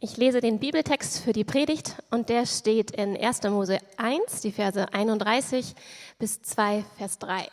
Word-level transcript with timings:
Ich 0.00 0.16
lese 0.16 0.40
den 0.40 0.60
Bibeltext 0.60 1.24
für 1.24 1.32
die 1.32 1.42
Predigt 1.42 1.96
und 2.12 2.28
der 2.28 2.46
steht 2.46 2.92
in 2.92 3.16
1. 3.16 3.42
Mose 3.44 3.80
1, 3.96 4.42
die 4.42 4.52
Verse 4.52 4.92
31 4.92 5.74
bis 6.20 6.40
2, 6.40 6.84
Vers 6.96 7.18
3. 7.18 7.48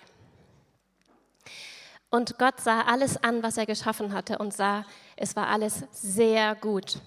Und 2.11 2.37
Gott 2.37 2.61
sah 2.61 2.81
alles 2.81 3.17
an, 3.17 3.41
was 3.41 3.57
er 3.57 3.65
geschaffen 3.65 4.13
hatte 4.13 4.37
und 4.37 4.53
sah, 4.53 4.85
es 5.15 5.35
war 5.35 5.47
alles 5.47 5.85
sehr 5.91 6.53
gut. 6.53 6.99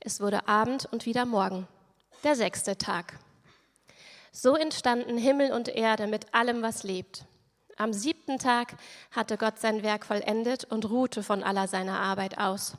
Es 0.00 0.20
wurde 0.20 0.46
Abend 0.46 0.86
und 0.92 1.06
wieder 1.06 1.24
Morgen, 1.24 1.66
der 2.22 2.36
sechste 2.36 2.76
Tag. 2.76 3.18
So 4.32 4.54
entstanden 4.54 5.16
Himmel 5.16 5.52
und 5.52 5.68
Erde 5.68 6.06
mit 6.06 6.34
allem, 6.34 6.60
was 6.60 6.82
lebt. 6.82 7.24
Am 7.78 7.94
siebten 7.94 8.38
Tag 8.38 8.74
hatte 9.12 9.38
Gott 9.38 9.58
sein 9.60 9.82
Werk 9.82 10.04
vollendet 10.04 10.64
und 10.64 10.90
ruhte 10.90 11.22
von 11.22 11.42
aller 11.42 11.68
seiner 11.68 11.98
Arbeit 12.00 12.36
aus. 12.36 12.76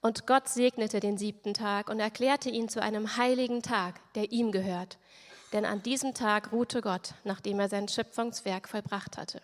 Und 0.00 0.26
Gott 0.26 0.48
segnete 0.48 1.00
den 1.00 1.18
siebten 1.18 1.54
Tag 1.54 1.90
und 1.90 1.98
erklärte 1.98 2.50
ihn 2.50 2.68
zu 2.68 2.80
einem 2.80 3.16
heiligen 3.16 3.62
Tag, 3.62 4.00
der 4.14 4.30
ihm 4.30 4.52
gehört. 4.52 4.98
Denn 5.52 5.64
an 5.64 5.82
diesem 5.82 6.14
Tag 6.14 6.52
ruhte 6.52 6.80
Gott, 6.82 7.14
nachdem 7.24 7.58
er 7.58 7.68
sein 7.68 7.88
Schöpfungswerk 7.88 8.68
vollbracht 8.68 9.16
hatte. 9.16 9.42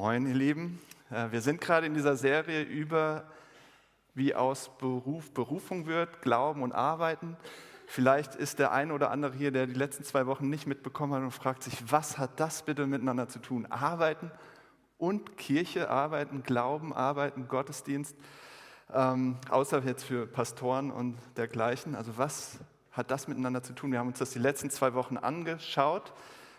Moin, 0.00 0.28
ihr 0.28 0.34
Lieben. 0.34 0.78
Äh, 1.10 1.32
wir 1.32 1.40
sind 1.40 1.60
gerade 1.60 1.84
in 1.84 1.92
dieser 1.92 2.16
Serie 2.16 2.62
über, 2.62 3.24
wie 4.14 4.32
aus 4.32 4.70
Beruf 4.78 5.32
Berufung 5.34 5.86
wird, 5.86 6.22
Glauben 6.22 6.62
und 6.62 6.70
Arbeiten. 6.70 7.36
Vielleicht 7.84 8.36
ist 8.36 8.60
der 8.60 8.70
eine 8.70 8.92
oder 8.92 9.10
andere 9.10 9.34
hier, 9.34 9.50
der 9.50 9.66
die 9.66 9.74
letzten 9.74 10.04
zwei 10.04 10.28
Wochen 10.28 10.48
nicht 10.48 10.68
mitbekommen 10.68 11.14
hat 11.14 11.22
und 11.22 11.32
fragt 11.32 11.64
sich, 11.64 11.90
was 11.90 12.16
hat 12.16 12.38
das 12.38 12.62
bitte 12.62 12.86
miteinander 12.86 13.28
zu 13.28 13.40
tun? 13.40 13.66
Arbeiten 13.66 14.30
und 14.98 15.36
Kirche, 15.36 15.90
arbeiten, 15.90 16.44
Glauben, 16.44 16.92
arbeiten, 16.92 17.48
Gottesdienst, 17.48 18.16
ähm, 18.94 19.38
außer 19.50 19.82
jetzt 19.82 20.04
für 20.04 20.28
Pastoren 20.28 20.92
und 20.92 21.18
dergleichen. 21.36 21.96
Also 21.96 22.16
was 22.16 22.60
hat 22.92 23.10
das 23.10 23.26
miteinander 23.26 23.64
zu 23.64 23.72
tun? 23.72 23.90
Wir 23.90 23.98
haben 23.98 24.06
uns 24.06 24.20
das 24.20 24.30
die 24.30 24.38
letzten 24.38 24.70
zwei 24.70 24.94
Wochen 24.94 25.16
angeschaut 25.16 26.12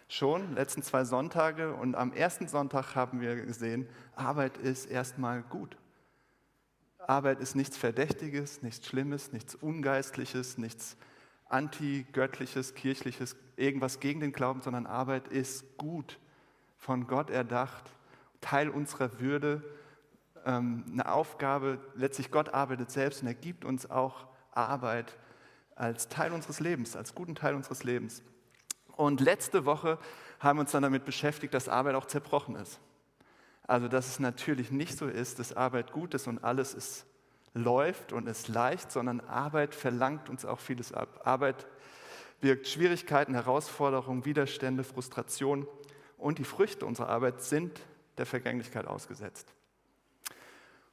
schon, 0.10 0.56
letzten 0.56 0.84
zwei 0.84 1.06
Sonntage. 1.06 1.74
Und 1.74 1.96
am 1.96 2.12
ersten 2.12 2.50
Sonntag 2.50 2.96
haben 2.96 3.22
wir 3.22 3.38
gesehen, 3.38 3.88
Arbeit 4.16 4.58
ist 4.58 4.88
erstmal 4.88 5.44
gut. 5.44 5.78
Arbeit 6.98 7.40
ist 7.40 7.56
nichts 7.56 7.78
Verdächtiges, 7.78 8.62
nichts 8.62 8.86
Schlimmes, 8.86 9.32
nichts 9.32 9.56
Ungeistliches, 9.56 10.58
nichts 10.58 10.98
antigöttliches, 11.48 12.76
kirchliches, 12.76 13.36
irgendwas 13.56 14.00
gegen 14.00 14.20
den 14.20 14.34
Glauben, 14.34 14.62
sondern 14.62 14.86
Arbeit 14.86 15.28
ist 15.30 15.78
gut, 15.78 16.20
von 16.78 17.08
Gott 17.08 17.30
erdacht, 17.30 17.92
Teil 18.42 18.70
unserer 18.70 19.20
Würde, 19.20 19.64
ähm, 20.46 20.86
eine 20.92 21.12
Aufgabe. 21.12 21.80
Letztlich 21.96 22.32
Gott 22.32 22.54
arbeitet 22.54 22.92
selbst 22.92 23.22
und 23.22 23.28
er 23.28 23.34
gibt 23.34 23.66
uns 23.66 23.90
auch 23.90 24.28
Arbeit 24.52 25.18
als 25.76 26.10
Teil 26.10 26.32
unseres 26.32 26.60
Lebens, 26.60 26.96
als 26.96 27.16
guten 27.16 27.36
Teil 27.36 27.56
unseres 27.56 27.84
Lebens. 27.84 28.24
Und 29.00 29.22
letzte 29.22 29.64
Woche 29.64 29.98
haben 30.42 30.58
wir 30.58 30.62
uns 30.64 30.72
dann 30.72 30.84
damit 30.84 31.06
beschäftigt, 31.06 31.54
dass 31.54 31.70
Arbeit 31.70 31.96
auch 31.96 32.04
zerbrochen 32.04 32.58
ist. 32.58 32.82
Also, 33.66 33.88
dass 33.88 34.08
es 34.08 34.20
natürlich 34.20 34.72
nicht 34.72 34.98
so 34.98 35.08
ist, 35.08 35.40
dass 35.40 35.54
Arbeit 35.54 35.94
gut 35.94 36.14
ist 36.16 36.28
und 36.28 36.44
alles 36.44 36.74
ist, 36.74 37.06
läuft 37.54 38.12
und 38.12 38.28
ist 38.28 38.50
leicht, 38.50 38.92
sondern 38.92 39.22
Arbeit 39.22 39.74
verlangt 39.74 40.28
uns 40.28 40.44
auch 40.44 40.60
vieles 40.60 40.92
ab. 40.92 41.22
Arbeit 41.24 41.66
birgt 42.42 42.68
Schwierigkeiten, 42.68 43.36
Herausforderungen, 43.36 44.26
Widerstände, 44.26 44.84
Frustration 44.84 45.66
und 46.18 46.38
die 46.38 46.44
Früchte 46.44 46.86
unserer 46.86 47.08
Arbeit 47.08 47.42
sind 47.42 47.80
der 48.18 48.26
Vergänglichkeit 48.26 48.86
ausgesetzt. 48.86 49.54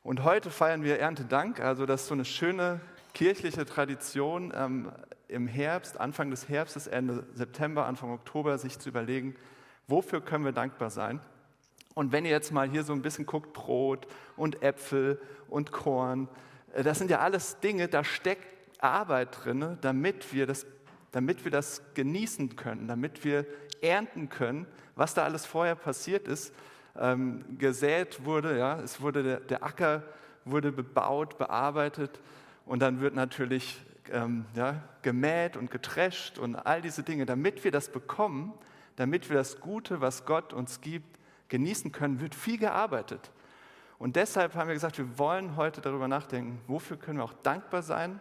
Und 0.04 0.22
heute 0.22 0.50
feiern 0.50 0.84
wir 0.84 1.00
Erntedank, 1.00 1.58
also 1.58 1.86
das 1.86 2.02
ist 2.02 2.06
so 2.06 2.14
eine 2.14 2.24
schöne 2.24 2.80
kirchliche 3.14 3.66
Tradition. 3.66 4.52
Im 5.28 5.46
Herbst, 5.48 5.98
Anfang 6.00 6.30
des 6.30 6.48
Herbstes, 6.48 6.86
Ende 6.86 7.26
September, 7.34 7.86
Anfang 7.86 8.10
Oktober, 8.12 8.58
sich 8.58 8.78
zu 8.78 8.88
überlegen, 8.88 9.34
wofür 9.88 10.20
können 10.20 10.44
wir 10.44 10.52
dankbar 10.52 10.90
sein? 10.90 11.20
Und 11.94 12.12
wenn 12.12 12.24
ihr 12.24 12.30
jetzt 12.30 12.52
mal 12.52 12.68
hier 12.68 12.84
so 12.84 12.92
ein 12.92 13.02
bisschen 13.02 13.26
guckt, 13.26 13.52
Brot 13.52 14.06
und 14.36 14.62
Äpfel 14.62 15.20
und 15.48 15.72
Korn, 15.72 16.28
äh, 16.74 16.82
das 16.82 16.98
sind 16.98 17.10
ja 17.10 17.20
alles 17.20 17.58
Dinge, 17.60 17.88
da 17.88 18.04
steckt 18.04 18.46
Arbeit 18.80 19.44
drin, 19.44 19.78
damit 19.80 20.32
wir 20.32 20.46
das, 20.46 20.66
damit 21.12 21.44
wir 21.44 21.50
das 21.50 21.82
genießen 21.94 22.56
können, 22.56 22.86
damit 22.86 23.24
wir 23.24 23.46
ernten 23.80 24.28
können, 24.28 24.66
was 24.94 25.14
da 25.14 25.24
alles 25.24 25.46
vorher 25.46 25.74
passiert 25.74 26.28
ist. 26.28 26.54
Ähm, 26.98 27.44
gesät 27.58 28.24
wurde, 28.24 28.58
ja, 28.58 28.80
es 28.80 29.00
wurde 29.00 29.22
der, 29.22 29.40
der 29.40 29.62
Acker 29.64 30.02
wurde 30.44 30.72
bebaut, 30.72 31.38
bearbeitet 31.38 32.20
und 32.64 32.80
dann 32.80 33.00
wird 33.00 33.14
natürlich 33.14 33.82
ähm, 34.12 34.46
ja, 34.54 34.82
gemäht 35.02 35.56
und 35.56 35.70
getrescht 35.70 36.38
und 36.38 36.56
all 36.56 36.82
diese 36.82 37.02
Dinge, 37.02 37.26
damit 37.26 37.64
wir 37.64 37.70
das 37.70 37.90
bekommen, 37.90 38.52
damit 38.96 39.28
wir 39.28 39.36
das 39.36 39.60
Gute, 39.60 40.00
was 40.00 40.24
Gott 40.24 40.52
uns 40.52 40.80
gibt, 40.80 41.18
genießen 41.48 41.92
können, 41.92 42.20
wird 42.20 42.34
viel 42.34 42.58
gearbeitet. 42.58 43.30
Und 43.98 44.16
deshalb 44.16 44.54
haben 44.54 44.68
wir 44.68 44.74
gesagt, 44.74 44.98
wir 44.98 45.18
wollen 45.18 45.56
heute 45.56 45.80
darüber 45.80 46.08
nachdenken, 46.08 46.60
wofür 46.66 46.96
können 46.96 47.18
wir 47.18 47.24
auch 47.24 47.32
dankbar 47.42 47.82
sein, 47.82 48.20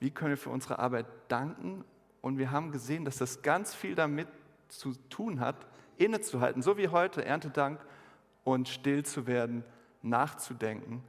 wie 0.00 0.10
können 0.10 0.30
wir 0.30 0.38
für 0.38 0.50
unsere 0.50 0.78
Arbeit 0.78 1.06
danken. 1.28 1.84
Und 2.20 2.38
wir 2.38 2.50
haben 2.50 2.72
gesehen, 2.72 3.04
dass 3.04 3.16
das 3.16 3.42
ganz 3.42 3.74
viel 3.74 3.94
damit 3.94 4.28
zu 4.68 4.94
tun 5.10 5.40
hat, 5.40 5.66
innezuhalten, 5.98 6.62
so 6.62 6.78
wie 6.78 6.88
heute 6.88 7.24
Erntedank 7.24 7.80
und 8.44 8.68
still 8.68 9.04
zu 9.04 9.26
werden, 9.26 9.64
nachzudenken 10.02 11.02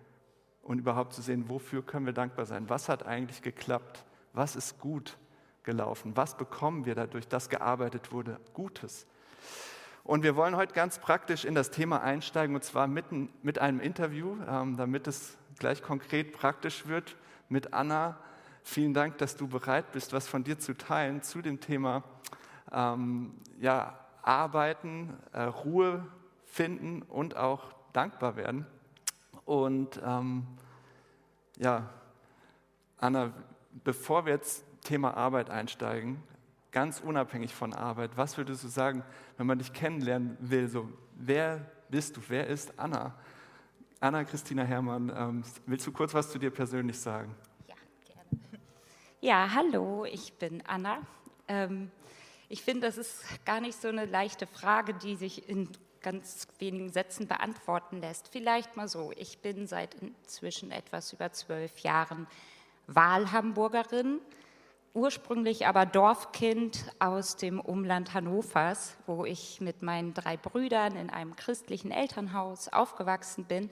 und 0.63 0.79
überhaupt 0.79 1.13
zu 1.13 1.22
sehen, 1.22 1.50
wofür 1.50 1.85
können 1.85 2.06
wir 2.06 2.13
dankbar 2.13 2.46
sein? 2.46 2.69
Was 2.69 2.90
hat 2.90 3.06
eigentlich 3.06 3.41
geklappt? 3.41 4.06
Was 4.34 4.56
ist 4.56 4.79
gut 4.79 5.18
gelaufen? 5.63 6.16
Was 6.16 6.35
bekommen 6.35 6.85
wir 6.85 6.96
dadurch, 6.96 7.28
dass 7.28 7.50
gearbeitet 7.50 8.12
wurde? 8.12 8.40
Gutes. 8.53 9.06
Und 10.03 10.23
wir 10.23 10.35
wollen 10.35 10.56
heute 10.56 10.73
ganz 10.73 11.00
praktisch 11.00 11.46
in 11.46 11.56
das 11.56 11.72
Thema 11.72 12.02
einsteigen 12.02 12.56
und 12.56 12.63
zwar 12.63 12.88
mitten 12.88 13.29
mit 13.41 13.59
einem 13.59 13.79
Interview, 13.79 14.38
ähm, 14.47 14.75
damit 14.75 15.07
es 15.07 15.38
gleich 15.59 15.81
konkret 15.81 16.34
praktisch 16.34 16.88
wird 16.88 17.16
mit 17.47 17.73
Anna. 17.73 18.18
Vielen 18.63 18.94
Dank, 18.94 19.18
dass 19.18 19.38
du 19.38 19.47
bereit 19.47 19.91
bist, 19.91 20.12
was 20.12 20.28
von 20.28 20.44
dir 20.44 20.59
zu 20.59 20.75
teilen 20.75 21.22
zu 21.22 21.41
dem 21.41 21.59
Thema 21.59 22.03
ähm, 22.72 23.35
ja, 23.59 23.97
Arbeiten, 24.22 25.18
äh, 25.31 25.44
Ruhe 25.44 26.06
finden 26.46 27.02
und 27.03 27.38
auch 27.38 27.73
dankbar 27.94 28.35
werden. 28.35 28.66
Und 29.46 30.02
ähm, 30.04 30.46
ja, 31.58 31.90
Anna, 32.98 33.34
bevor 33.84 34.26
wir 34.26 34.34
jetzt 34.34 34.64
Thema 34.81 35.16
Arbeit 35.16 35.50
einsteigen, 35.50 36.22
ganz 36.72 37.00
unabhängig 37.00 37.53
von 37.53 37.74
Arbeit, 37.74 38.12
was 38.16 38.38
würdest 38.38 38.64
du 38.64 38.68
sagen, 38.68 39.03
wenn 39.38 39.48
man 39.48 39.59
dich 39.59 39.74
kennenlernen 39.74 40.38
will? 40.40 40.68
So, 40.68 40.90
wer 41.16 41.70
bist 41.90 42.18
du? 42.18 42.22
Wer 42.28 42.48
ist 42.48 42.80
Anna? 42.80 43.16
Anna 44.00 44.24
Christina 44.26 44.64
Herrmann, 44.64 45.14
ähm, 45.16 45.44
willst 45.66 45.88
du 45.88 45.92
kurz 45.92 46.14
was 46.14 46.30
zu 46.30 46.38
dir 46.38 46.52
persönlich 46.52 47.00
sagen? 47.00 47.34
Ja, 47.68 47.76
gerne. 48.06 48.59
Ja, 49.22 49.50
hallo, 49.53 50.06
ich 50.06 50.34
bin 50.34 50.62
Anna. 50.67 51.02
Ähm, 51.47 51.90
ich 52.50 52.62
finde, 52.62 52.88
das 52.88 52.97
ist 52.97 53.23
gar 53.46 53.62
nicht 53.62 53.79
so 53.79 53.88
eine 53.88 54.06
leichte 54.06 54.46
Frage, 54.46 54.94
die 54.94 55.16
sich 55.16 55.47
in 55.47 55.70
ganz 56.03 56.47
wenigen 56.59 56.91
Sätzen 56.91 57.28
beantworten 57.28 58.02
lässt. 58.02 58.28
Vielleicht 58.28 58.78
mal 58.78 58.88
so, 58.88 59.11
ich 59.17 59.40
bin 59.40 59.66
seit 59.66 59.96
inzwischen 59.96 60.72
etwas 60.72 61.14
über 61.14 61.32
zwölf 61.32 61.79
Jahren 61.79 62.28
Wahlhamburgerin, 62.88 64.20
ursprünglich 64.94 65.66
aber 65.66 65.85
Dorfkind 65.85 66.85
aus 67.00 67.35
dem 67.35 67.59
Umland 67.59 68.14
Hannovers, 68.14 68.96
wo 69.08 69.26
ich 69.26 69.61
mit 69.61 69.82
meinen 69.82 70.14
drei 70.14 70.38
Brüdern 70.38 70.96
in 70.96 71.09
einem 71.09 71.35
christlichen 71.35 71.91
Elternhaus 71.91 72.67
aufgewachsen 72.67 73.46
bin. 73.46 73.70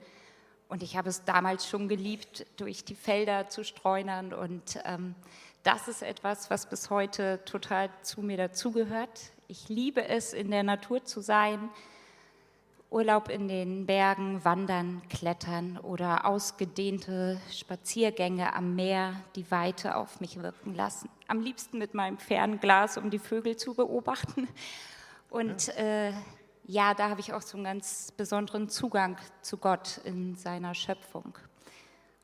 Und 0.68 0.82
ich 0.82 0.96
habe 0.96 1.10
es 1.10 1.24
damals 1.24 1.68
schon 1.68 1.86
geliebt, 1.88 2.46
durch 2.56 2.84
die 2.84 2.94
Felder 2.94 3.48
zu 3.48 3.62
streunern. 3.62 4.32
Und 4.32 4.80
ähm, 4.84 5.14
das 5.62 5.86
ist 5.86 6.02
etwas, 6.02 6.50
was 6.50 6.68
bis 6.68 6.88
heute 6.88 7.44
total 7.44 7.90
zu 8.00 8.22
mir 8.22 8.38
dazugehört. 8.38 9.32
Ich 9.48 9.68
liebe 9.68 10.08
es, 10.08 10.32
in 10.32 10.50
der 10.50 10.62
Natur 10.62 11.04
zu 11.04 11.20
sein, 11.20 11.68
Urlaub 12.92 13.30
in 13.30 13.48
den 13.48 13.86
Bergen, 13.86 14.44
Wandern, 14.44 15.00
Klettern 15.08 15.78
oder 15.78 16.26
ausgedehnte 16.26 17.40
Spaziergänge 17.50 18.54
am 18.54 18.76
Meer, 18.76 19.14
die 19.34 19.50
Weite 19.50 19.96
auf 19.96 20.20
mich 20.20 20.42
wirken 20.42 20.74
lassen. 20.74 21.08
Am 21.26 21.40
liebsten 21.40 21.78
mit 21.78 21.94
meinem 21.94 22.18
Fernglas, 22.18 22.98
um 22.98 23.08
die 23.08 23.18
Vögel 23.18 23.56
zu 23.56 23.72
beobachten. 23.72 24.46
Und 25.30 25.74
äh, 25.78 26.12
ja, 26.64 26.92
da 26.92 27.08
habe 27.08 27.20
ich 27.20 27.32
auch 27.32 27.40
so 27.40 27.56
einen 27.56 27.64
ganz 27.64 28.12
besonderen 28.14 28.68
Zugang 28.68 29.16
zu 29.40 29.56
Gott 29.56 29.98
in 30.04 30.36
seiner 30.36 30.74
Schöpfung. 30.74 31.38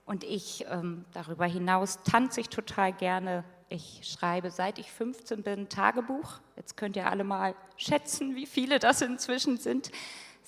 Und 0.04 0.22
ich, 0.22 0.66
ähm, 0.68 1.06
darüber 1.14 1.46
hinaus, 1.46 2.02
tanze 2.02 2.40
ich 2.40 2.50
total 2.50 2.92
gerne. 2.92 3.42
Ich 3.70 4.00
schreibe, 4.02 4.50
seit 4.50 4.78
ich 4.78 4.92
15 4.92 5.42
bin, 5.42 5.70
Tagebuch. 5.70 6.40
Jetzt 6.56 6.76
könnt 6.76 6.96
ihr 6.96 7.10
alle 7.10 7.24
mal 7.24 7.54
schätzen, 7.78 8.34
wie 8.34 8.46
viele 8.46 8.78
das 8.78 9.00
inzwischen 9.00 9.56
sind 9.56 9.90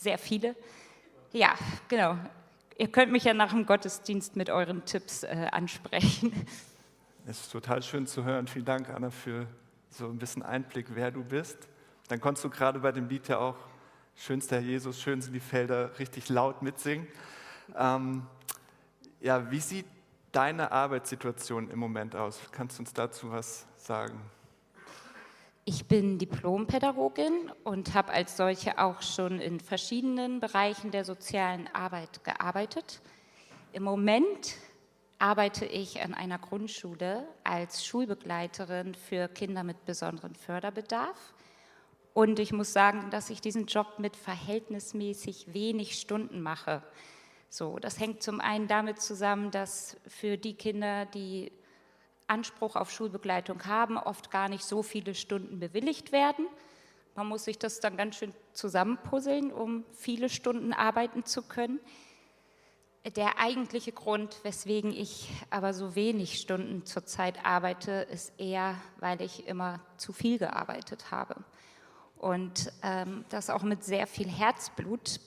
sehr 0.00 0.18
viele. 0.18 0.56
Ja, 1.32 1.54
genau. 1.88 2.16
Ihr 2.78 2.88
könnt 2.88 3.12
mich 3.12 3.24
ja 3.24 3.34
nach 3.34 3.50
dem 3.50 3.66
Gottesdienst 3.66 4.36
mit 4.36 4.48
euren 4.48 4.84
Tipps 4.84 5.22
äh, 5.22 5.48
ansprechen. 5.52 6.32
Es 7.26 7.42
ist 7.42 7.52
total 7.52 7.82
schön 7.82 8.06
zu 8.06 8.24
hören. 8.24 8.46
Vielen 8.46 8.64
Dank, 8.64 8.88
Anna, 8.88 9.10
für 9.10 9.46
so 9.90 10.06
ein 10.06 10.18
bisschen 10.18 10.42
Einblick, 10.42 10.86
wer 10.94 11.10
du 11.10 11.22
bist. 11.22 11.68
Dann 12.08 12.20
konntest 12.20 12.44
du 12.44 12.50
gerade 12.50 12.80
bei 12.80 12.92
dem 12.92 13.08
Lied 13.08 13.28
ja 13.28 13.38
auch 13.38 13.56
Schönster 14.16 14.56
Herr 14.56 14.62
Jesus, 14.62 15.00
schön 15.00 15.22
sind 15.22 15.32
die 15.32 15.40
Felder 15.40 15.98
richtig 15.98 16.28
laut 16.28 16.60
mitsingen. 16.60 17.06
Ähm, 17.74 18.26
ja, 19.20 19.50
wie 19.50 19.60
sieht 19.60 19.86
deine 20.32 20.72
Arbeitssituation 20.72 21.70
im 21.70 21.78
Moment 21.78 22.14
aus? 22.14 22.38
Kannst 22.52 22.78
du 22.78 22.82
uns 22.82 22.92
dazu 22.92 23.30
was 23.30 23.66
sagen? 23.76 24.20
Ich 25.72 25.86
bin 25.86 26.18
Diplompädagogin 26.18 27.52
und 27.62 27.94
habe 27.94 28.12
als 28.12 28.36
solche 28.36 28.76
auch 28.78 29.02
schon 29.02 29.38
in 29.38 29.60
verschiedenen 29.60 30.40
Bereichen 30.40 30.90
der 30.90 31.04
sozialen 31.04 31.68
Arbeit 31.72 32.24
gearbeitet. 32.24 33.00
Im 33.72 33.84
Moment 33.84 34.56
arbeite 35.20 35.64
ich 35.66 36.02
an 36.02 36.12
einer 36.12 36.40
Grundschule 36.40 37.24
als 37.44 37.86
Schulbegleiterin 37.86 38.96
für 38.96 39.28
Kinder 39.28 39.62
mit 39.62 39.84
besonderem 39.84 40.34
Förderbedarf. 40.34 41.34
Und 42.14 42.40
ich 42.40 42.52
muss 42.52 42.72
sagen, 42.72 43.08
dass 43.12 43.30
ich 43.30 43.40
diesen 43.40 43.66
Job 43.66 44.00
mit 44.00 44.16
verhältnismäßig 44.16 45.54
wenig 45.54 46.00
Stunden 46.00 46.40
mache. 46.40 46.82
So, 47.48 47.78
das 47.78 48.00
hängt 48.00 48.24
zum 48.24 48.40
einen 48.40 48.66
damit 48.66 49.00
zusammen, 49.00 49.52
dass 49.52 49.96
für 50.08 50.36
die 50.36 50.54
Kinder, 50.54 51.06
die 51.06 51.52
Anspruch 52.30 52.76
auf 52.76 52.90
Schulbegleitung 52.90 53.66
haben, 53.66 53.98
oft 53.98 54.30
gar 54.30 54.48
nicht 54.48 54.64
so 54.64 54.82
viele 54.82 55.14
Stunden 55.14 55.58
bewilligt 55.58 56.12
werden. 56.12 56.46
Man 57.14 57.26
muss 57.26 57.44
sich 57.44 57.58
das 57.58 57.80
dann 57.80 57.96
ganz 57.96 58.16
schön 58.16 58.32
zusammenpuzzeln, 58.52 59.52
um 59.52 59.84
viele 59.92 60.28
Stunden 60.28 60.72
arbeiten 60.72 61.24
zu 61.24 61.42
können. 61.42 61.80
Der 63.16 63.38
eigentliche 63.38 63.92
Grund, 63.92 64.40
weswegen 64.42 64.92
ich 64.92 65.30
aber 65.48 65.72
so 65.72 65.94
wenig 65.94 66.38
Stunden 66.38 66.84
zurzeit 66.84 67.44
arbeite, 67.44 68.06
ist 68.10 68.38
eher, 68.38 68.76
weil 68.98 69.22
ich 69.22 69.46
immer 69.46 69.80
zu 69.96 70.12
viel 70.12 70.38
gearbeitet 70.38 71.10
habe. 71.10 71.36
Und 72.16 72.70
ähm, 72.82 73.24
das 73.30 73.48
auch 73.48 73.62
mit 73.62 73.82
sehr 73.84 74.06
viel 74.06 74.28
Herzblut. 74.28 75.20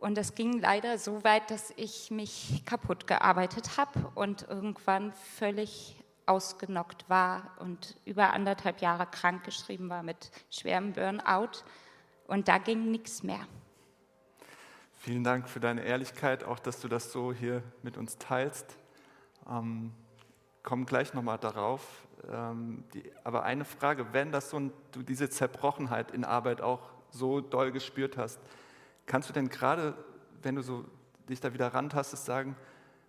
Und 0.00 0.16
das 0.16 0.34
ging 0.34 0.60
leider 0.60 0.96
so 0.96 1.24
weit, 1.24 1.50
dass 1.50 1.72
ich 1.76 2.10
mich 2.10 2.62
kaputt 2.64 3.06
gearbeitet 3.06 3.76
habe 3.76 4.10
und 4.14 4.46
irgendwann 4.48 5.12
völlig 5.12 5.96
ausgenockt 6.26 7.08
war 7.08 7.56
und 7.58 7.96
über 8.04 8.32
anderthalb 8.32 8.80
Jahre 8.80 9.06
krankgeschrieben 9.06 9.88
war 9.88 10.02
mit 10.02 10.30
schwerem 10.50 10.92
Burnout. 10.92 11.64
Und 12.26 12.48
da 12.48 12.58
ging 12.58 12.90
nichts 12.90 13.22
mehr. 13.22 13.40
Vielen 14.98 15.24
Dank 15.24 15.48
für 15.48 15.60
deine 15.60 15.82
Ehrlichkeit, 15.82 16.44
auch 16.44 16.58
dass 16.58 16.80
du 16.80 16.88
das 16.88 17.10
so 17.10 17.32
hier 17.32 17.62
mit 17.82 17.96
uns 17.96 18.18
teilst. 18.18 18.76
Ähm, 19.48 19.92
kommen 20.62 20.86
gleich 20.86 21.14
nochmal 21.14 21.38
darauf. 21.38 22.06
Ähm, 22.30 22.84
die, 22.92 23.10
aber 23.24 23.44
eine 23.44 23.64
Frage, 23.64 24.12
wenn 24.12 24.30
das 24.32 24.50
so 24.50 24.58
ein, 24.58 24.72
du 24.92 25.02
diese 25.02 25.30
Zerbrochenheit 25.30 26.10
in 26.10 26.24
Arbeit 26.24 26.60
auch 26.60 26.90
so 27.10 27.40
doll 27.40 27.72
gespürt 27.72 28.16
hast, 28.16 28.38
Kannst 29.08 29.30
du 29.30 29.32
denn 29.32 29.48
gerade, 29.48 29.94
wenn 30.42 30.54
du 30.54 30.62
so 30.62 30.84
dich 31.30 31.40
da 31.40 31.54
wieder 31.54 31.68
rantastest, 31.68 32.26
sagen, 32.26 32.54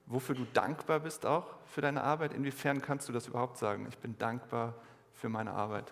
wofür 0.06 0.34
du 0.34 0.46
dankbar 0.54 1.02
bist 1.02 1.26
auch 1.26 1.46
für 1.66 1.82
deine 1.82 2.04
Arbeit? 2.04 2.34
Inwiefern 2.34 2.82
kannst 2.82 3.10
du 3.10 3.14
das 3.14 3.28
überhaupt 3.28 3.58
sagen? 3.58 3.86
Ich 3.90 3.98
bin 3.98 4.18
dankbar 4.18 4.76
für 5.14 5.28
meine 5.28 5.52
Arbeit. 5.52 5.92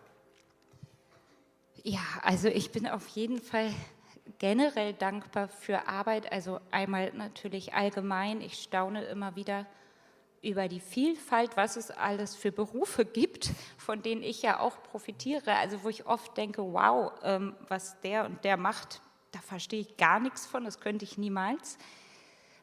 Ja, 1.84 2.00
also 2.24 2.48
ich 2.48 2.72
bin 2.72 2.88
auf 2.88 3.06
jeden 3.10 3.42
Fall 3.42 3.70
generell 4.40 4.94
dankbar 4.94 5.50
für 5.50 5.90
Arbeit. 5.90 6.32
Also 6.32 6.62
einmal 6.72 7.12
natürlich 7.14 7.74
allgemein. 7.74 8.40
Ich 8.40 8.64
staune 8.64 9.04
immer 9.06 9.36
wieder 9.36 9.66
über 10.42 10.70
die 10.70 10.80
Vielfalt, 10.80 11.58
was 11.58 11.76
es 11.76 11.92
alles 11.92 12.34
für 12.34 12.54
Berufe 12.54 13.04
gibt, 13.04 13.52
von 13.78 14.02
denen 14.02 14.24
ich 14.24 14.42
ja 14.42 14.62
auch 14.62 14.82
profitiere. 14.84 15.56
Also 15.56 15.84
wo 15.84 15.90
ich 15.90 16.06
oft 16.06 16.38
denke, 16.38 16.62
wow, 16.62 17.12
ähm, 17.24 17.58
was 17.68 18.00
der 18.00 18.26
und 18.26 18.46
der 18.46 18.56
macht, 18.56 19.02
da 19.38 19.42
verstehe 19.44 19.82
ich 19.82 19.98
gar 19.98 20.20
nichts 20.20 20.46
von, 20.48 20.66
das 20.66 20.80
könnte 20.80 21.06
ich 21.06 21.18
niemals. 21.18 21.78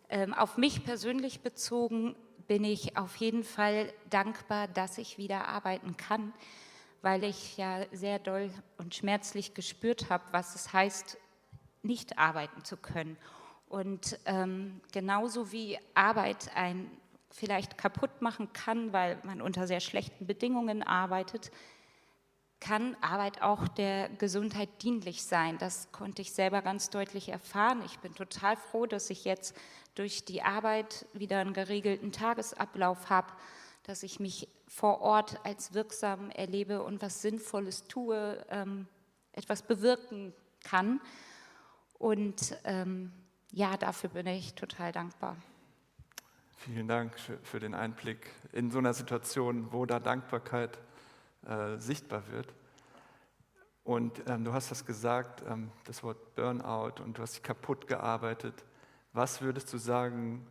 Ähm, 0.08 0.34
auf 0.34 0.56
mich 0.56 0.84
persönlich 0.84 1.40
bezogen 1.40 2.16
bin 2.48 2.64
ich 2.64 2.96
auf 2.96 3.16
jeden 3.16 3.44
Fall 3.44 3.92
dankbar, 4.10 4.66
dass 4.66 4.98
ich 4.98 5.16
wieder 5.16 5.46
arbeiten 5.46 5.96
kann, 5.96 6.32
weil 7.00 7.22
ich 7.22 7.56
ja 7.56 7.86
sehr 7.92 8.18
doll 8.18 8.50
und 8.76 8.94
schmerzlich 8.94 9.54
gespürt 9.54 10.10
habe, 10.10 10.24
was 10.32 10.54
es 10.56 10.72
heißt, 10.72 11.16
nicht 11.82 12.18
arbeiten 12.18 12.64
zu 12.64 12.76
können. 12.76 13.16
Und 13.68 14.18
ähm, 14.24 14.80
genauso 14.92 15.52
wie 15.52 15.78
Arbeit 15.94 16.50
ein 16.56 16.90
vielleicht 17.30 17.78
kaputt 17.78 18.20
machen 18.20 18.52
kann, 18.52 18.92
weil 18.92 19.18
man 19.24 19.40
unter 19.40 19.66
sehr 19.66 19.80
schlechten 19.80 20.26
Bedingungen 20.26 20.82
arbeitet, 20.82 21.50
kann 22.60 22.96
Arbeit 23.00 23.42
auch 23.42 23.68
der 23.68 24.08
Gesundheit 24.08 24.68
dienlich 24.82 25.24
sein. 25.24 25.58
Das 25.58 25.92
konnte 25.92 26.22
ich 26.22 26.32
selber 26.32 26.62
ganz 26.62 26.90
deutlich 26.90 27.28
erfahren. 27.28 27.82
Ich 27.84 27.98
bin 27.98 28.14
total 28.14 28.56
froh, 28.56 28.86
dass 28.86 29.10
ich 29.10 29.24
jetzt 29.24 29.54
durch 29.94 30.24
die 30.24 30.42
Arbeit 30.42 31.06
wieder 31.12 31.40
einen 31.40 31.52
geregelten 31.52 32.10
Tagesablauf 32.10 33.10
habe, 33.10 33.32
dass 33.82 34.02
ich 34.02 34.18
mich 34.18 34.48
vor 34.66 35.02
Ort 35.02 35.38
als 35.44 35.74
wirksam 35.74 36.30
erlebe 36.30 36.82
und 36.82 37.02
was 37.02 37.22
Sinnvolles 37.22 37.86
tue, 37.86 38.44
ähm, 38.48 38.86
etwas 39.32 39.62
bewirken 39.62 40.32
kann. 40.64 41.00
Und 41.98 42.58
ähm, 42.64 43.12
ja, 43.52 43.76
dafür 43.76 44.10
bin 44.10 44.26
ich 44.26 44.54
total 44.54 44.90
dankbar. 44.90 45.36
Vielen 46.56 46.88
Dank 46.88 47.12
für, 47.18 47.60
den 47.60 47.74
Einblick 47.74 48.30
in 48.52 48.70
so 48.70 48.78
einer 48.78 48.94
Situation, 48.94 49.70
wo 49.70 49.84
da 49.84 50.00
Dankbarkeit 50.00 50.78
äh, 51.46 51.78
sichtbar 51.78 52.22
wird. 52.30 52.54
Und 53.84 54.22
ähm, 54.28 54.44
du 54.44 54.52
hast 54.52 54.70
das 54.70 54.86
gesagt, 54.86 55.42
ähm, 55.46 55.70
das 55.84 56.02
Wort 56.02 56.34
Burnout, 56.34 57.02
und 57.02 57.18
du 57.18 57.22
hast 57.22 57.34
dich 57.34 57.42
kaputt 57.42 57.86
gearbeitet. 57.86 58.64
Was 59.12 59.42
würdest 59.42 59.72
du 59.72 59.78
sagen, 59.78 60.46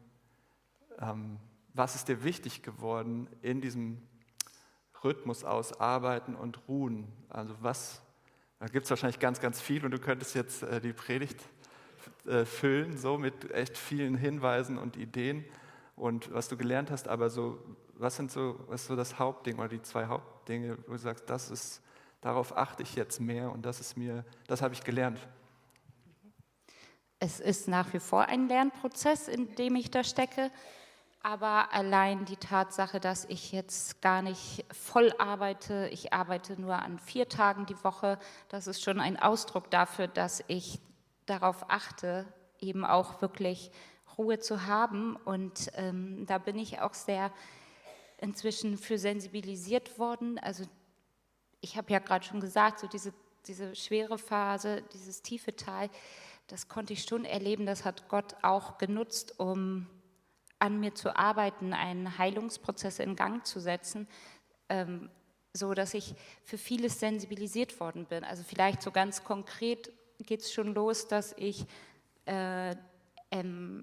ähm, 0.99 1.39
was 1.73 1.95
ist 1.95 2.07
dir 2.07 2.23
wichtig 2.23 2.61
geworden 2.61 3.27
in 3.41 3.59
diesem 3.59 4.01
Rhythmus 5.03 5.43
aus 5.43 5.79
Arbeiten 5.79 6.35
und 6.35 6.67
Ruhen? 6.67 7.11
Also 7.29 7.55
was, 7.61 8.01
da 8.59 8.67
gibt 8.67 8.85
es 8.85 8.89
wahrscheinlich 8.91 9.19
ganz, 9.19 9.39
ganz 9.41 9.59
viel 9.59 9.83
und 9.83 9.91
du 9.91 9.99
könntest 9.99 10.35
jetzt 10.35 10.61
äh, 10.61 10.79
die 10.79 10.93
Predigt 10.93 11.41
äh, 12.27 12.45
füllen, 12.45 12.97
so 12.97 13.17
mit 13.17 13.51
echt 13.51 13.77
vielen 13.77 14.15
Hinweisen 14.15 14.77
und 14.77 14.95
Ideen 14.95 15.43
und 15.95 16.31
was 16.33 16.47
du 16.47 16.57
gelernt 16.57 16.91
hast, 16.91 17.07
aber 17.07 17.29
so, 17.29 17.59
was 18.03 18.15
sind 18.15 18.31
so, 18.31 18.59
was 18.67 18.81
ist 18.81 18.87
so 18.87 18.95
das 18.95 19.17
Hauptding 19.17 19.57
oder 19.57 19.69
die 19.69 19.81
zwei 19.81 20.05
Hauptdinge, 20.05 20.77
wo 20.87 20.91
du 20.91 20.97
sagst, 20.97 21.29
das 21.29 21.49
ist, 21.49 21.81
darauf 22.21 22.55
achte 22.55 22.83
ich 22.83 22.95
jetzt 22.95 23.19
mehr 23.19 23.51
und 23.51 23.65
das 23.65 23.79
ist 23.79 23.97
mir, 23.97 24.25
das 24.47 24.61
habe 24.61 24.73
ich 24.73 24.83
gelernt. 24.83 25.19
Es 27.19 27.39
ist 27.39 27.67
nach 27.67 27.93
wie 27.93 27.99
vor 27.99 28.25
ein 28.25 28.49
Lernprozess, 28.49 29.29
in 29.29 29.55
dem 29.55 29.75
ich 29.75 29.89
da 29.89 30.03
stecke, 30.03 30.51
aber 31.21 31.73
allein 31.73 32.25
die 32.25 32.35
Tatsache, 32.35 32.99
dass 32.99 33.23
ich 33.25 33.53
jetzt 33.53 34.01
gar 34.01 34.21
nicht 34.21 34.65
voll 34.73 35.13
arbeite, 35.17 35.87
ich 35.93 36.11
arbeite 36.11 36.61
nur 36.61 36.75
an 36.75 36.99
vier 36.99 37.29
Tagen 37.29 37.65
die 37.65 37.81
Woche, 37.85 38.19
das 38.49 38.67
ist 38.67 38.83
schon 38.83 38.99
ein 38.99 39.17
Ausdruck 39.17 39.71
dafür, 39.71 40.09
dass 40.09 40.43
ich 40.47 40.81
darauf 41.25 41.69
achte, 41.69 42.25
eben 42.59 42.83
auch 42.83 43.21
wirklich 43.21 43.71
Ruhe 44.17 44.39
zu 44.39 44.65
haben. 44.65 45.15
Und 45.15 45.71
ähm, 45.75 46.25
da 46.25 46.37
bin 46.37 46.57
ich 46.57 46.81
auch 46.81 46.93
sehr 46.93 47.31
inzwischen 48.23 48.77
für 48.77 48.97
sensibilisiert 48.97 49.99
worden. 49.99 50.39
Also 50.39 50.63
ich 51.59 51.77
habe 51.77 51.91
ja 51.91 51.99
gerade 51.99 52.25
schon 52.25 52.39
gesagt, 52.39 52.79
so 52.79 52.87
diese, 52.87 53.13
diese 53.45 53.75
schwere 53.75 54.17
Phase, 54.17 54.81
dieses 54.93 55.21
tiefe 55.21 55.55
Tal, 55.55 55.89
das 56.47 56.69
konnte 56.69 56.93
ich 56.93 57.03
schon 57.03 57.25
erleben. 57.25 57.65
Das 57.65 57.83
hat 57.83 58.07
Gott 58.07 58.35
auch 58.41 58.77
genutzt, 58.77 59.39
um 59.39 59.87
an 60.59 60.79
mir 60.79 60.95
zu 60.95 61.17
arbeiten, 61.17 61.73
einen 61.73 62.17
Heilungsprozess 62.17 62.99
in 62.99 63.17
Gang 63.17 63.45
zu 63.45 63.59
setzen, 63.59 64.07
ähm, 64.69 65.09
so 65.53 65.73
dass 65.73 65.93
ich 65.93 66.15
für 66.43 66.57
vieles 66.57 67.01
sensibilisiert 67.01 67.79
worden 67.81 68.05
bin. 68.05 68.23
Also 68.23 68.43
vielleicht 68.43 68.81
so 68.81 68.91
ganz 68.91 69.25
konkret 69.25 69.91
geht 70.19 70.39
es 70.39 70.53
schon 70.53 70.73
los, 70.73 71.07
dass 71.09 71.33
ich 71.37 71.65
äh, 72.25 72.75
ähm, 73.31 73.82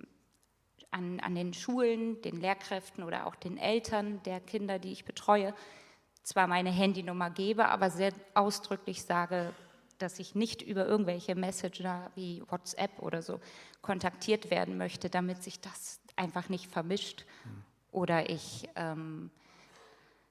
an, 1.30 1.34
den 1.36 1.54
Schulen, 1.54 2.20
den 2.22 2.40
Lehrkräften 2.40 3.04
oder 3.04 3.26
auch 3.26 3.36
den 3.36 3.56
Eltern 3.56 4.20
der 4.24 4.40
Kinder, 4.40 4.78
die 4.78 4.92
ich 4.92 5.04
betreue, 5.04 5.54
zwar 6.24 6.46
meine 6.46 6.70
Handynummer 6.70 7.30
gebe, 7.30 7.68
aber 7.68 7.90
sehr 7.90 8.12
ausdrücklich 8.34 9.04
sage, 9.04 9.54
dass 9.98 10.18
ich 10.18 10.34
nicht 10.34 10.62
über 10.62 10.86
irgendwelche 10.86 11.34
Messenger 11.34 12.10
wie 12.14 12.42
WhatsApp 12.48 12.98
oder 13.00 13.22
so 13.22 13.40
kontaktiert 13.80 14.50
werden 14.50 14.76
möchte, 14.76 15.08
damit 15.08 15.42
sich 15.42 15.60
das 15.60 16.00
einfach 16.16 16.48
nicht 16.48 16.70
vermischt. 16.70 17.26
Oder 17.92 18.28
ich 18.30 18.68
ähm, 18.76 19.30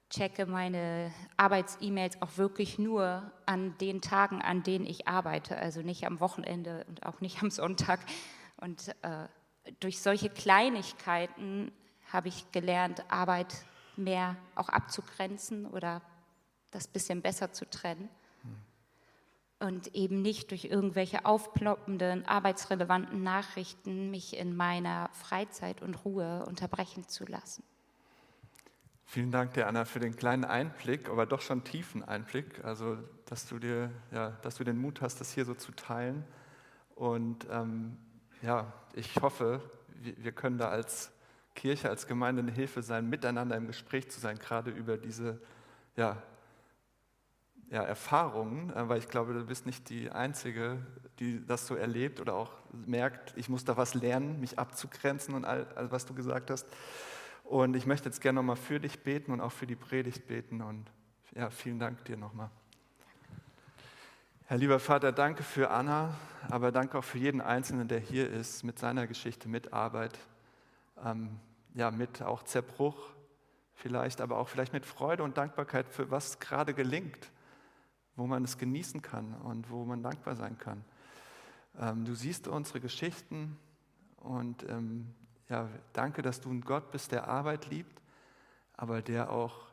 checke 0.10 0.46
meine 0.46 1.14
Arbeits-E-Mails 1.38 2.22
auch 2.22 2.38
wirklich 2.38 2.80
nur 2.80 3.32
an 3.46 3.78
den 3.78 4.02
Tagen, 4.02 4.42
an 4.42 4.64
denen 4.64 4.86
ich 4.86 5.08
arbeite, 5.08 5.58
also 5.58 5.82
nicht 5.82 6.06
am 6.06 6.20
Wochenende 6.20 6.86
und 6.90 7.06
auch 7.06 7.22
nicht 7.22 7.42
am 7.42 7.52
Sonntag. 7.52 8.00
Und 8.58 8.90
äh, 9.04 9.28
durch 9.80 10.02
solche 10.02 10.30
Kleinigkeiten 10.30 11.72
habe 12.12 12.28
ich 12.28 12.52
gelernt, 12.52 13.04
Arbeit 13.12 13.54
mehr 13.96 14.36
auch 14.56 14.70
abzugrenzen 14.70 15.66
oder 15.66 16.02
das 16.72 16.88
bisschen 16.88 17.22
besser 17.22 17.52
zu 17.52 17.70
trennen. 17.70 18.10
Und 19.62 19.94
eben 19.94 20.22
nicht 20.22 20.52
durch 20.52 20.66
irgendwelche 20.66 21.26
aufploppenden, 21.26 22.26
arbeitsrelevanten 22.26 23.22
Nachrichten 23.24 24.10
mich 24.10 24.38
in 24.38 24.56
meiner 24.56 25.10
Freizeit 25.12 25.82
und 25.82 26.06
Ruhe 26.06 26.46
unterbrechen 26.46 27.10
zu 27.10 27.26
lassen. 27.26 27.64
Vielen 29.06 29.32
Dank 29.32 29.54
dir, 29.56 29.68
Anna, 29.68 29.84
für 29.84 30.00
den 30.00 30.16
kleinen 30.16 30.46
Einblick, 30.46 31.10
aber 31.10 31.26
doch 31.26 31.42
schon 31.42 31.66
tiefen 31.66 32.04
Einblick. 32.04 32.64
Also, 32.64 33.00
dass 33.26 33.48
du 33.48 33.60
dir, 33.60 33.92
ja, 34.12 34.30
dass 34.44 34.56
du 34.56 34.64
den 34.64 34.78
Mut 34.78 35.02
hast, 35.02 35.20
das 35.20 35.34
hier 35.34 35.44
so 35.44 35.56
zu 35.56 35.74
teilen. 35.74 36.24
Und 36.96 37.48
ähm, 37.52 37.98
ja, 38.42 38.72
ich 38.94 39.16
hoffe, 39.22 39.62
wir 40.02 40.32
können 40.32 40.58
da 40.58 40.70
als 40.70 41.12
Kirche, 41.56 41.90
als 41.90 42.08
Gemeinde 42.08 42.42
eine 42.42 42.52
Hilfe 42.52 42.82
sein, 42.82 43.10
miteinander 43.10 43.58
im 43.58 43.68
Gespräch 43.68 44.10
zu 44.10 44.20
sein, 44.20 44.38
gerade 44.40 44.72
über 44.72 44.98
diese 44.98 45.42
ja, 45.96 46.22
ja, 47.70 47.84
Erfahrungen, 47.84 48.72
äh, 48.72 48.88
weil 48.90 49.00
ich 49.00 49.10
glaube, 49.10 49.34
du 49.34 49.46
bist 49.46 49.66
nicht 49.66 49.90
die 49.90 50.10
Einzige, 50.10 50.78
die 51.20 51.46
das 51.46 51.68
so 51.68 51.76
erlebt 51.76 52.20
oder 52.20 52.36
auch 52.36 52.54
merkt, 52.86 53.34
ich 53.36 53.50
muss 53.50 53.66
da 53.66 53.78
was 53.78 53.94
lernen, 53.94 54.40
mich 54.40 54.58
abzugrenzen 54.58 55.36
und 55.36 55.46
all, 55.46 55.68
all 55.76 55.92
was 55.92 56.06
du 56.06 56.14
gesagt 56.14 56.50
hast. 56.50 56.68
Und 57.44 57.76
ich 57.76 57.86
möchte 57.86 58.08
jetzt 58.08 58.22
gerne 58.22 58.38
nochmal 58.38 58.56
für 58.56 58.80
dich 58.80 59.04
beten 59.04 59.32
und 59.32 59.42
auch 59.42 59.52
für 59.52 59.68
die 59.68 59.76
Predigt 59.76 60.28
beten. 60.28 60.62
Und 60.62 60.86
ja, 61.36 61.50
vielen 61.50 61.80
Dank 61.80 62.06
dir 62.06 62.16
nochmal. 62.16 62.50
Herr 64.50 64.58
lieber 64.58 64.80
Vater, 64.80 65.12
danke 65.12 65.44
für 65.44 65.70
Anna, 65.70 66.16
aber 66.50 66.72
danke 66.72 66.98
auch 66.98 67.04
für 67.04 67.20
jeden 67.20 67.40
Einzelnen, 67.40 67.88
der 67.88 68.00
hier 68.00 68.28
ist, 68.28 68.64
mit 68.64 68.80
seiner 68.80 69.06
Geschichte, 69.06 69.48
mit 69.48 69.74
Arbeit, 69.74 70.18
ähm, 71.06 71.40
ja, 71.76 71.92
mit 71.92 72.24
auch 72.24 72.42
Zerbruch 72.42 73.12
vielleicht, 73.76 74.22
aber 74.22 74.40
auch 74.40 74.48
vielleicht 74.48 74.74
mit 74.74 74.88
Freude 74.88 75.22
und 75.22 75.38
Dankbarkeit 75.38 75.88
für 75.88 76.10
was 76.10 76.40
gerade 76.40 76.74
gelingt, 76.74 77.32
wo 78.16 78.26
man 78.26 78.44
es 78.44 78.58
genießen 78.58 79.04
kann 79.04 79.36
und 79.36 79.70
wo 79.70 79.86
man 79.86 80.02
dankbar 80.02 80.36
sein 80.36 80.58
kann. 80.58 80.84
Ähm, 81.80 82.04
du 82.06 82.16
siehst 82.16 82.48
unsere 82.48 82.80
Geschichten 82.80 83.56
und 84.16 84.68
ähm, 84.68 85.14
ja, 85.48 85.70
danke, 85.94 86.24
dass 86.24 86.42
du 86.42 86.50
ein 86.50 86.62
Gott 86.62 86.90
bist, 86.90 87.12
der 87.12 87.28
Arbeit 87.28 87.68
liebt, 87.70 88.02
aber 88.74 89.04
der 89.04 89.32
auch 89.32 89.68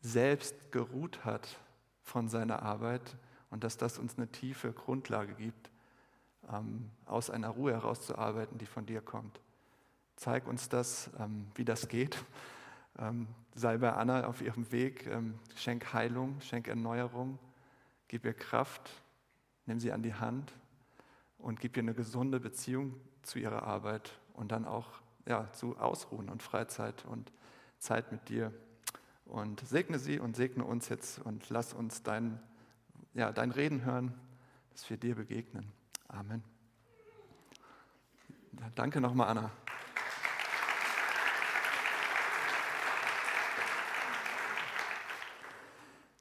selbst 0.00 0.70
geruht 0.70 1.24
hat 1.24 1.58
von 2.04 2.28
seiner 2.28 2.62
Arbeit 2.62 3.16
und 3.50 3.64
dass 3.64 3.76
das 3.76 3.98
uns 3.98 4.16
eine 4.16 4.28
tiefe 4.28 4.72
Grundlage 4.72 5.34
gibt, 5.34 5.70
ähm, 6.52 6.90
aus 7.06 7.30
einer 7.30 7.48
Ruhe 7.48 7.72
herauszuarbeiten, 7.72 8.58
die 8.58 8.66
von 8.66 8.86
dir 8.86 9.00
kommt. 9.00 9.40
Zeig 10.16 10.46
uns 10.46 10.68
das, 10.68 11.10
ähm, 11.18 11.46
wie 11.54 11.64
das 11.64 11.88
geht. 11.88 12.22
Ähm, 12.98 13.28
sei 13.54 13.78
bei 13.78 13.92
Anna 13.92 14.26
auf 14.26 14.42
ihrem 14.42 14.72
Weg, 14.72 15.06
ähm, 15.06 15.38
schenk 15.54 15.94
Heilung, 15.94 16.40
schenk 16.40 16.66
Erneuerung, 16.66 17.38
gib 18.08 18.24
ihr 18.24 18.34
Kraft, 18.34 18.90
nimm 19.64 19.78
sie 19.78 19.92
an 19.92 20.02
die 20.02 20.12
Hand 20.12 20.52
und 21.38 21.60
gib 21.60 21.76
ihr 21.76 21.84
eine 21.84 21.94
gesunde 21.94 22.40
Beziehung 22.40 23.00
zu 23.22 23.38
ihrer 23.38 23.62
Arbeit 23.62 24.18
und 24.34 24.50
dann 24.50 24.66
auch 24.66 24.88
ja, 25.24 25.50
zu 25.52 25.78
Ausruhen 25.78 26.28
und 26.28 26.42
Freizeit 26.42 27.04
und 27.04 27.32
Zeit 27.78 28.10
mit 28.10 28.28
dir. 28.28 28.52
Und 29.24 29.60
segne 29.60 30.00
sie 30.00 30.18
und 30.18 30.34
segne 30.34 30.64
uns 30.64 30.88
jetzt 30.88 31.20
und 31.20 31.48
lass 31.48 31.72
uns 31.72 32.02
dein 32.02 32.40
ja, 33.14 33.32
dein 33.32 33.50
Reden 33.50 33.84
hören, 33.84 34.14
dass 34.72 34.88
wir 34.88 34.96
dir 34.96 35.14
begegnen. 35.14 35.72
Amen. 36.08 36.44
Danke 38.74 39.00
nochmal, 39.00 39.28
Anna. 39.28 39.50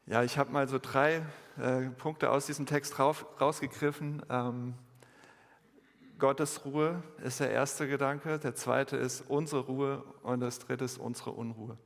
Ja, 0.06 0.24
ich 0.24 0.40
habe 0.40 0.52
mal 0.52 0.68
so 0.68 0.80
drei 0.80 1.24
äh, 1.60 1.82
Punkte 1.92 2.32
aus 2.32 2.48
diesem 2.48 2.66
Text 2.66 2.98
rauf, 2.98 3.28
rausgegriffen. 3.40 4.24
Ähm, 4.30 4.74
Gottes 6.18 6.66
Ruhe 6.66 7.04
ist 7.24 7.40
der 7.40 7.52
erste 7.52 7.88
Gedanke, 7.88 8.40
der 8.40 8.56
zweite 8.56 8.98
ist 8.98 9.22
unsere 9.22 9.62
Ruhe 9.62 10.04
und 10.24 10.40
das 10.40 10.58
dritte 10.58 10.86
ist 10.86 10.98
unsere 10.98 11.32
Unruhe. 11.32 11.78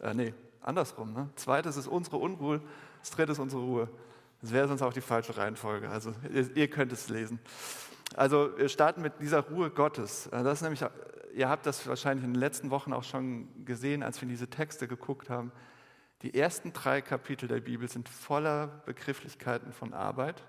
Äh, 0.00 0.12
nee, 0.12 0.34
andersrum. 0.60 1.14
Ne? 1.14 1.30
Zweites 1.36 1.78
ist 1.78 1.86
unsere 1.86 2.18
Unruhe, 2.18 2.60
das 3.00 3.10
dritte 3.12 3.32
ist 3.32 3.38
unsere 3.38 3.62
Ruhe. 3.62 3.88
Das 4.42 4.52
wäre 4.52 4.68
sonst 4.68 4.82
auch 4.82 4.92
die 4.92 5.00
falsche 5.00 5.36
Reihenfolge. 5.36 5.88
Also 5.88 6.14
ihr, 6.32 6.56
ihr, 6.56 6.70
könnt 6.70 6.92
es 6.92 7.08
lesen. 7.08 7.38
Also 8.16 8.56
wir 8.56 8.68
starten 8.68 9.02
mit 9.02 9.20
dieser 9.20 9.40
Ruhe 9.40 9.70
Gottes. 9.70 10.26
Äh, 10.28 10.42
das 10.42 10.58
ist 10.58 10.62
nämlich, 10.62 10.84
ihr 11.34 11.48
habt 11.48 11.66
das 11.66 11.86
wahrscheinlich 11.86 12.24
in 12.24 12.32
den 12.32 12.40
letzten 12.40 12.70
Wochen 12.70 12.92
auch 12.92 13.04
schon 13.04 13.64
gesehen, 13.64 14.02
als 14.02 14.18
wir 14.18 14.24
in 14.24 14.30
diese 14.30 14.48
Texte 14.48 14.88
geguckt 14.88 15.30
haben. 15.30 15.52
Die 16.22 16.34
ersten 16.34 16.72
drei 16.72 17.00
Kapitel 17.00 17.48
der 17.48 17.60
Bibel 17.60 17.88
sind 17.88 18.08
voller 18.08 18.66
Begrifflichkeiten 18.84 19.72
von 19.72 19.94
Arbeit, 19.94 20.42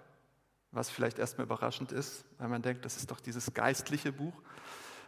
was 0.72 0.90
vielleicht 0.90 1.20
erstmal 1.20 1.46
überraschend 1.46 1.92
ist, 1.92 2.26
weil 2.38 2.50
man 2.50 2.62
denkt, 2.62 2.84
das 2.86 2.98
ist 2.98 3.12
doch 3.12 3.20
dieses 3.20 3.54
geistliche 3.54 4.12
Buch. 4.12 4.34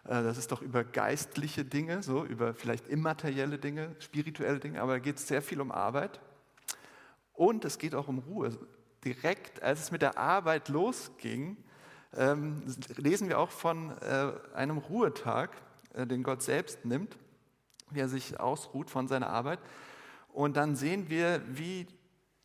Äh, 0.06 0.24
das 0.24 0.38
ist 0.38 0.52
doch 0.52 0.62
über 0.62 0.84
geistliche 0.84 1.64
Dinge, 1.66 2.04
so 2.04 2.26
über 2.26 2.54
vielleicht 2.54 2.88
immaterielle 2.88 3.58
Dinge, 3.58 3.96
spirituelle 4.00 4.60
Dinge, 4.60 4.82
aber 4.82 4.94
da 4.94 5.00
geht 5.00 5.18
es 5.18 5.28
sehr 5.28 5.42
viel 5.42 5.62
um 5.62 5.72
Arbeit. 5.72 6.20
Und 7.34 7.66
es 7.66 7.78
geht 7.78 7.96
auch 7.96 8.08
um 8.08 8.20
Ruhe. 8.20 8.58
Direkt 9.04 9.62
als 9.62 9.82
es 9.82 9.92
mit 9.92 10.02
der 10.02 10.18
Arbeit 10.18 10.70
losging, 10.70 11.58
ähm, 12.16 12.64
lesen 12.96 13.28
wir 13.28 13.40
auch 13.40 13.50
von 13.50 13.92
äh, 14.02 14.32
einem 14.54 14.78
Ruhetag, 14.78 15.50
äh, 15.94 16.06
den 16.06 16.24
Gott 16.24 16.42
selbst 16.42 16.86
nimmt, 16.86 17.18
wie 17.90 18.00
er 18.00 18.08
sich 18.08 18.40
ausruht 18.40 18.90
von 18.90 19.08
seiner 19.08 19.30
Arbeit. 19.30 19.60
Und 20.30 20.58
dann 20.58 20.76
sehen 20.76 21.10
wir, 21.10 21.42
wie 21.48 21.88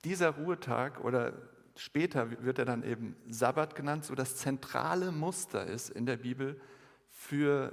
dieser 0.04 0.30
Ruhetag 0.30 1.04
oder 1.04 1.33
später 1.76 2.42
wird 2.42 2.59
er 2.59 2.64
dann 2.64 2.83
eben 2.83 3.16
Sabbat 3.28 3.75
genannt, 3.75 4.04
so 4.04 4.14
das 4.14 4.37
zentrale 4.37 5.12
Muster 5.12 5.66
ist 5.66 5.90
in 5.90 6.07
der 6.07 6.16
Bibel 6.16 6.61
für 7.11 7.73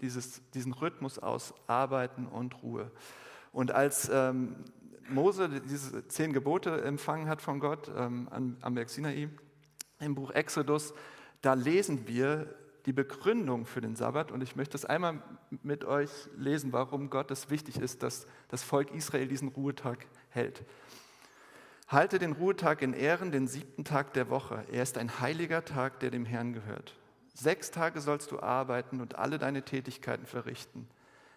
dieses, 0.00 0.42
diesen 0.50 0.72
Rhythmus 0.72 1.18
aus 1.18 1.54
Arbeiten 1.66 2.26
und 2.26 2.62
Ruhe. 2.62 2.90
Und 3.52 3.70
als 3.70 4.10
ähm, 4.12 4.64
Mose 5.08 5.48
diese 5.48 6.06
zehn 6.08 6.32
Gebote 6.32 6.82
empfangen 6.82 7.28
hat 7.28 7.42
von 7.42 7.60
Gott 7.60 7.90
ähm, 7.96 8.28
am, 8.30 8.56
am 8.60 8.74
Berg 8.74 8.90
Sinai, 8.90 9.28
im 10.00 10.14
Buch 10.14 10.30
Exodus, 10.30 10.94
da 11.42 11.54
lesen 11.54 12.06
wir 12.08 12.54
die 12.86 12.92
Begründung 12.92 13.64
für 13.64 13.80
den 13.80 13.96
Sabbat 13.96 14.30
und 14.30 14.42
ich 14.42 14.56
möchte 14.56 14.76
es 14.76 14.84
einmal 14.84 15.22
mit 15.62 15.84
euch 15.84 16.10
lesen, 16.36 16.72
warum 16.72 17.08
Gott 17.10 17.30
es 17.30 17.48
wichtig 17.50 17.78
ist, 17.78 18.02
dass 18.02 18.26
das 18.48 18.62
Volk 18.62 18.92
Israel 18.92 19.26
diesen 19.26 19.48
Ruhetag 19.48 20.06
hält. 20.28 20.64
Halte 21.88 22.18
den 22.18 22.32
Ruhetag 22.32 22.82
in 22.82 22.92
Ehren, 22.92 23.30
den 23.30 23.46
siebten 23.46 23.84
Tag 23.84 24.14
der 24.14 24.30
Woche. 24.30 24.64
Er 24.70 24.82
ist 24.82 24.98
ein 24.98 25.20
heiliger 25.20 25.64
Tag, 25.64 26.00
der 26.00 26.10
dem 26.10 26.24
Herrn 26.24 26.52
gehört. 26.52 26.94
Sechs 27.34 27.70
Tage 27.70 28.00
sollst 28.00 28.30
du 28.30 28.40
arbeiten 28.40 29.00
und 29.00 29.16
alle 29.16 29.38
deine 29.38 29.62
Tätigkeiten 29.62 30.26
verrichten. 30.26 30.88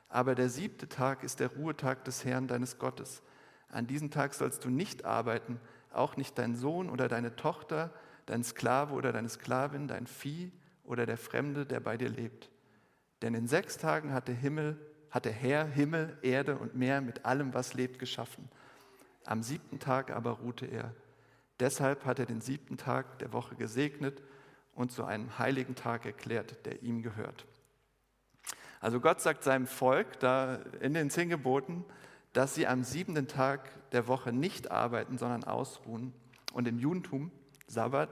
Aber 0.10 0.36
der 0.36 0.50
siebte 0.50 0.88
Tag 0.88 1.24
ist 1.24 1.40
der 1.40 1.50
Ruhetag 1.50 2.06
des 2.06 2.24
Herrn 2.24 2.48
deines 2.48 2.78
Gottes. 2.78 3.22
An 3.70 3.88
diesem 3.88 4.12
Tag 4.12 4.34
sollst 4.34 4.64
du 4.66 4.70
nicht 4.70 5.06
arbeiten, 5.06 5.60
auch 5.92 6.18
nicht 6.18 6.38
dein 6.38 6.56
Sohn 6.56 6.90
oder 6.90 7.08
deine 7.08 7.36
Tochter, 7.36 7.92
dein 8.26 8.44
Sklave 8.44 8.94
oder 8.94 9.12
deine 9.12 9.30
Sklavin, 9.30 9.88
dein 9.88 10.08
Vieh 10.08 10.52
oder 10.84 11.06
der 11.06 11.18
Fremde, 11.18 11.66
der 11.66 11.80
bei 11.80 11.98
dir 11.98 12.10
lebt. 12.10 12.50
Denn 13.22 13.34
in 13.34 13.48
sechs 13.48 13.78
Tagen 13.78 14.14
hat 14.14 14.28
der 14.28 14.36
Himmel, 14.36 14.80
hat 15.10 15.26
der 15.26 15.32
Herr 15.34 15.66
Himmel, 15.66 16.18
Erde 16.22 16.58
und 16.58 16.76
Meer 16.76 17.02
mit 17.02 17.26
allem, 17.26 17.54
was 17.54 17.74
lebt, 17.74 18.00
geschaffen. 18.00 18.50
Am 19.26 19.44
siebten 19.44 19.80
Tag 19.80 20.12
aber 20.12 20.32
ruhte 20.32 20.66
er. 20.66 20.94
Deshalb 21.60 22.06
hat 22.06 22.20
er 22.20 22.26
den 22.26 22.42
siebten 22.42 22.78
Tag 22.78 23.20
der 23.20 23.34
Woche 23.34 23.56
gesegnet 23.56 24.22
und 24.74 24.92
zu 24.92 25.06
einem 25.06 25.40
heiligen 25.40 25.76
Tag 25.76 26.06
erklärt, 26.06 26.66
der 26.66 26.84
ihm 26.84 27.02
gehört. 27.02 27.46
Also 28.80 29.00
Gott 29.00 29.22
sagt 29.22 29.44
seinem 29.44 29.66
Volk 29.66 30.20
da 30.20 30.60
in 30.80 30.94
den 30.94 31.10
zehn 31.10 31.30
Geboten, 31.30 31.84
dass 32.38 32.54
sie 32.54 32.68
am 32.68 32.84
siebenten 32.84 33.28
Tag 33.28 33.68
der 33.94 34.08
Woche 34.08 34.32
nicht 34.32 34.70
arbeiten, 34.70 35.18
sondern 35.18 35.44
ausruhen. 35.44 36.14
Und 36.54 36.68
im 36.68 36.78
Judentum, 36.78 37.32
Sabbat, 37.66 38.10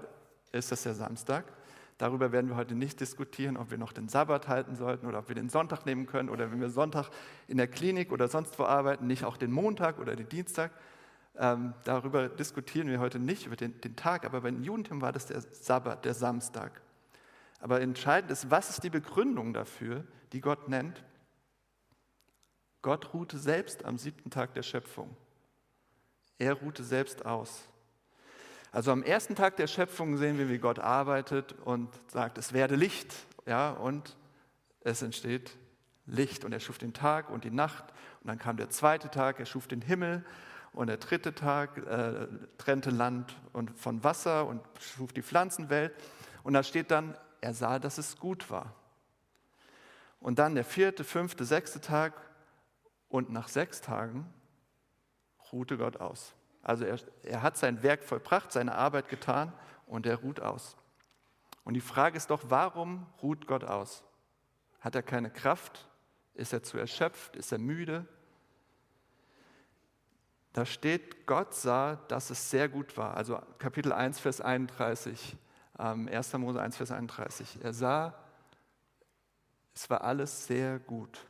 ist 0.52 0.72
das 0.72 0.82
der 0.82 0.96
Samstag. 0.96 1.46
Darüber 2.00 2.32
werden 2.32 2.50
wir 2.50 2.56
heute 2.56 2.74
nicht 2.74 3.00
diskutieren, 3.00 3.56
ob 3.56 3.70
wir 3.70 3.78
noch 3.78 3.94
den 3.94 4.10
Sabbat 4.10 4.48
halten 4.48 4.76
sollten 4.76 5.06
oder 5.06 5.20
ob 5.20 5.28
wir 5.28 5.36
den 5.36 5.50
Sonntag 5.50 5.86
nehmen 5.86 6.08
können 6.08 6.30
oder 6.30 6.52
wenn 6.52 6.60
wir 6.60 6.72
Sonntag 6.72 7.12
in 7.48 7.58
der 7.58 7.68
Klinik 7.68 8.12
oder 8.12 8.28
sonst 8.28 8.58
wo 8.58 8.64
arbeiten, 8.64 9.06
nicht 9.06 9.26
auch 9.26 9.38
den 9.38 9.52
Montag 9.52 10.00
oder 10.00 10.16
den 10.16 10.28
Dienstag. 10.28 10.72
Ähm, 11.38 11.76
darüber 11.84 12.28
diskutieren 12.28 12.88
wir 12.88 13.00
heute 13.00 13.20
nicht, 13.20 13.46
über 13.46 13.56
den, 13.56 13.80
den 13.82 13.96
Tag, 13.96 14.26
aber 14.26 14.42
beim 14.42 14.64
Judentum 14.64 15.02
war 15.02 15.12
das 15.12 15.28
der 15.28 15.42
Sabbat, 15.42 16.04
der 16.04 16.16
Samstag. 16.16 16.82
Aber 17.60 17.80
entscheidend 17.80 18.32
ist, 18.32 18.50
was 18.50 18.72
ist 18.72 18.84
die 18.84 18.90
Begründung 18.90 19.54
dafür, 19.54 20.04
die 20.32 20.42
Gott 20.42 20.68
nennt? 20.68 21.04
Gott 22.86 23.16
ruhte 23.16 23.40
selbst 23.40 23.84
am 23.84 23.98
siebten 23.98 24.30
Tag 24.30 24.54
der 24.54 24.62
Schöpfung. 24.62 25.18
Er 26.38 26.54
ruhte 26.54 26.84
selbst 26.84 27.26
aus. 27.26 27.64
Also 28.72 28.92
am 28.92 29.02
ersten 29.02 29.34
Tag 29.34 29.58
der 29.58 29.66
Schöpfung 29.66 30.18
sehen 30.18 30.38
wir, 30.38 30.50
wie 30.50 30.60
Gott 30.60 30.78
arbeitet 30.78 31.54
und 31.64 31.90
sagt, 32.06 32.38
es 32.38 32.54
werde 32.54 32.76
Licht, 32.76 33.12
ja, 33.48 33.72
und 33.72 34.16
es 34.82 35.02
entsteht 35.02 35.58
Licht 36.06 36.46
und 36.46 36.54
er 36.54 36.60
schuf 36.60 36.78
den 36.78 36.94
Tag 36.94 37.32
und 37.32 37.44
die 37.44 37.50
Nacht 37.50 37.86
und 38.22 38.28
dann 38.28 38.38
kam 38.38 38.56
der 38.56 38.70
zweite 38.70 39.10
Tag, 39.10 39.40
er 39.40 39.48
schuf 39.48 39.68
den 39.68 39.82
Himmel 39.82 40.24
und 40.72 40.86
der 40.86 40.98
dritte 40.98 41.34
Tag 41.34 41.78
äh, 41.88 42.28
trennte 42.60 42.92
Land 42.92 43.36
und 43.52 43.72
von 43.80 44.04
Wasser 44.04 44.46
und 44.46 44.62
schuf 44.80 45.12
die 45.12 45.24
Pflanzenwelt 45.24 45.92
und 46.44 46.54
da 46.54 46.62
steht 46.62 46.92
dann, 46.92 47.18
er 47.42 47.56
sah, 47.56 47.80
dass 47.80 47.98
es 47.98 48.20
gut 48.20 48.52
war. 48.52 48.76
Und 50.20 50.38
dann 50.38 50.54
der 50.54 50.66
vierte, 50.66 51.04
fünfte, 51.04 51.46
sechste 51.46 51.82
Tag 51.82 52.14
und 53.10 53.32
nach 53.32 53.48
sechs 53.48 53.82
Tagen 53.82 54.32
ruhte 55.52 55.78
Gott 55.78 55.98
aus. 55.98 56.34
Also 56.62 56.86
er, 56.86 57.00
er 57.24 57.42
hat 57.42 57.58
sein 57.58 57.84
Werk 57.84 58.04
vollbracht, 58.04 58.52
seine 58.52 58.76
Arbeit 58.76 59.10
getan 59.10 59.54
und 59.86 60.06
er 60.06 60.18
ruht 60.18 60.40
aus. 60.40 60.76
Und 61.64 61.74
die 61.74 61.82
Frage 61.82 62.18
ist 62.18 62.30
doch, 62.30 62.44
warum 62.50 63.06
ruht 63.22 63.48
Gott 63.48 63.64
aus? 63.64 64.04
Hat 64.80 64.96
er 64.96 65.04
keine 65.04 65.30
Kraft? 65.30 65.88
Ist 66.34 66.54
er 66.54 66.64
zu 66.64 66.78
erschöpft? 66.78 67.36
Ist 67.36 67.52
er 67.52 67.58
müde? 67.58 68.08
Da 70.54 70.66
steht, 70.66 71.26
Gott 71.28 71.54
sah, 71.54 71.96
dass 72.08 72.30
es 72.30 72.50
sehr 72.50 72.70
gut 72.70 72.96
war. 72.98 73.18
Also 73.18 73.42
Kapitel 73.58 73.92
1, 73.92 74.20
Vers 74.20 74.42
31, 74.42 75.36
1. 75.78 76.34
Mose 76.34 76.62
1, 76.62 76.78
Vers 76.78 76.92
31. 76.92 77.60
Er 77.62 77.74
sah, 77.74 78.14
es 79.74 79.90
war 79.90 80.04
alles 80.04 80.48
sehr 80.48 80.80
gut. 80.80 81.28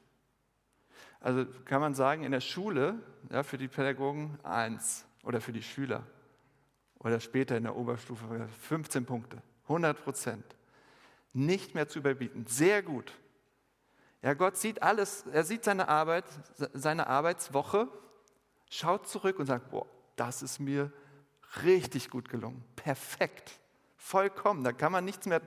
Also 1.26 1.44
kann 1.66 1.82
man 1.82 1.96
sagen, 1.96 2.24
in 2.24 2.32
der 2.32 2.40
Schule, 2.40 3.00
ja, 3.32 3.42
für 3.42 3.58
die 3.58 3.68
Pädagogen 3.68 4.38
1, 4.44 5.08
oder 5.24 5.42
für 5.42 5.54
die 5.54 5.64
Schüler 5.64 6.04
oder 7.00 7.20
später 7.20 7.58
in 7.58 7.64
der 7.64 7.76
Oberstufe 7.76 8.48
15 8.62 9.08
Punkte, 9.08 9.42
100 9.64 10.04
Prozent. 10.04 10.46
Nicht 11.34 11.74
mehr 11.74 11.88
zu 11.88 11.98
überbieten. 11.98 12.46
Sehr 12.46 12.84
gut. 12.84 13.12
Ja, 14.22 14.36
Gott 14.36 14.56
sieht 14.58 14.84
alles, 14.84 15.26
er 15.26 15.44
sieht 15.44 15.64
seine 15.64 15.88
Arbeit, 15.88 16.26
seine 16.74 17.08
Arbeitswoche, 17.08 17.88
schaut 18.70 19.08
zurück 19.08 19.40
und 19.40 19.48
sagt, 19.48 19.72
boah, 19.72 19.88
das 20.18 20.44
ist 20.44 20.60
mir 20.60 20.94
richtig 21.64 22.12
gut 22.12 22.30
gelungen. 22.30 22.64
Perfekt. 22.76 23.60
Vollkommen. 23.98 24.64
Da 24.64 24.74
kann 24.74 24.92
man 24.92 25.04
nichts 25.04 25.26
mehr 25.26 25.42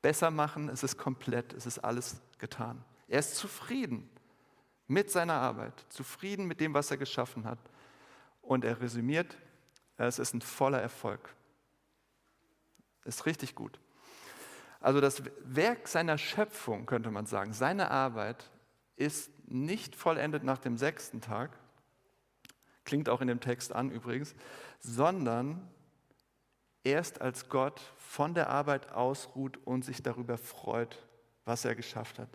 besser 0.00 0.30
machen. 0.30 0.70
Es 0.70 0.82
ist 0.82 0.96
komplett. 0.96 1.52
Es 1.52 1.66
ist 1.66 1.80
alles 1.80 2.22
getan. 2.38 2.82
Er 3.06 3.18
ist 3.18 3.36
zufrieden 3.36 4.08
mit 4.90 5.08
seiner 5.08 5.34
Arbeit, 5.34 5.86
zufrieden 5.88 6.46
mit 6.46 6.60
dem, 6.60 6.74
was 6.74 6.90
er 6.90 6.96
geschaffen 6.96 7.44
hat. 7.44 7.60
Und 8.42 8.64
er 8.64 8.80
resümiert, 8.80 9.38
es 9.96 10.18
ist 10.18 10.34
ein 10.34 10.40
voller 10.40 10.80
Erfolg. 10.80 11.34
Ist 13.04 13.24
richtig 13.24 13.54
gut. 13.54 13.78
Also 14.80 15.00
das 15.00 15.22
Werk 15.44 15.86
seiner 15.86 16.18
Schöpfung, 16.18 16.86
könnte 16.86 17.10
man 17.10 17.26
sagen, 17.26 17.52
seine 17.52 17.90
Arbeit 17.90 18.50
ist 18.96 19.30
nicht 19.46 19.94
vollendet 19.94 20.42
nach 20.42 20.58
dem 20.58 20.76
sechsten 20.76 21.20
Tag, 21.20 21.56
klingt 22.84 23.08
auch 23.08 23.20
in 23.20 23.28
dem 23.28 23.40
Text 23.40 23.72
an 23.72 23.90
übrigens, 23.90 24.34
sondern 24.80 25.70
erst 26.82 27.20
als 27.20 27.48
Gott 27.48 27.80
von 27.96 28.34
der 28.34 28.48
Arbeit 28.48 28.90
ausruht 28.90 29.58
und 29.64 29.84
sich 29.84 30.02
darüber 30.02 30.36
freut, 30.36 31.06
was 31.44 31.64
er 31.64 31.76
geschafft 31.76 32.18
hat, 32.18 32.30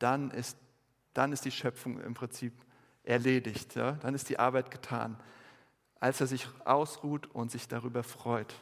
dann 0.00 0.32
ist, 0.32 0.56
dann 1.14 1.32
ist 1.32 1.44
die 1.44 1.50
Schöpfung 1.50 2.00
im 2.00 2.14
Prinzip 2.14 2.52
erledigt, 3.02 3.74
ja? 3.74 3.92
dann 3.92 4.14
ist 4.14 4.28
die 4.28 4.38
Arbeit 4.38 4.70
getan 4.70 5.16
als 6.00 6.20
er 6.20 6.26
sich 6.26 6.48
ausruht 6.64 7.28
und 7.34 7.50
sich 7.50 7.68
darüber 7.68 8.02
freut. 8.02 8.54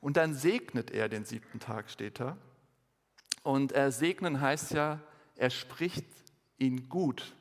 Und 0.00 0.18
dann 0.18 0.34
segnet 0.34 0.90
er 0.90 1.08
den 1.08 1.24
siebten 1.24 1.58
Tag, 1.58 1.90
steht 1.90 2.20
da. 2.20 2.36
Und 3.42 3.72
er 3.72 3.90
segnen 3.90 4.40
heißt 4.40 4.72
ja, 4.72 5.00
er 5.36 5.50
spricht 5.50 6.04
ihn 6.58 6.88
gut. 6.90 7.34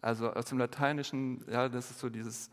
Also 0.00 0.32
aus 0.32 0.46
dem 0.46 0.58
Lateinischen, 0.58 1.44
ja, 1.50 1.68
das 1.68 1.90
ist 1.90 1.98
so 1.98 2.08
dieses 2.08 2.50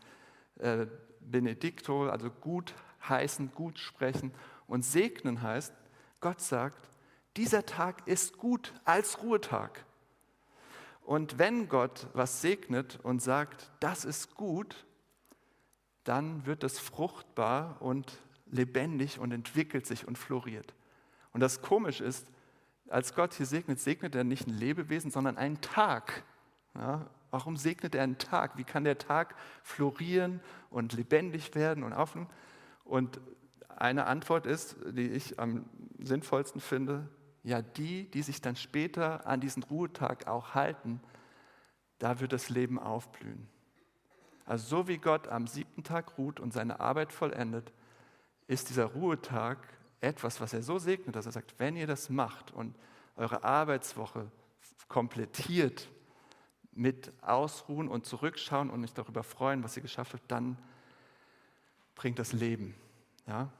äh, 0.58 0.86
Benedikto, 1.20 2.08
also 2.08 2.28
gut 2.28 2.74
heißen, 3.08 3.52
gut 3.54 3.78
sprechen. 3.78 4.32
Und 4.66 4.84
segnen 4.84 5.42
heißt, 5.42 5.72
Gott 6.20 6.40
sagt, 6.40 6.88
dieser 7.36 7.64
Tag 7.64 8.06
ist 8.08 8.36
gut 8.36 8.72
als 8.84 9.22
Ruhetag. 9.22 9.84
Und 11.04 11.38
wenn 11.38 11.68
Gott 11.68 12.06
was 12.12 12.40
segnet 12.40 12.98
und 13.02 13.20
sagt, 13.20 13.70
das 13.80 14.04
ist 14.04 14.34
gut, 14.34 14.86
dann 16.04 16.46
wird 16.46 16.64
es 16.64 16.78
fruchtbar 16.78 17.80
und 17.80 18.18
lebendig 18.46 19.18
und 19.18 19.32
entwickelt 19.32 19.86
sich 19.86 20.06
und 20.06 20.18
floriert. 20.18 20.74
Und 21.32 21.40
das 21.40 21.62
komisch 21.62 22.00
ist, 22.00 22.26
als 22.88 23.14
Gott 23.14 23.34
hier 23.34 23.46
segnet, 23.46 23.80
segnet 23.80 24.14
er 24.14 24.24
nicht 24.24 24.46
ein 24.46 24.54
Lebewesen, 24.54 25.10
sondern 25.10 25.38
einen 25.38 25.60
Tag. 25.60 26.24
Ja, 26.74 27.08
warum 27.30 27.56
segnet 27.56 27.94
er 27.94 28.02
einen 28.02 28.18
Tag? 28.18 28.58
Wie 28.58 28.64
kann 28.64 28.84
der 28.84 28.98
Tag 28.98 29.34
florieren 29.62 30.40
und 30.70 30.92
lebendig 30.92 31.54
werden 31.54 31.84
und 31.84 31.92
aufnehmen? 31.92 32.28
Und 32.84 33.20
eine 33.68 34.06
Antwort 34.06 34.46
ist, 34.46 34.76
die 34.86 35.08
ich 35.08 35.38
am 35.38 35.64
sinnvollsten 35.98 36.60
finde, 36.60 37.08
ja, 37.44 37.62
die, 37.62 38.10
die 38.10 38.22
sich 38.22 38.40
dann 38.40 38.56
später 38.56 39.26
an 39.26 39.40
diesen 39.40 39.62
Ruhetag 39.62 40.26
auch 40.26 40.54
halten, 40.54 41.00
da 41.98 42.20
wird 42.20 42.32
das 42.32 42.48
Leben 42.48 42.78
aufblühen. 42.78 43.48
Also 44.44 44.78
so 44.78 44.88
wie 44.88 44.98
Gott 44.98 45.28
am 45.28 45.46
siebten 45.46 45.84
Tag 45.84 46.18
ruht 46.18 46.40
und 46.40 46.52
seine 46.52 46.80
Arbeit 46.80 47.12
vollendet, 47.12 47.72
ist 48.48 48.70
dieser 48.70 48.86
Ruhetag 48.86 49.58
etwas, 50.00 50.40
was 50.40 50.52
er 50.52 50.62
so 50.62 50.78
segnet, 50.78 51.14
dass 51.16 51.26
er 51.26 51.32
sagt, 51.32 51.54
wenn 51.58 51.76
ihr 51.76 51.86
das 51.86 52.10
macht 52.10 52.50
und 52.52 52.74
eure 53.16 53.44
Arbeitswoche 53.44 54.30
komplettiert 54.88 55.88
mit 56.72 57.12
Ausruhen 57.22 57.88
und 57.88 58.06
Zurückschauen 58.06 58.70
und 58.70 58.82
euch 58.82 58.94
darüber 58.94 59.22
freuen, 59.22 59.62
was 59.62 59.76
ihr 59.76 59.82
geschafft 59.82 60.14
habt, 60.14 60.30
dann 60.30 60.58
bringt 61.94 62.18
das 62.18 62.32
Leben. 62.32 62.74
Ja? 63.26 63.50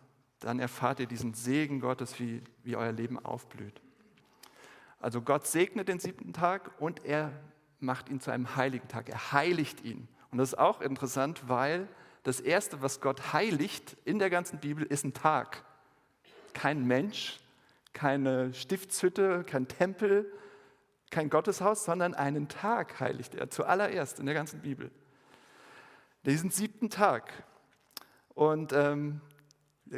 Dann 0.42 0.58
erfahrt 0.58 0.98
ihr 0.98 1.06
diesen 1.06 1.34
Segen 1.34 1.80
Gottes, 1.80 2.18
wie, 2.18 2.42
wie 2.64 2.74
euer 2.74 2.92
Leben 2.92 3.24
aufblüht. 3.24 3.80
Also 4.98 5.22
Gott 5.22 5.46
segnet 5.46 5.88
den 5.88 6.00
siebten 6.00 6.32
Tag 6.32 6.80
und 6.80 7.04
er 7.04 7.32
macht 7.78 8.08
ihn 8.08 8.20
zu 8.20 8.30
einem 8.32 8.56
heiligen 8.56 8.88
Tag. 8.88 9.08
Er 9.08 9.32
heiligt 9.32 9.84
ihn. 9.84 10.08
Und 10.30 10.38
das 10.38 10.50
ist 10.50 10.58
auch 10.58 10.80
interessant, 10.80 11.48
weil 11.48 11.88
das 12.24 12.40
Erste, 12.40 12.82
was 12.82 13.00
Gott 13.00 13.32
heiligt 13.32 13.96
in 14.04 14.18
der 14.18 14.30
ganzen 14.30 14.58
Bibel, 14.58 14.84
ist 14.84 15.04
ein 15.04 15.14
Tag. 15.14 15.64
Kein 16.54 16.86
Mensch, 16.86 17.40
keine 17.92 18.52
Stiftshütte, 18.52 19.44
kein 19.44 19.68
Tempel, 19.68 20.32
kein 21.10 21.30
Gotteshaus, 21.30 21.84
sondern 21.84 22.14
einen 22.14 22.48
Tag 22.48 22.98
heiligt 22.98 23.34
er 23.34 23.48
zuallererst 23.50 24.18
in 24.18 24.26
der 24.26 24.34
ganzen 24.34 24.60
Bibel. 24.60 24.90
Diesen 26.24 26.50
siebten 26.50 26.90
Tag. 26.90 27.32
Und 28.34 28.72
ähm, 28.72 29.20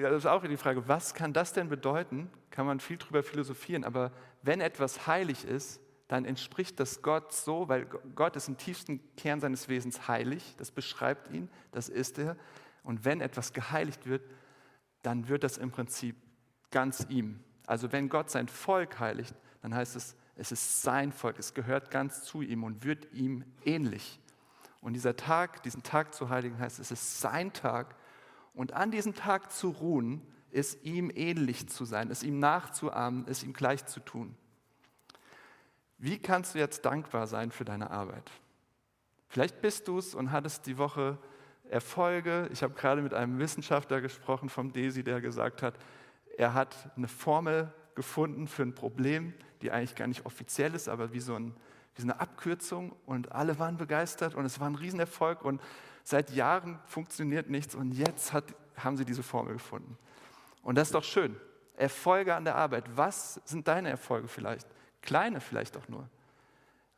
das 0.02 0.24
ist 0.24 0.26
auch 0.26 0.42
die 0.42 0.56
Frage, 0.56 0.88
was 0.88 1.14
kann 1.14 1.32
das 1.32 1.52
denn 1.52 1.68
bedeuten? 1.68 2.30
Kann 2.50 2.66
man 2.66 2.80
viel 2.80 2.96
drüber 2.96 3.22
philosophieren, 3.22 3.84
aber 3.84 4.10
wenn 4.42 4.60
etwas 4.60 5.06
heilig 5.06 5.44
ist, 5.44 5.80
dann 6.08 6.24
entspricht 6.24 6.78
das 6.80 7.00
Gott 7.00 7.32
so, 7.32 7.68
weil 7.68 7.86
Gott 8.14 8.36
ist 8.36 8.48
im 8.48 8.56
tiefsten 8.56 9.00
Kern 9.16 9.40
seines 9.40 9.68
Wesens 9.68 10.06
heilig, 10.06 10.54
das 10.58 10.70
beschreibt 10.70 11.32
ihn, 11.32 11.48
das 11.72 11.88
ist 11.88 12.18
er. 12.18 12.36
Und 12.82 13.04
wenn 13.04 13.20
etwas 13.20 13.52
geheiligt 13.52 14.06
wird, 14.06 14.22
dann 15.02 15.28
wird 15.28 15.44
das 15.44 15.56
im 15.56 15.70
Prinzip 15.70 16.16
ganz 16.70 17.06
ihm. 17.08 17.40
Also 17.66 17.92
wenn 17.92 18.08
Gott 18.08 18.30
sein 18.30 18.48
Volk 18.48 18.98
heiligt, 19.00 19.34
dann 19.62 19.74
heißt 19.74 19.96
es, 19.96 20.16
es 20.36 20.52
ist 20.52 20.82
sein 20.82 21.12
Volk, 21.12 21.38
es 21.38 21.54
gehört 21.54 21.90
ganz 21.90 22.24
zu 22.24 22.42
ihm 22.42 22.64
und 22.64 22.84
wird 22.84 23.12
ihm 23.12 23.44
ähnlich. 23.64 24.20
Und 24.80 24.92
dieser 24.92 25.16
Tag, 25.16 25.62
diesen 25.62 25.82
Tag 25.82 26.14
zu 26.14 26.28
heiligen, 26.28 26.58
heißt, 26.58 26.78
es 26.78 26.90
ist 26.90 27.20
sein 27.20 27.52
Tag. 27.52 27.96
Und 28.54 28.72
an 28.72 28.90
diesem 28.90 29.14
Tag 29.14 29.52
zu 29.52 29.70
ruhen, 29.70 30.22
ist 30.50 30.84
ihm 30.84 31.10
ähnlich 31.12 31.68
zu 31.68 31.84
sein, 31.84 32.10
es 32.10 32.22
ihm 32.22 32.38
nachzuahmen, 32.38 33.26
es 33.28 33.42
ihm 33.42 33.52
gleich 33.52 33.86
zu 33.86 33.98
tun. 33.98 34.36
Wie 35.98 36.18
kannst 36.18 36.54
du 36.54 36.60
jetzt 36.60 36.84
dankbar 36.84 37.26
sein 37.26 37.50
für 37.50 37.64
deine 37.64 37.90
Arbeit? 37.90 38.30
Vielleicht 39.28 39.60
bist 39.60 39.88
du 39.88 39.98
es 39.98 40.14
und 40.14 40.30
hattest 40.30 40.66
die 40.66 40.78
Woche 40.78 41.18
Erfolge. 41.68 42.48
Ich 42.52 42.62
habe 42.62 42.74
gerade 42.74 43.02
mit 43.02 43.14
einem 43.14 43.38
Wissenschaftler 43.38 44.00
gesprochen 44.00 44.48
vom 44.48 44.72
DESI, 44.72 45.02
der 45.02 45.20
gesagt 45.20 45.62
hat, 45.62 45.74
Er 46.36 46.54
hat 46.54 46.90
eine 46.96 47.08
Formel 47.08 47.72
gefunden 47.94 48.46
für 48.46 48.62
ein 48.62 48.74
Problem, 48.74 49.34
die 49.62 49.70
eigentlich 49.70 49.94
gar 49.94 50.06
nicht 50.06 50.26
offiziell 50.26 50.74
ist, 50.74 50.88
aber 50.88 51.12
wie 51.12 51.20
so 51.20 51.34
ein, 51.34 51.56
wie 51.94 52.02
so 52.02 52.06
eine 52.06 52.20
Abkürzung. 52.20 52.94
Und 53.06 53.32
alle 53.32 53.58
waren 53.58 53.76
begeistert 53.76 54.34
und 54.34 54.44
es 54.44 54.60
war 54.60 54.68
ein 54.68 54.74
Riesenerfolg. 54.74 55.44
Und 55.44 55.60
seit 56.04 56.30
Jahren 56.30 56.78
funktioniert 56.86 57.50
nichts 57.50 57.74
und 57.74 57.92
jetzt 57.92 58.32
hat, 58.32 58.54
haben 58.76 58.96
sie 58.96 59.04
diese 59.04 59.22
Formel 59.22 59.54
gefunden. 59.54 59.98
Und 60.62 60.76
das 60.76 60.88
ist 60.88 60.94
doch 60.94 61.04
schön. 61.04 61.36
Erfolge 61.76 62.34
an 62.34 62.44
der 62.44 62.54
Arbeit. 62.54 62.84
Was 62.94 63.40
sind 63.44 63.66
deine 63.66 63.90
Erfolge 63.90 64.28
vielleicht? 64.28 64.68
Kleine 65.02 65.40
vielleicht 65.40 65.76
auch 65.76 65.88
nur. 65.88 66.08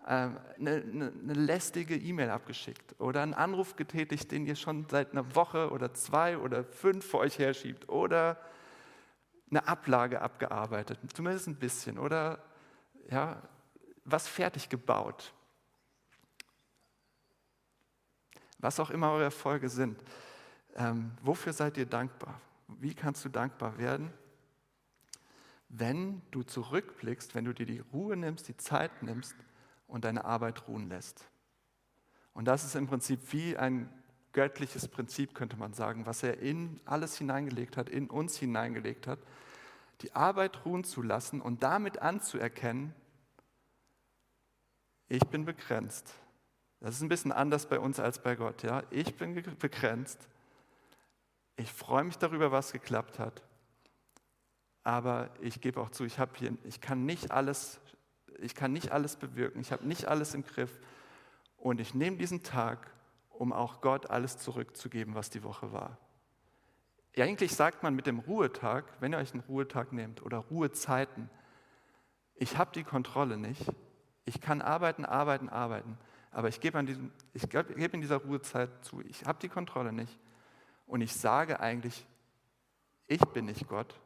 Ähm, 0.06 0.38
eine, 0.58 0.70
eine, 0.70 1.12
eine 1.22 1.32
lästige 1.32 1.96
E-Mail 1.96 2.30
abgeschickt 2.30 2.94
oder 3.00 3.22
einen 3.22 3.34
Anruf 3.34 3.74
getätigt, 3.76 4.30
den 4.30 4.46
ihr 4.46 4.54
schon 4.54 4.86
seit 4.88 5.12
einer 5.12 5.34
Woche 5.34 5.70
oder 5.70 5.94
zwei 5.94 6.38
oder 6.38 6.64
fünf 6.64 7.08
vor 7.08 7.20
euch 7.20 7.38
herschiebt 7.38 7.88
oder 7.88 8.38
eine 9.50 9.66
Ablage 9.66 10.20
abgearbeitet, 10.20 10.98
zumindest 11.14 11.48
ein 11.48 11.56
bisschen 11.56 11.98
oder 11.98 12.38
ja, 13.08 13.42
was 14.04 14.28
fertig 14.28 14.68
gebaut. 14.68 15.32
Was 18.58 18.80
auch 18.80 18.90
immer 18.90 19.12
eure 19.12 19.24
Erfolge 19.24 19.68
sind. 19.68 19.98
Ähm, 20.74 21.12
wofür 21.22 21.52
seid 21.52 21.76
ihr 21.76 21.86
dankbar? 21.86 22.40
Wie 22.68 22.94
kannst 22.94 23.24
du 23.24 23.28
dankbar 23.28 23.78
werden? 23.78 24.12
Wenn 25.68 26.22
du 26.30 26.42
zurückblickst, 26.42 27.34
wenn 27.34 27.44
du 27.44 27.52
dir 27.52 27.66
die 27.66 27.82
Ruhe 27.92 28.16
nimmst, 28.16 28.48
die 28.48 28.56
Zeit 28.56 29.02
nimmst 29.02 29.34
und 29.88 30.04
deine 30.04 30.24
Arbeit 30.24 30.68
ruhen 30.68 30.88
lässt. 30.88 31.24
Und 32.34 32.46
das 32.46 32.64
ist 32.64 32.74
im 32.74 32.86
Prinzip 32.86 33.20
wie 33.32 33.56
ein 33.56 33.88
göttliches 34.32 34.88
Prinzip, 34.88 35.34
könnte 35.34 35.56
man 35.56 35.72
sagen, 35.72 36.04
was 36.04 36.22
er 36.22 36.38
in 36.40 36.78
alles 36.84 37.16
hineingelegt 37.16 37.78
hat, 37.78 37.88
in 37.88 38.10
uns 38.10 38.36
hineingelegt 38.36 39.06
hat, 39.06 39.18
die 40.02 40.14
Arbeit 40.14 40.64
ruhen 40.66 40.84
zu 40.84 41.00
lassen 41.00 41.40
und 41.40 41.62
damit 41.62 42.00
anzuerkennen, 42.02 42.94
ich 45.08 45.24
bin 45.28 45.46
begrenzt. 45.46 46.12
Das 46.80 46.94
ist 46.94 47.02
ein 47.02 47.08
bisschen 47.08 47.32
anders 47.32 47.66
bei 47.66 47.78
uns 47.78 47.98
als 48.00 48.18
bei 48.18 48.36
Gott. 48.36 48.62
Ja? 48.62 48.82
Ich 48.90 49.16
bin 49.16 49.34
begrenzt. 49.58 50.28
Ich 51.56 51.72
freue 51.72 52.04
mich 52.04 52.18
darüber, 52.18 52.52
was 52.52 52.72
geklappt 52.72 53.18
hat. 53.18 53.42
Aber 54.82 55.30
ich 55.40 55.60
gebe 55.60 55.80
auch 55.80 55.90
zu, 55.90 56.04
ich, 56.04 56.18
hier, 56.36 56.56
ich 56.64 56.80
kann 56.80 57.06
nicht 57.06 57.32
alles 57.32 57.80
ich 58.40 58.54
kann 58.54 58.72
nicht 58.72 58.92
alles 58.92 59.16
bewirken, 59.16 59.60
ich 59.60 59.72
habe 59.72 59.86
nicht 59.86 60.06
alles 60.06 60.34
im 60.34 60.44
Griff. 60.44 60.78
Und 61.56 61.80
ich 61.80 61.94
nehme 61.94 62.16
diesen 62.16 62.42
Tag, 62.42 62.90
um 63.30 63.52
auch 63.52 63.80
Gott 63.80 64.10
alles 64.10 64.38
zurückzugeben, 64.38 65.14
was 65.14 65.30
die 65.30 65.42
Woche 65.42 65.72
war. 65.72 65.98
Eigentlich 67.16 67.54
sagt 67.54 67.82
man 67.82 67.94
mit 67.94 68.06
dem 68.06 68.18
Ruhetag, 68.18 68.84
wenn 69.00 69.12
ihr 69.12 69.18
euch 69.18 69.32
einen 69.32 69.42
Ruhetag 69.48 69.92
nehmt 69.92 70.22
oder 70.22 70.38
Ruhezeiten, 70.38 71.30
ich 72.34 72.58
habe 72.58 72.72
die 72.74 72.84
Kontrolle 72.84 73.38
nicht. 73.38 73.64
Ich 74.26 74.40
kann 74.40 74.60
arbeiten, 74.60 75.06
arbeiten, 75.06 75.48
arbeiten. 75.48 75.96
Aber 76.36 76.48
ich 76.48 76.60
gebe, 76.60 76.84
diesem, 76.84 77.10
ich 77.32 77.48
gebe 77.48 77.72
in 77.72 78.02
dieser 78.02 78.18
Ruhezeit 78.18 78.84
zu, 78.84 79.00
ich 79.00 79.24
habe 79.24 79.38
die 79.40 79.48
Kontrolle 79.48 79.90
nicht. 79.90 80.18
Und 80.86 81.00
ich 81.00 81.14
sage 81.14 81.60
eigentlich, 81.60 82.06
ich 83.06 83.22
bin 83.24 83.46
nicht 83.46 83.66
Gott. 83.68 83.98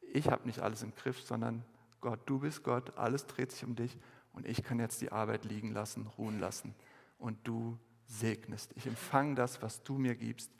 Ich 0.00 0.26
habe 0.26 0.48
nicht 0.48 0.58
alles 0.58 0.82
im 0.82 0.92
Griff, 0.96 1.22
sondern 1.22 1.64
Gott, 2.00 2.18
du 2.26 2.40
bist 2.40 2.64
Gott, 2.64 2.98
alles 2.98 3.24
dreht 3.24 3.52
sich 3.52 3.62
um 3.62 3.76
dich 3.76 3.96
und 4.32 4.48
ich 4.48 4.64
kann 4.64 4.80
jetzt 4.80 5.00
die 5.00 5.12
Arbeit 5.12 5.44
liegen 5.44 5.70
lassen, 5.70 6.08
ruhen 6.18 6.40
lassen 6.40 6.74
und 7.18 7.38
du 7.46 7.78
segnest. 8.08 8.72
Ich 8.74 8.88
empfange 8.88 9.36
das, 9.36 9.62
was 9.62 9.84
du 9.84 9.98
mir 9.98 10.16
gibst. 10.16 10.50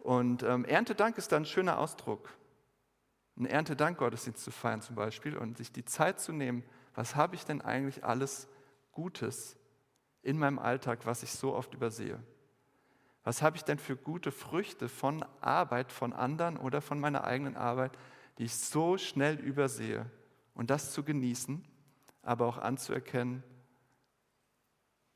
Und 0.00 0.42
ähm, 0.42 0.64
Erntedank 0.64 1.16
ist 1.18 1.30
dann 1.30 1.42
ein 1.42 1.46
schöner 1.46 1.78
Ausdruck. 1.78 2.30
Ein 3.36 3.46
Erntedank-Gottesdienst 3.46 4.42
zu 4.42 4.50
feiern 4.50 4.82
zum 4.82 4.96
Beispiel 4.96 5.36
und 5.36 5.56
sich 5.56 5.70
die 5.70 5.84
Zeit 5.84 6.18
zu 6.18 6.32
nehmen, 6.32 6.64
was 6.96 7.14
habe 7.14 7.36
ich 7.36 7.44
denn 7.44 7.60
eigentlich 7.60 8.02
alles 8.02 8.48
Gutes 8.92 9.56
in 10.22 10.38
meinem 10.38 10.58
Alltag, 10.58 11.04
was 11.04 11.22
ich 11.22 11.32
so 11.32 11.54
oft 11.54 11.74
übersehe? 11.74 12.22
Was 13.24 13.42
habe 13.42 13.56
ich 13.56 13.64
denn 13.64 13.78
für 13.78 13.96
gute 13.96 14.32
Früchte 14.32 14.88
von 14.88 15.24
Arbeit 15.40 15.92
von 15.92 16.12
anderen 16.12 16.56
oder 16.56 16.80
von 16.80 17.00
meiner 17.00 17.24
eigenen 17.24 17.56
Arbeit, 17.56 17.96
die 18.38 18.44
ich 18.44 18.54
so 18.54 18.98
schnell 18.98 19.38
übersehe? 19.38 20.10
und 20.54 20.70
das 20.70 20.92
zu 20.92 21.02
genießen, 21.02 21.64
aber 22.22 22.46
auch 22.46 22.58
anzuerkennen, 22.58 23.42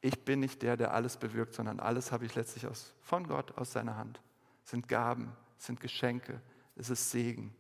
ich 0.01 0.25
bin 0.25 0.41
nicht 0.41 0.63
der, 0.63 0.77
der 0.77 0.95
alles 0.95 1.17
bewirkt, 1.17 1.55
sondern 1.55 1.81
alles 1.81 2.13
habe 2.13 2.27
ich 2.27 2.35
letztlich 2.35 2.67
aus, 2.67 2.95
von 3.01 3.27
Gott 3.27 3.57
aus 3.57 3.73
seiner 3.73 3.97
Hand. 3.97 4.21
Es 4.63 4.71
sind 4.71 4.89
Gaben, 4.89 5.33
es 5.59 5.67
sind 5.67 5.81
Geschenke, 5.81 6.41
es 6.77 6.91
ist 6.91 7.11
Segen. 7.11 7.55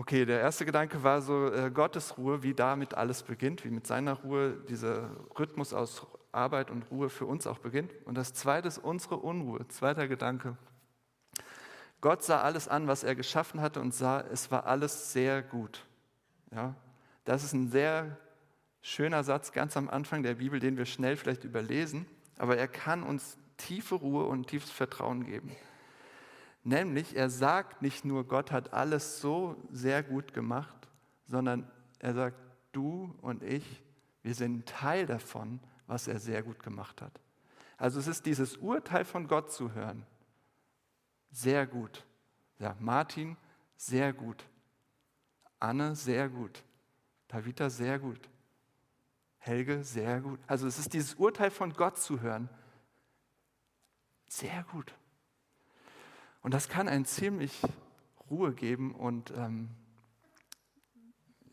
Okay, 0.00 0.24
der 0.24 0.40
erste 0.40 0.64
Gedanke 0.64 1.02
war 1.02 1.20
so 1.20 1.52
äh, 1.52 1.70
Gottes 1.70 2.16
Ruhe, 2.16 2.42
wie 2.42 2.54
damit 2.54 2.94
alles 2.94 3.22
beginnt, 3.22 3.66
wie 3.66 3.70
mit 3.70 3.86
seiner 3.86 4.14
Ruhe 4.14 4.56
dieser 4.66 5.10
Rhythmus 5.38 5.74
aus 5.74 6.06
Arbeit 6.32 6.70
und 6.70 6.90
Ruhe 6.90 7.10
für 7.10 7.26
uns 7.26 7.46
auch 7.46 7.58
beginnt. 7.58 7.92
Und 8.06 8.14
das 8.14 8.32
zweite 8.32 8.66
ist 8.66 8.78
unsere 8.78 9.18
Unruhe. 9.18 9.68
Zweiter 9.68 10.08
Gedanke, 10.08 10.56
Gott 12.00 12.22
sah 12.22 12.40
alles 12.40 12.66
an, 12.66 12.86
was 12.86 13.04
er 13.04 13.14
geschaffen 13.14 13.60
hatte 13.60 13.82
und 13.82 13.92
sah, 13.92 14.22
es 14.22 14.50
war 14.50 14.64
alles 14.64 15.12
sehr 15.12 15.42
gut. 15.42 15.84
Ja, 16.50 16.74
das 17.26 17.44
ist 17.44 17.52
ein 17.52 17.70
sehr 17.70 18.16
schöner 18.80 19.22
Satz 19.22 19.52
ganz 19.52 19.76
am 19.76 19.90
Anfang 19.90 20.22
der 20.22 20.36
Bibel, 20.36 20.60
den 20.60 20.78
wir 20.78 20.86
schnell 20.86 21.18
vielleicht 21.18 21.44
überlesen, 21.44 22.06
aber 22.38 22.56
er 22.56 22.68
kann 22.68 23.02
uns 23.02 23.36
tiefe 23.58 23.96
Ruhe 23.96 24.24
und 24.24 24.46
tiefes 24.46 24.70
Vertrauen 24.70 25.26
geben. 25.26 25.54
Nämlich, 26.62 27.16
er 27.16 27.30
sagt 27.30 27.82
nicht 27.82 28.04
nur, 28.04 28.26
Gott 28.26 28.52
hat 28.52 28.72
alles 28.72 29.20
so 29.20 29.56
sehr 29.70 30.02
gut 30.02 30.34
gemacht, 30.34 30.88
sondern 31.26 31.70
er 31.98 32.14
sagt, 32.14 32.36
du 32.72 33.14
und 33.22 33.42
ich, 33.42 33.82
wir 34.22 34.34
sind 34.34 34.66
Teil 34.66 35.06
davon, 35.06 35.60
was 35.86 36.06
er 36.06 36.18
sehr 36.18 36.42
gut 36.42 36.62
gemacht 36.62 37.00
hat. 37.00 37.20
Also 37.78 37.98
es 37.98 38.06
ist 38.06 38.26
dieses 38.26 38.58
Urteil 38.58 39.04
von 39.04 39.26
Gott 39.26 39.50
zu 39.50 39.72
hören 39.72 40.06
sehr 41.30 41.66
gut. 41.66 42.04
Ja, 42.58 42.76
Martin, 42.78 43.36
sehr 43.76 44.12
gut. 44.12 44.44
Anne, 45.58 45.94
sehr 45.94 46.28
gut. 46.28 46.62
Tavita, 47.28 47.70
sehr 47.70 47.98
gut. 47.98 48.28
Helge, 49.38 49.84
sehr 49.84 50.20
gut. 50.20 50.40
Also 50.46 50.66
es 50.66 50.78
ist 50.78 50.92
dieses 50.92 51.14
Urteil 51.14 51.50
von 51.50 51.72
Gott 51.72 51.98
zu 51.98 52.20
hören. 52.20 52.48
Sehr 54.26 54.64
gut. 54.64 54.94
Und 56.42 56.54
das 56.54 56.68
kann 56.68 56.88
einen 56.88 57.04
ziemlich 57.04 57.60
Ruhe 58.30 58.52
geben 58.52 58.94
und 58.94 59.32
ähm, 59.36 59.70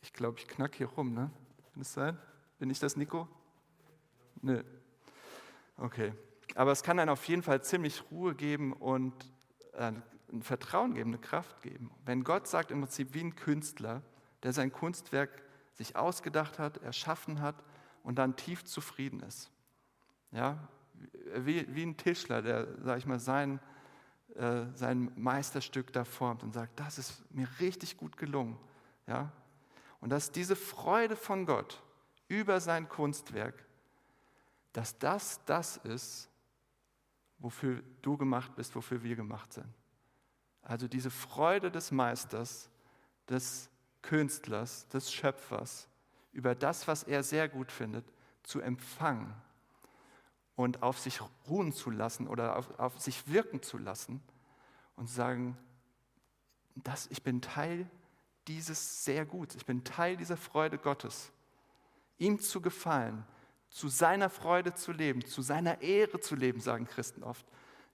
ich 0.01 0.13
glaube, 0.13 0.39
ich 0.39 0.47
knack 0.47 0.75
hier 0.75 0.87
rum, 0.87 1.13
ne? 1.13 1.31
Kann 1.73 1.81
es 1.81 1.93
sein? 1.93 2.17
Bin 2.59 2.69
ich 2.69 2.79
das, 2.79 2.95
Nico? 2.95 3.27
Nö. 4.41 4.63
Okay. 5.75 6.13
Aber 6.55 6.71
es 6.71 6.83
kann 6.83 6.99
einen 6.99 7.09
auf 7.09 7.27
jeden 7.27 7.43
Fall 7.43 7.61
ziemlich 7.61 8.03
Ruhe 8.09 8.33
geben 8.33 8.73
und 8.73 9.13
äh, 9.73 9.91
ein 10.31 10.41
Vertrauen 10.41 10.93
geben, 10.93 11.11
eine 11.11 11.19
Kraft 11.19 11.61
geben. 11.61 11.91
Wenn 12.05 12.23
Gott 12.23 12.47
sagt 12.47 12.71
im 12.71 12.81
Prinzip 12.81 13.13
wie 13.13 13.21
ein 13.21 13.35
Künstler, 13.35 14.01
der 14.43 14.53
sein 14.53 14.71
Kunstwerk 14.71 15.29
sich 15.73 15.95
ausgedacht 15.95 16.59
hat, 16.59 16.77
erschaffen 16.77 17.41
hat 17.41 17.63
und 18.03 18.17
dann 18.17 18.35
tief 18.35 18.63
zufrieden 18.65 19.19
ist. 19.21 19.51
Ja, 20.31 20.67
wie, 21.35 21.67
wie 21.73 21.83
ein 21.83 21.97
Tischler, 21.97 22.41
der, 22.41 22.67
sag 22.81 22.97
ich 22.97 23.05
mal, 23.05 23.19
sein, 23.19 23.59
äh, 24.37 24.65
sein 24.75 25.11
Meisterstück 25.15 25.91
da 25.91 26.03
formt 26.03 26.43
und 26.43 26.53
sagt, 26.53 26.79
das 26.79 26.97
ist 26.97 27.23
mir 27.33 27.47
richtig 27.59 27.97
gut 27.97 28.17
gelungen. 28.17 28.57
Ja? 29.07 29.31
Und 29.99 30.11
dass 30.11 30.31
diese 30.31 30.55
Freude 30.55 31.15
von 31.15 31.45
Gott 31.45 31.81
über 32.27 32.59
sein 32.59 32.87
Kunstwerk, 32.87 33.65
dass 34.73 34.97
das 34.99 35.43
das 35.45 35.77
ist, 35.77 36.29
wofür 37.39 37.81
du 38.01 38.15
gemacht 38.17 38.55
bist, 38.55 38.75
wofür 38.75 39.01
wir 39.01 39.15
gemacht 39.15 39.53
sind. 39.53 39.73
Also 40.61 40.87
diese 40.87 41.09
Freude 41.09 41.71
des 41.71 41.91
Meisters, 41.91 42.69
des 43.29 43.69
Künstlers, 44.01 44.87
des 44.89 45.11
Schöpfers 45.11 45.87
über 46.31 46.53
das, 46.53 46.87
was 46.87 47.03
er 47.03 47.23
sehr 47.23 47.49
gut 47.49 47.71
findet, 47.71 48.05
zu 48.43 48.59
empfangen 48.59 49.33
und 50.57 50.81
auf 50.81 50.97
sich 50.97 51.21
ruhen 51.47 51.71
zu 51.71 51.91
lassen 51.91 52.27
oder 52.27 52.57
auf, 52.57 52.79
auf 52.79 52.99
sich 52.99 53.27
wirken 53.27 53.61
zu 53.61 53.77
lassen 53.77 54.21
und 54.95 55.07
sagen, 55.07 55.55
dass 56.75 57.05
ich 57.07 57.21
bin 57.21 57.41
Teil 57.41 57.89
dieses 58.47 59.05
sehr 59.05 59.25
gut, 59.25 59.53
ich 59.55 59.67
bin 59.67 59.83
Teil 59.83 60.17
dieser 60.17 60.35
Freude 60.35 60.79
Gottes, 60.79 61.31
ihm 62.17 62.39
zu 62.39 62.59
gefallen, 62.59 63.23
zu 63.69 63.87
seiner 63.87 64.31
Freude 64.31 64.73
zu 64.73 64.91
leben, 64.91 65.23
zu 65.23 65.43
seiner 65.43 65.81
Ehre 65.81 66.19
zu 66.19 66.35
leben, 66.35 66.59
sagen 66.59 66.87
Christen 66.87 67.21
oft. 67.23 67.45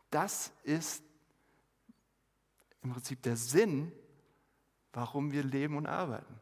Das 0.10 0.54
ist 0.64 1.04
im 2.82 2.94
Prinzip 2.94 3.22
der 3.24 3.36
Sinn, 3.36 3.92
warum 4.94 5.34
wir 5.34 5.44
leben 5.44 5.76
und 5.76 5.86
arbeiten. 5.86 6.40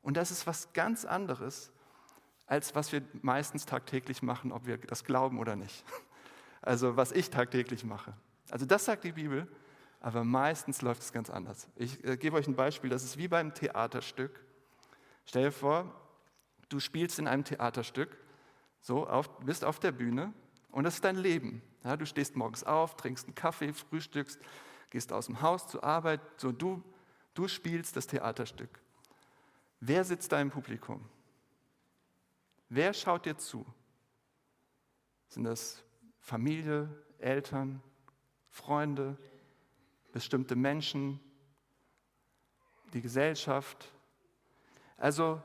Und 0.00 0.16
das 0.16 0.30
ist 0.30 0.46
was 0.46 0.72
ganz 0.72 1.04
anderes, 1.04 1.70
als 2.46 2.74
was 2.74 2.92
wir 2.92 3.02
meistens 3.22 3.66
tagtäglich 3.66 4.22
machen, 4.22 4.52
ob 4.52 4.66
wir 4.66 4.78
das 4.78 5.04
glauben 5.04 5.38
oder 5.38 5.56
nicht. 5.56 5.84
Also 6.64 6.96
was 6.96 7.10
ich 7.10 7.28
tagtäglich 7.28 7.82
mache. 7.82 8.14
Also 8.48 8.66
das 8.66 8.84
sagt 8.84 9.02
die 9.02 9.10
Bibel. 9.10 9.48
aber 9.98 10.22
meistens 10.22 10.80
läuft 10.80 11.02
es 11.02 11.12
ganz 11.12 11.28
anders. 11.28 11.68
Ich 11.74 12.04
äh, 12.04 12.16
gebe 12.16 12.36
euch 12.36 12.46
ein 12.46 12.54
Beispiel, 12.54 12.88
das 12.88 13.02
ist 13.02 13.18
wie 13.18 13.26
beim 13.26 13.52
Theaterstück. 13.52 14.44
Stell 15.24 15.44
dir 15.44 15.52
vor, 15.52 15.92
du 16.68 16.80
spielst 16.80 17.18
in 17.18 17.28
einem 17.28 17.44
Theaterstück, 17.44 18.16
so 18.80 19.06
auf, 19.06 19.28
bist 19.40 19.64
auf 19.64 19.78
der 19.78 19.92
Bühne 19.92 20.32
und 20.70 20.84
das 20.84 20.94
ist 20.94 21.04
dein 21.04 21.16
Leben. 21.16 21.62
Ja, 21.84 21.96
du 21.96 22.06
stehst 22.06 22.36
morgens 22.36 22.64
auf, 22.64 22.96
trinkst 22.96 23.26
einen 23.26 23.34
Kaffee, 23.34 23.72
frühstückst, 23.72 24.40
gehst 24.90 25.12
aus 25.12 25.26
dem 25.26 25.40
Haus 25.40 25.68
zur 25.68 25.84
Arbeit, 25.84 26.20
so 26.36 26.52
du, 26.52 26.82
du 27.34 27.48
spielst 27.48 27.96
das 27.96 28.06
Theaterstück. 28.06 28.80
Wer 29.80 30.04
sitzt 30.04 30.32
da 30.32 30.40
im 30.40 30.50
Publikum? 30.50 31.08
Wer 32.74 32.94
schaut 32.94 33.26
dir 33.26 33.36
zu? 33.36 33.66
Sind 35.28 35.44
das 35.44 35.82
Familie, 36.20 36.88
Eltern, 37.18 37.82
Freunde, 38.48 39.18
bestimmte 40.10 40.56
Menschen, 40.56 41.20
die 42.94 43.02
Gesellschaft. 43.02 43.92
Also 44.96 45.42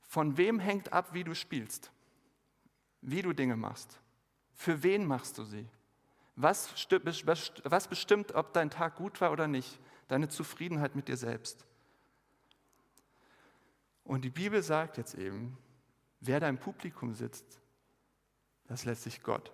von 0.00 0.38
wem 0.38 0.58
hängt 0.60 0.94
ab, 0.94 1.12
wie 1.12 1.24
du 1.24 1.34
spielst, 1.34 1.92
wie 3.02 3.20
du 3.20 3.34
Dinge 3.34 3.56
machst, 3.56 4.00
für 4.54 4.82
wen 4.82 5.04
machst 5.04 5.36
du 5.36 5.44
sie, 5.44 5.68
was, 6.36 6.74
was 7.64 7.86
bestimmt, 7.86 8.34
ob 8.34 8.54
dein 8.54 8.70
Tag 8.70 8.96
gut 8.96 9.20
war 9.20 9.30
oder 9.30 9.46
nicht, 9.46 9.78
deine 10.08 10.30
Zufriedenheit 10.30 10.96
mit 10.96 11.06
dir 11.06 11.18
selbst. 11.18 11.66
Und 14.04 14.22
die 14.24 14.30
Bibel 14.30 14.62
sagt 14.62 14.96
jetzt 14.96 15.14
eben, 15.16 15.58
wer 16.20 16.40
da 16.40 16.48
im 16.48 16.58
Publikum 16.58 17.14
sitzt, 17.14 17.60
das 18.64 18.84
lässt 18.84 19.02
sich 19.02 19.22
Gott. 19.22 19.52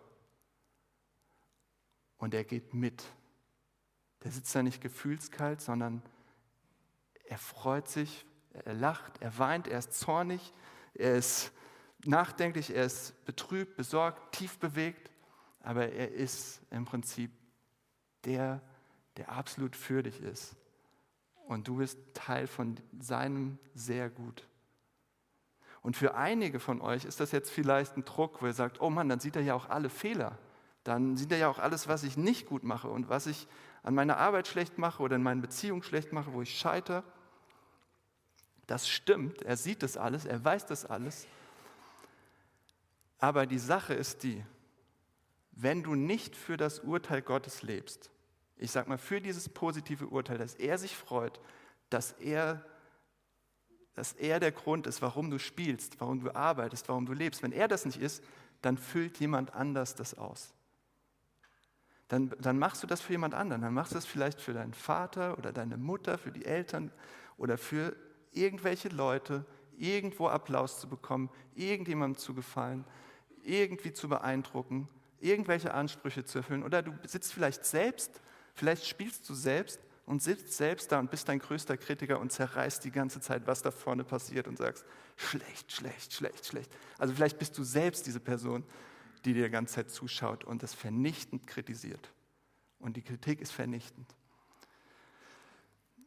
Und 2.19 2.35
er 2.35 2.45
geht 2.45 2.75
mit. 2.75 3.05
Der 4.25 4.31
sitzt 4.31 4.55
da 4.55 4.63
nicht 4.63 4.81
gefühlskalt, 4.81 5.61
sondern 5.61 6.03
er 7.25 7.39
freut 7.39 7.89
sich, 7.89 8.27
er 8.53 8.75
lacht, 8.75 9.21
er 9.21 9.39
weint, 9.39 9.69
er 9.69 9.79
ist 9.79 9.95
zornig, 9.95 10.53
er 10.95 11.17
ist 11.17 11.53
nachdenklich, 12.05 12.75
er 12.75 12.87
ist 12.87 13.25
betrübt, 13.25 13.77
besorgt, 13.77 14.35
tief 14.35 14.59
bewegt, 14.59 15.11
aber 15.61 15.91
er 15.93 16.13
ist 16.13 16.61
im 16.71 16.85
Prinzip 16.85 17.31
der, 18.25 18.61
der 19.17 19.31
absolut 19.31 19.77
für 19.77 20.03
dich 20.03 20.21
ist. 20.21 20.57
Und 21.47 21.69
du 21.69 21.77
bist 21.77 21.99
Teil 22.15 22.47
von 22.47 22.77
seinem 22.99 23.59
sehr 23.75 24.11
gut. 24.11 24.47
Und 25.87 25.97
für 25.97 26.17
einige 26.17 26.59
von 26.59 26.81
euch 26.81 27.05
ist 27.05 27.21
das 27.21 27.31
jetzt 27.31 27.49
vielleicht 27.49 27.97
ein 27.97 28.05
Druck, 28.05 28.43
wo 28.43 28.47
ihr 28.47 28.53
sagt, 28.53 28.81
oh 28.81 28.91
Mann, 28.91 29.09
dann 29.09 29.21
sieht 29.21 29.37
er 29.37 29.43
ja 29.43 29.55
auch 29.55 29.69
alle 29.69 29.89
Fehler. 29.89 30.37
Dann 30.83 31.17
sieht 31.17 31.31
er 31.31 31.39
ja 31.39 31.49
auch 31.49 31.61
alles, 31.61 31.87
was 31.87 32.03
ich 32.03 32.17
nicht 32.17 32.49
gut 32.49 32.65
mache 32.65 32.89
und 32.89 33.09
was 33.09 33.29
ich 33.29 33.47
an 33.85 33.95
meiner 33.95 34.17
Arbeit 34.17 34.49
schlecht 34.49 34.79
mache 34.79 35.01
oder 35.01 35.15
in 35.15 35.23
meinen 35.23 35.43
Beziehungen 35.43 35.85
schlecht 35.85 36.13
mache, 36.13 36.33
wo 36.33 36.43
ich 36.43 36.59
scheitere. 36.59 37.05
Das 38.67 38.89
stimmt, 38.89 39.43
er 39.43 39.57
sieht 39.57 39.85
das 39.85 39.97
alles, 39.97 40.25
er 40.25 40.45
weiß 40.45 40.67
das 40.67 40.87
alles. 40.87 41.29
Aber 43.21 43.47
die 43.47 43.61
Sache 43.61 43.95
ist 43.95 44.25
die, 44.25 44.45
wenn 45.53 45.85
du 45.85 45.95
nicht 45.95 46.35
für 46.35 46.57
das 46.57 46.81
Urteil 46.81 47.23
Gottes 47.23 47.63
lebst, 47.63 48.11
ich 48.57 48.73
sage 48.73 48.89
mal 48.89 48.99
für 48.99 49.21
dieses 49.21 49.49
positive 49.49 50.09
Urteil, 50.09 50.39
dass 50.39 50.57
er 50.57 50.79
sich 50.79 50.97
freut, 50.97 51.39
dass 51.91 52.11
er, 52.11 52.65
dass 53.97 54.13
er 54.13 54.39
der 54.39 54.53
Grund 54.53 54.87
ist, 54.87 55.03
warum 55.03 55.31
du 55.31 55.39
spielst, 55.41 56.01
warum 56.01 56.21
du 56.21 56.35
arbeitest, 56.35 56.89
warum 56.89 57.05
du 57.07 57.13
lebst. 57.13 57.43
Wenn 57.43 57.53
er 57.53 57.67
das 57.67 57.85
nicht 57.85 58.01
ist, 58.01 58.23
dann 58.63 58.79
füllt 58.79 59.19
jemand 59.19 59.55
anders 59.55 59.97
das 59.97 60.17
aus 60.17 60.55
dann, 62.09 62.33
dann 62.41 62.59
machst 62.59 62.83
du 62.83 62.87
das 62.87 63.01
für 63.01 63.13
jemand 63.13 63.35
anderen. 63.35 63.63
Dann 63.63 63.75
machst 63.75 63.93
du 63.93 63.97
das 63.97 64.07
vielleicht 64.07 64.41
für 64.41 64.53
deinen 64.53 64.75
Vater 64.75 65.39
oder 65.39 65.53
deine 65.53 65.77
Mutter, 65.77 66.19
für 66.19 66.31
die 66.31 66.45
Eltern 66.45 66.93
oder 67.37 67.59
für 67.59 67.97
irgendwelche 68.33 68.89
Leute, 68.89 69.45
irgendwo 69.77 70.29
Applaus 70.29 70.81
zu 70.81 70.89
bekommen, 70.89 71.31
irgendjemandem 71.55 72.19
zu 72.19 72.35
gefallen, 72.35 72.85
irgendwie 73.43 73.93
zu 73.93 74.09
beeindrucken, 74.09 74.89
irgendwelche 75.19 75.75
Ansprüche 75.75 76.25
zu 76.25 76.39
erfüllen. 76.39 76.63
Oder 76.63 76.83
du 76.83 76.93
sitzt 77.05 77.33
vielleicht 77.33 77.65
selbst, 77.65 78.21
vielleicht 78.55 78.87
spielst 78.87 79.29
du 79.29 79.35
selbst 79.35 79.81
und 80.07 80.23
sitzt 80.23 80.57
selbst 80.57 80.91
da 80.91 80.99
und 80.99 81.11
bist 81.11 81.29
dein 81.29 81.41
größter 81.41 81.77
Kritiker 81.77 82.19
und 82.19 82.33
zerreißt 82.33 82.85
die 82.85 82.91
ganze 82.91 83.21
Zeit, 83.21 83.47
was 83.47 83.63
da 83.63 83.71
vorne 83.71 84.05
passiert 84.05 84.49
und 84.49 84.57
sagst, 84.57 84.85
schlecht, 85.17 85.73
schlecht, 85.73 86.15
schlecht, 86.15 86.47
schlecht. 86.47 86.73
Also 86.99 87.13
vielleicht 87.15 87.39
bist 87.39 87.59
du 87.59 87.65
selbst 87.65 88.07
diese 88.07 88.21
Person 88.21 88.65
die 89.27 89.35
dir 89.35 89.45
die 89.45 89.51
ganze 89.51 89.75
Zeit 89.75 89.91
zuschaut 89.91 90.45
und 90.45 90.63
das 90.63 90.73
vernichtend 90.73 91.47
kritisiert. 91.47 92.13
Und 92.79 92.97
die 92.97 93.03
Kritik 93.03 93.41
ist 93.41 93.51
vernichtend. 93.51 94.07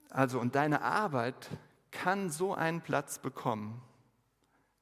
Also, 0.09 0.39
und 0.39 0.55
deine 0.55 0.81
Arbeit 0.81 1.49
kann 1.91 2.29
so 2.29 2.53
einen 2.53 2.81
Platz 2.81 3.19
bekommen, 3.19 3.81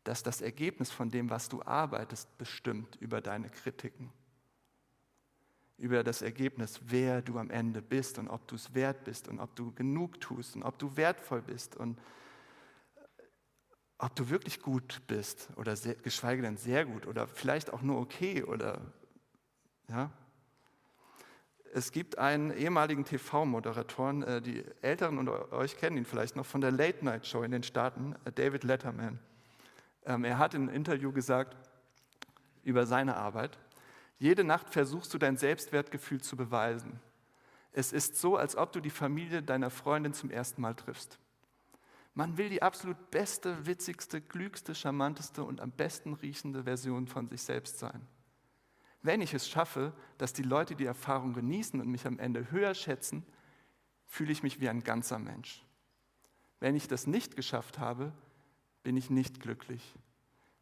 dass 0.03 0.23
das 0.23 0.41
Ergebnis 0.41 0.91
von 0.91 1.09
dem, 1.09 1.29
was 1.29 1.49
du 1.49 1.63
arbeitest, 1.63 2.37
bestimmt 2.37 2.95
über 2.97 3.21
deine 3.21 3.49
Kritiken. 3.49 4.11
Über 5.77 6.03
das 6.03 6.21
Ergebnis, 6.21 6.79
wer 6.85 7.21
du 7.21 7.37
am 7.37 7.51
Ende 7.51 7.81
bist 7.81 8.17
und 8.17 8.27
ob 8.27 8.47
du 8.47 8.55
es 8.55 8.73
wert 8.73 9.03
bist 9.03 9.27
und 9.27 9.39
ob 9.39 9.55
du 9.55 9.71
genug 9.73 10.19
tust 10.19 10.55
und 10.55 10.63
ob 10.63 10.79
du 10.79 10.97
wertvoll 10.97 11.41
bist 11.41 11.75
und 11.75 11.99
ob 13.99 14.15
du 14.15 14.29
wirklich 14.29 14.61
gut 14.61 15.01
bist 15.07 15.49
oder 15.55 15.75
sehr, 15.75 15.95
geschweige 15.95 16.41
denn 16.41 16.57
sehr 16.57 16.85
gut 16.85 17.07
oder 17.07 17.27
vielleicht 17.27 17.73
auch 17.73 17.81
nur 17.81 17.99
okay 17.99 18.43
oder 18.43 18.81
ja. 19.89 20.11
Es 21.73 21.91
gibt 21.91 22.17
einen 22.17 22.51
ehemaligen 22.51 23.05
TV-Moderatoren, 23.05 24.23
äh, 24.23 24.41
die 24.41 24.63
Älteren 24.81 25.17
unter 25.17 25.51
euch 25.51 25.77
kennen 25.77 25.97
ihn 25.97 26.05
vielleicht 26.05 26.35
noch 26.35 26.45
von 26.45 26.61
der 26.61 26.71
Late 26.71 27.03
Night 27.03 27.27
Show 27.27 27.43
in 27.43 27.51
den 27.51 27.63
Staaten, 27.63 28.15
äh, 28.25 28.31
David 28.31 28.63
Letterman. 28.63 29.19
Ähm, 30.05 30.23
er 30.23 30.37
hat 30.37 30.53
in 30.53 30.63
einem 30.63 30.75
Interview 30.75 31.11
gesagt 31.11 31.55
über 32.63 32.85
seine 32.85 33.15
Arbeit, 33.15 33.57
jede 34.19 34.43
Nacht 34.43 34.69
versuchst 34.69 35.13
du 35.13 35.17
dein 35.17 35.37
Selbstwertgefühl 35.37 36.21
zu 36.21 36.35
beweisen. 36.35 36.99
Es 37.71 37.93
ist 37.93 38.15
so, 38.17 38.37
als 38.37 38.55
ob 38.55 38.71
du 38.71 38.79
die 38.79 38.89
Familie 38.89 39.43
deiner 39.43 39.69
Freundin 39.69 40.13
zum 40.13 40.31
ersten 40.31 40.61
Mal 40.61 40.73
triffst. 40.73 41.19
Man 42.15 42.37
will 42.37 42.49
die 42.49 42.63
absolut 42.63 43.11
beste, 43.11 43.67
witzigste, 43.67 44.21
klügste, 44.21 44.73
charmanteste 44.73 45.43
und 45.43 45.61
am 45.61 45.69
besten 45.69 46.13
riechende 46.13 46.63
Version 46.63 47.07
von 47.07 47.27
sich 47.29 47.43
selbst 47.43 47.77
sein. 47.77 48.07
Wenn 49.03 49.21
ich 49.21 49.35
es 49.35 49.47
schaffe, 49.47 49.93
dass 50.17 50.33
die 50.33 50.41
Leute 50.41 50.75
die 50.75 50.87
Erfahrung 50.87 51.33
genießen 51.33 51.79
und 51.79 51.87
mich 51.87 52.07
am 52.07 52.17
Ende 52.17 52.49
höher 52.49 52.73
schätzen, 52.73 53.23
fühle 54.07 54.31
ich 54.31 54.41
mich 54.41 54.59
wie 54.59 54.69
ein 54.69 54.83
ganzer 54.83 55.19
Mensch. 55.19 55.63
Wenn 56.59 56.75
ich 56.75 56.87
das 56.87 57.05
nicht 57.05 57.35
geschafft 57.35 57.77
habe, 57.77 58.11
bin 58.81 58.97
ich 58.97 59.11
nicht 59.11 59.39
glücklich. 59.39 59.93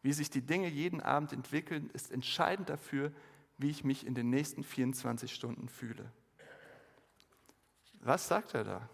Wie 0.02 0.12
sich 0.12 0.28
die 0.28 0.42
Dinge 0.42 0.68
jeden 0.68 1.00
Abend 1.00 1.32
entwickeln, 1.32 1.88
ist 1.94 2.12
entscheidend 2.12 2.68
dafür, 2.68 3.12
wie 3.58 3.70
ich 3.70 3.84
mich 3.84 4.06
in 4.06 4.14
den 4.14 4.30
nächsten 4.30 4.62
24 4.62 5.34
Stunden 5.34 5.68
fühle. 5.68 6.10
Was 8.00 8.28
sagt 8.28 8.54
er 8.54 8.64
da? 8.64 8.88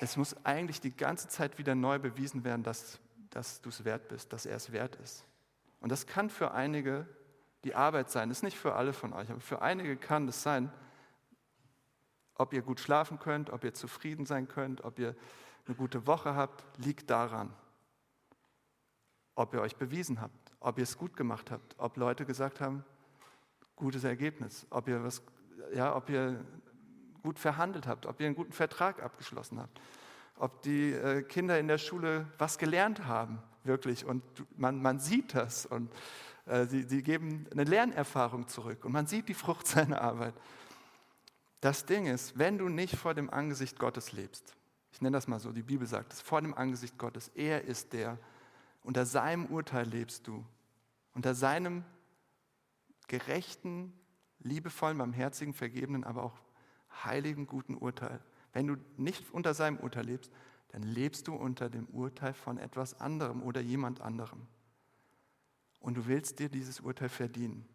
es 0.00 0.16
muss 0.16 0.36
eigentlich 0.44 0.80
die 0.80 0.96
ganze 0.96 1.28
Zeit 1.28 1.58
wieder 1.58 1.74
neu 1.74 1.98
bewiesen 1.98 2.44
werden, 2.44 2.62
dass, 2.62 2.98
dass 3.30 3.60
du 3.60 3.68
es 3.68 3.84
wert 3.84 4.08
bist, 4.08 4.32
dass 4.32 4.46
er 4.46 4.56
es 4.56 4.72
wert 4.72 4.96
ist. 4.96 5.24
Und 5.80 5.90
das 5.90 6.06
kann 6.06 6.30
für 6.30 6.52
einige 6.52 7.06
die 7.64 7.74
Arbeit 7.74 8.10
sein. 8.10 8.28
Das 8.28 8.38
ist 8.38 8.42
nicht 8.42 8.56
für 8.56 8.74
alle 8.74 8.92
von 8.92 9.12
euch, 9.12 9.30
aber 9.30 9.40
für 9.40 9.62
einige 9.62 9.96
kann 9.96 10.28
es 10.28 10.42
sein, 10.42 10.72
ob 12.34 12.52
ihr 12.52 12.62
gut 12.62 12.78
schlafen 12.78 13.18
könnt, 13.18 13.50
ob 13.50 13.64
ihr 13.64 13.74
zufrieden 13.74 14.24
sein 14.24 14.46
könnt, 14.46 14.84
ob 14.84 14.98
ihr 14.98 15.16
eine 15.66 15.74
gute 15.74 16.06
Woche 16.06 16.34
habt, 16.34 16.64
liegt 16.78 17.10
daran. 17.10 17.52
Ob 19.34 19.54
ihr 19.54 19.60
euch 19.60 19.76
bewiesen 19.76 20.20
habt, 20.20 20.47
ob 20.60 20.78
ihr 20.78 20.84
es 20.84 20.96
gut 20.96 21.16
gemacht 21.16 21.50
habt, 21.50 21.74
ob 21.78 21.96
Leute 21.96 22.24
gesagt 22.24 22.60
haben, 22.60 22.84
gutes 23.76 24.04
Ergebnis, 24.04 24.66
ob 24.70 24.88
ihr 24.88 25.02
was, 25.02 25.22
ja, 25.72 25.94
ob 25.94 26.10
ihr 26.10 26.44
gut 27.22 27.38
verhandelt 27.38 27.86
habt, 27.86 28.06
ob 28.06 28.20
ihr 28.20 28.26
einen 28.26 28.36
guten 28.36 28.52
Vertrag 28.52 29.02
abgeschlossen 29.02 29.60
habt, 29.60 29.80
ob 30.36 30.62
die 30.62 30.92
äh, 30.92 31.22
Kinder 31.22 31.58
in 31.58 31.68
der 31.68 31.78
Schule 31.78 32.26
was 32.38 32.58
gelernt 32.58 33.06
haben, 33.06 33.38
wirklich. 33.64 34.04
Und 34.04 34.22
man, 34.58 34.80
man 34.80 34.98
sieht 34.98 35.34
das 35.34 35.66
und 35.66 35.92
äh, 36.46 36.66
sie, 36.66 36.82
sie 36.82 37.02
geben 37.02 37.46
eine 37.52 37.64
Lernerfahrung 37.64 38.48
zurück 38.48 38.84
und 38.84 38.92
man 38.92 39.06
sieht 39.06 39.28
die 39.28 39.34
Frucht 39.34 39.66
seiner 39.68 40.00
Arbeit. 40.00 40.34
Das 41.60 41.86
Ding 41.86 42.06
ist, 42.06 42.38
wenn 42.38 42.58
du 42.58 42.68
nicht 42.68 42.96
vor 42.96 43.14
dem 43.14 43.30
Angesicht 43.30 43.78
Gottes 43.78 44.12
lebst, 44.12 44.54
ich 44.92 45.02
nenne 45.02 45.16
das 45.16 45.28
mal 45.28 45.38
so, 45.38 45.52
die 45.52 45.62
Bibel 45.62 45.86
sagt 45.86 46.12
es, 46.12 46.20
vor 46.20 46.40
dem 46.40 46.54
Angesicht 46.54 46.96
Gottes, 46.98 47.28
er 47.34 47.64
ist 47.64 47.92
der, 47.92 48.18
unter 48.88 49.04
seinem 49.04 49.44
Urteil 49.44 49.86
lebst 49.86 50.26
du, 50.26 50.42
unter 51.12 51.34
seinem 51.34 51.84
gerechten, 53.06 53.92
liebevollen, 54.38 54.96
barmherzigen, 54.96 55.52
vergebenen, 55.52 56.04
aber 56.04 56.22
auch 56.22 56.40
heiligen, 57.04 57.46
guten 57.46 57.74
Urteil. 57.74 58.18
Wenn 58.54 58.66
du 58.66 58.76
nicht 58.96 59.30
unter 59.30 59.52
seinem 59.52 59.76
Urteil 59.76 60.06
lebst, 60.06 60.32
dann 60.68 60.82
lebst 60.82 61.28
du 61.28 61.34
unter 61.34 61.68
dem 61.68 61.84
Urteil 61.88 62.32
von 62.32 62.56
etwas 62.56 62.98
anderem 62.98 63.42
oder 63.42 63.60
jemand 63.60 64.00
anderem. 64.00 64.46
Und 65.80 65.98
du 65.98 66.06
willst 66.06 66.38
dir 66.38 66.48
dieses 66.48 66.80
Urteil 66.80 67.10
verdienen. 67.10 67.68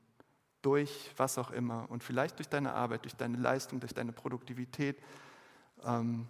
durch 0.63 1.11
was 1.17 1.37
auch 1.37 1.51
immer 1.51 1.91
und 1.91 2.03
vielleicht 2.03 2.39
durch 2.39 2.49
deine 2.49 2.73
Arbeit, 2.73 3.03
durch 3.03 3.15
deine 3.15 3.37
Leistung, 3.37 3.79
durch 3.79 3.93
deine 3.93 4.13
Produktivität, 4.13 4.97
ähm, 5.83 6.27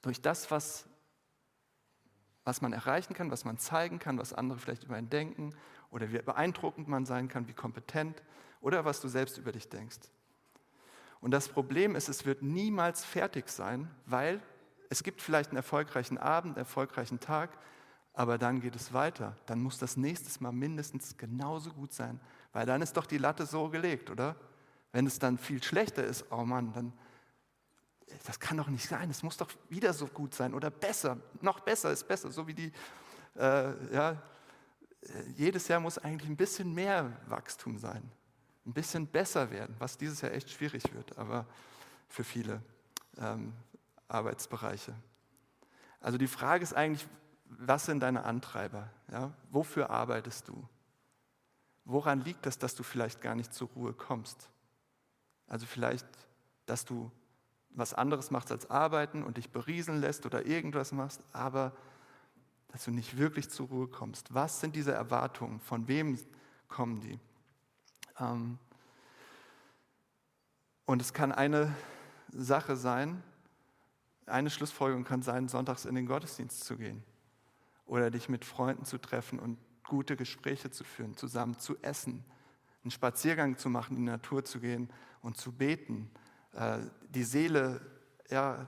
durch 0.00 0.20
das, 0.20 0.50
was, 0.50 0.88
was 2.44 2.60
man 2.60 2.72
erreichen 2.72 3.14
kann, 3.14 3.30
was 3.30 3.44
man 3.44 3.58
zeigen 3.58 3.98
kann, 3.98 4.18
was 4.18 4.32
andere 4.32 4.58
vielleicht 4.58 4.84
über 4.84 4.96
einen 4.96 5.10
denken 5.10 5.54
oder 5.90 6.10
wie 6.12 6.18
beeindruckend 6.18 6.88
man 6.88 7.06
sein 7.06 7.28
kann, 7.28 7.48
wie 7.48 7.52
kompetent 7.52 8.22
oder 8.60 8.84
was 8.84 9.00
du 9.00 9.08
selbst 9.08 9.38
über 9.38 9.52
dich 9.52 9.68
denkst. 9.68 9.98
Und 11.20 11.30
das 11.30 11.48
Problem 11.48 11.94
ist, 11.94 12.08
es 12.08 12.26
wird 12.26 12.42
niemals 12.42 13.04
fertig 13.04 13.48
sein, 13.48 13.88
weil 14.06 14.40
es 14.90 15.02
gibt 15.02 15.22
vielleicht 15.22 15.50
einen 15.50 15.56
erfolgreichen 15.56 16.18
Abend, 16.18 16.56
einen 16.56 16.64
erfolgreichen 16.64 17.20
Tag, 17.20 17.50
aber 18.12 18.38
dann 18.38 18.60
geht 18.60 18.76
es 18.76 18.92
weiter. 18.92 19.36
Dann 19.46 19.62
muss 19.62 19.78
das 19.78 19.96
nächstes 19.96 20.40
Mal 20.40 20.52
mindestens 20.52 21.16
genauso 21.16 21.70
gut 21.70 21.92
sein, 21.92 22.20
weil 22.52 22.66
dann 22.66 22.82
ist 22.82 22.96
doch 22.96 23.06
die 23.06 23.18
Latte 23.18 23.46
so 23.46 23.68
gelegt, 23.68 24.10
oder? 24.10 24.36
Wenn 24.90 25.06
es 25.06 25.18
dann 25.18 25.38
viel 25.38 25.62
schlechter 25.62 26.04
ist, 26.04 26.26
oh 26.30 26.44
Mann, 26.44 26.72
dann 26.72 26.92
das 28.26 28.38
kann 28.38 28.56
doch 28.56 28.68
nicht 28.68 28.88
sein. 28.88 29.10
Es 29.10 29.22
muss 29.22 29.36
doch 29.36 29.50
wieder 29.68 29.92
so 29.92 30.06
gut 30.06 30.34
sein 30.34 30.54
oder 30.54 30.70
besser. 30.70 31.18
Noch 31.40 31.60
besser 31.60 31.90
ist 31.90 32.06
besser, 32.06 32.30
so 32.30 32.46
wie 32.46 32.54
die 32.54 32.72
äh, 33.36 33.94
ja, 33.94 34.22
jedes 35.36 35.68
Jahr 35.68 35.80
muss 35.80 35.98
eigentlich 35.98 36.28
ein 36.28 36.36
bisschen 36.36 36.72
mehr 36.72 37.12
Wachstum 37.26 37.78
sein, 37.78 38.10
ein 38.66 38.72
bisschen 38.72 39.06
besser 39.06 39.50
werden, 39.50 39.74
was 39.78 39.98
dieses 39.98 40.20
Jahr 40.20 40.32
echt 40.32 40.50
schwierig 40.50 40.92
wird, 40.94 41.18
aber 41.18 41.46
für 42.08 42.24
viele 42.24 42.62
ähm, 43.18 43.52
Arbeitsbereiche. 44.08 44.94
Also 46.00 46.18
die 46.18 46.26
Frage 46.26 46.62
ist 46.62 46.74
eigentlich, 46.74 47.08
was 47.44 47.86
sind 47.86 48.00
deine 48.00 48.24
Antreiber? 48.24 48.90
Ja? 49.10 49.32
Wofür 49.50 49.90
arbeitest 49.90 50.48
du? 50.48 50.68
Woran 51.84 52.20
liegt 52.20 52.46
es, 52.46 52.58
dass 52.58 52.74
du 52.74 52.82
vielleicht 52.82 53.20
gar 53.20 53.34
nicht 53.34 53.52
zur 53.52 53.68
Ruhe 53.70 53.92
kommst? 53.92 54.48
Also 55.46 55.66
vielleicht, 55.66 56.06
dass 56.66 56.84
du 56.84 57.10
was 57.74 57.94
anderes 57.94 58.30
machst 58.30 58.52
als 58.52 58.70
arbeiten 58.70 59.22
und 59.22 59.36
dich 59.36 59.50
berieseln 59.50 60.00
lässt 60.00 60.26
oder 60.26 60.46
irgendwas 60.46 60.92
machst, 60.92 61.22
aber 61.32 61.72
dass 62.68 62.84
du 62.84 62.90
nicht 62.90 63.18
wirklich 63.18 63.50
zur 63.50 63.68
Ruhe 63.68 63.88
kommst. 63.88 64.34
Was 64.34 64.60
sind 64.60 64.76
diese 64.76 64.92
Erwartungen? 64.92 65.60
Von 65.60 65.88
wem 65.88 66.18
kommen 66.68 67.00
die? 67.00 67.18
Ähm, 68.18 68.58
und 70.86 71.00
es 71.00 71.12
kann 71.12 71.32
eine 71.32 71.74
Sache 72.30 72.76
sein, 72.76 73.22
eine 74.26 74.50
Schlussfolgerung 74.50 75.04
kann 75.04 75.22
sein, 75.22 75.48
sonntags 75.48 75.84
in 75.84 75.94
den 75.94 76.06
Gottesdienst 76.06 76.64
zu 76.64 76.76
gehen 76.76 77.02
oder 77.86 78.10
dich 78.10 78.28
mit 78.28 78.44
Freunden 78.44 78.84
zu 78.84 78.98
treffen 78.98 79.38
und 79.38 79.58
gute 79.84 80.16
Gespräche 80.16 80.70
zu 80.70 80.84
führen, 80.84 81.16
zusammen 81.16 81.58
zu 81.58 81.76
essen, 81.82 82.24
einen 82.82 82.90
Spaziergang 82.90 83.58
zu 83.58 83.68
machen, 83.68 83.96
in 83.96 84.06
die 84.06 84.10
Natur 84.10 84.44
zu 84.44 84.60
gehen 84.60 84.88
und 85.20 85.36
zu 85.36 85.52
beten, 85.52 86.10
die 86.54 87.24
Seele 87.24 87.80
ja, 88.30 88.66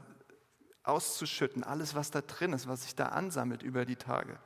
auszuschütten, 0.83 1.65
alles, 1.65 1.95
was 1.95 2.11
da 2.11 2.21
drin 2.21 2.53
ist, 2.53 2.69
was 2.69 2.83
sich 2.85 2.95
da 2.95 3.07
ansammelt 3.07 3.63
über 3.63 3.85
die 3.85 3.97
Tage. 3.97 4.39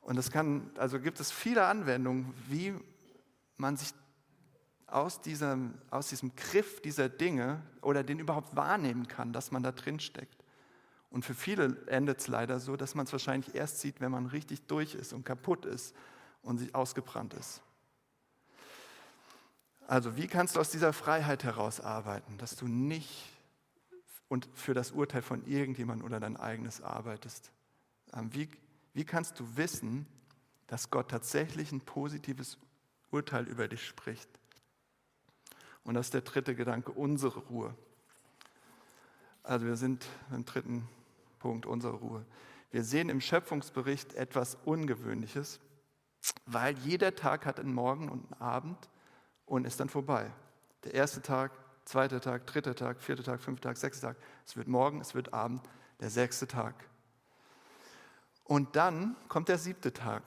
Und 0.00 0.16
es 0.16 0.30
kann, 0.30 0.70
also 0.78 1.00
gibt 1.00 1.20
es 1.20 1.30
viele 1.30 1.66
Anwendungen, 1.66 2.32
wie 2.48 2.74
man 3.56 3.76
sich 3.76 3.92
aus 4.86 5.20
diesem, 5.20 5.74
aus 5.90 6.08
diesem 6.08 6.34
Griff 6.34 6.80
dieser 6.80 7.08
Dinge 7.08 7.62
oder 7.82 8.02
den 8.02 8.18
überhaupt 8.18 8.56
wahrnehmen 8.56 9.06
kann, 9.06 9.32
dass 9.32 9.50
man 9.50 9.62
da 9.62 9.72
drin 9.72 10.00
steckt. 10.00 10.44
Und 11.10 11.24
für 11.24 11.34
viele 11.34 11.86
endet 11.86 12.20
es 12.20 12.28
leider 12.28 12.58
so, 12.60 12.76
dass 12.76 12.94
man 12.94 13.06
es 13.06 13.12
wahrscheinlich 13.12 13.54
erst 13.54 13.80
sieht, 13.80 14.00
wenn 14.00 14.10
man 14.10 14.26
richtig 14.26 14.66
durch 14.66 14.94
ist 14.94 15.12
und 15.12 15.24
kaputt 15.24 15.66
ist 15.66 15.94
und 16.42 16.58
sich 16.58 16.74
ausgebrannt 16.74 17.34
ist. 17.34 17.62
Also 19.88 20.18
wie 20.18 20.26
kannst 20.26 20.54
du 20.54 20.60
aus 20.60 20.68
dieser 20.68 20.92
Freiheit 20.92 21.44
heraus 21.44 21.80
arbeiten, 21.80 22.36
dass 22.36 22.56
du 22.56 22.68
nicht 22.68 23.32
und 24.28 24.46
für 24.52 24.74
das 24.74 24.92
Urteil 24.92 25.22
von 25.22 25.46
irgendjemandem 25.46 26.04
oder 26.04 26.20
dein 26.20 26.36
eigenes 26.36 26.82
arbeitest? 26.82 27.50
Ähm, 28.12 28.28
wie, 28.34 28.50
wie 28.92 29.06
kannst 29.06 29.40
du 29.40 29.56
wissen, 29.56 30.06
dass 30.66 30.90
Gott 30.90 31.10
tatsächlich 31.10 31.72
ein 31.72 31.80
positives 31.80 32.58
Urteil 33.10 33.48
über 33.48 33.66
dich 33.66 33.86
spricht? 33.86 34.28
Und 35.84 35.94
das 35.94 36.08
ist 36.08 36.14
der 36.14 36.20
dritte 36.20 36.54
Gedanke, 36.54 36.92
unsere 36.92 37.38
Ruhe. 37.38 37.74
Also 39.42 39.64
wir 39.64 39.76
sind 39.76 40.04
im 40.30 40.44
dritten 40.44 40.86
Punkt, 41.38 41.64
unsere 41.64 41.94
Ruhe. 41.94 42.26
Wir 42.70 42.84
sehen 42.84 43.08
im 43.08 43.22
Schöpfungsbericht 43.22 44.12
etwas 44.12 44.58
Ungewöhnliches, 44.66 45.60
weil 46.44 46.76
jeder 46.76 47.16
Tag 47.16 47.46
hat 47.46 47.58
einen 47.58 47.72
Morgen 47.72 48.10
und 48.10 48.30
einen 48.30 48.42
Abend 48.42 48.90
und 49.48 49.66
ist 49.66 49.80
dann 49.80 49.88
vorbei. 49.88 50.30
Der 50.84 50.94
erste 50.94 51.22
Tag, 51.22 51.52
zweiter 51.84 52.20
Tag, 52.20 52.46
dritter 52.46 52.74
Tag, 52.74 53.00
vierter 53.00 53.24
Tag, 53.24 53.40
fünfter 53.40 53.70
Tag, 53.70 53.76
sechster 53.76 54.08
Tag. 54.08 54.16
Es 54.46 54.56
wird 54.56 54.68
morgen, 54.68 55.00
es 55.00 55.14
wird 55.14 55.32
Abend, 55.32 55.68
der 56.00 56.10
sechste 56.10 56.46
Tag. 56.46 56.74
Und 58.44 58.76
dann 58.76 59.16
kommt 59.28 59.48
der 59.48 59.58
siebte 59.58 59.92
Tag. 59.92 60.22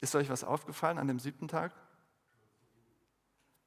Ist 0.00 0.14
euch 0.14 0.28
was 0.28 0.44
aufgefallen 0.44 0.98
an 0.98 1.08
dem 1.08 1.18
siebten 1.18 1.48
Tag? 1.48 1.72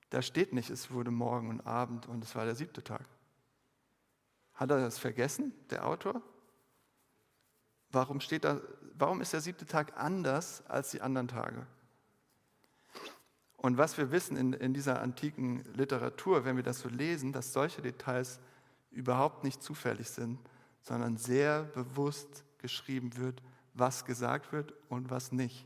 Da 0.09 0.21
steht 0.21 0.53
nicht, 0.53 0.69
es 0.69 0.91
wurde 0.91 1.11
Morgen 1.11 1.49
und 1.49 1.65
Abend 1.65 2.07
und 2.07 2.23
es 2.23 2.35
war 2.35 2.45
der 2.45 2.55
siebte 2.55 2.83
Tag. 2.83 3.05
Hat 4.53 4.71
er 4.71 4.79
das 4.79 4.97
vergessen, 4.97 5.53
der 5.69 5.85
Autor? 5.85 6.21
Warum, 7.91 8.19
steht 8.19 8.43
da, 8.43 8.59
warum 8.93 9.21
ist 9.21 9.33
der 9.33 9.41
siebte 9.41 9.65
Tag 9.65 9.97
anders 9.97 10.65
als 10.67 10.91
die 10.91 11.01
anderen 11.01 11.27
Tage? 11.27 11.65
Und 13.61 13.77
was 13.77 13.97
wir 13.97 14.11
wissen 14.11 14.37
in, 14.37 14.53
in 14.53 14.73
dieser 14.73 15.01
antiken 15.01 15.63
Literatur, 15.73 16.45
wenn 16.45 16.55
wir 16.55 16.63
das 16.63 16.79
so 16.79 16.87
lesen, 16.87 17.33
dass 17.33 17.51
solche 17.51 17.81
Details 17.81 18.39
überhaupt 18.89 19.43
nicht 19.43 19.61
zufällig 19.61 20.09
sind, 20.09 20.39
sondern 20.81 21.17
sehr 21.17 21.63
bewusst 21.63 22.45
geschrieben 22.59 23.17
wird, 23.17 23.41
was 23.73 24.05
gesagt 24.05 24.53
wird 24.53 24.73
und 24.87 25.09
was 25.09 25.33
nicht. 25.33 25.65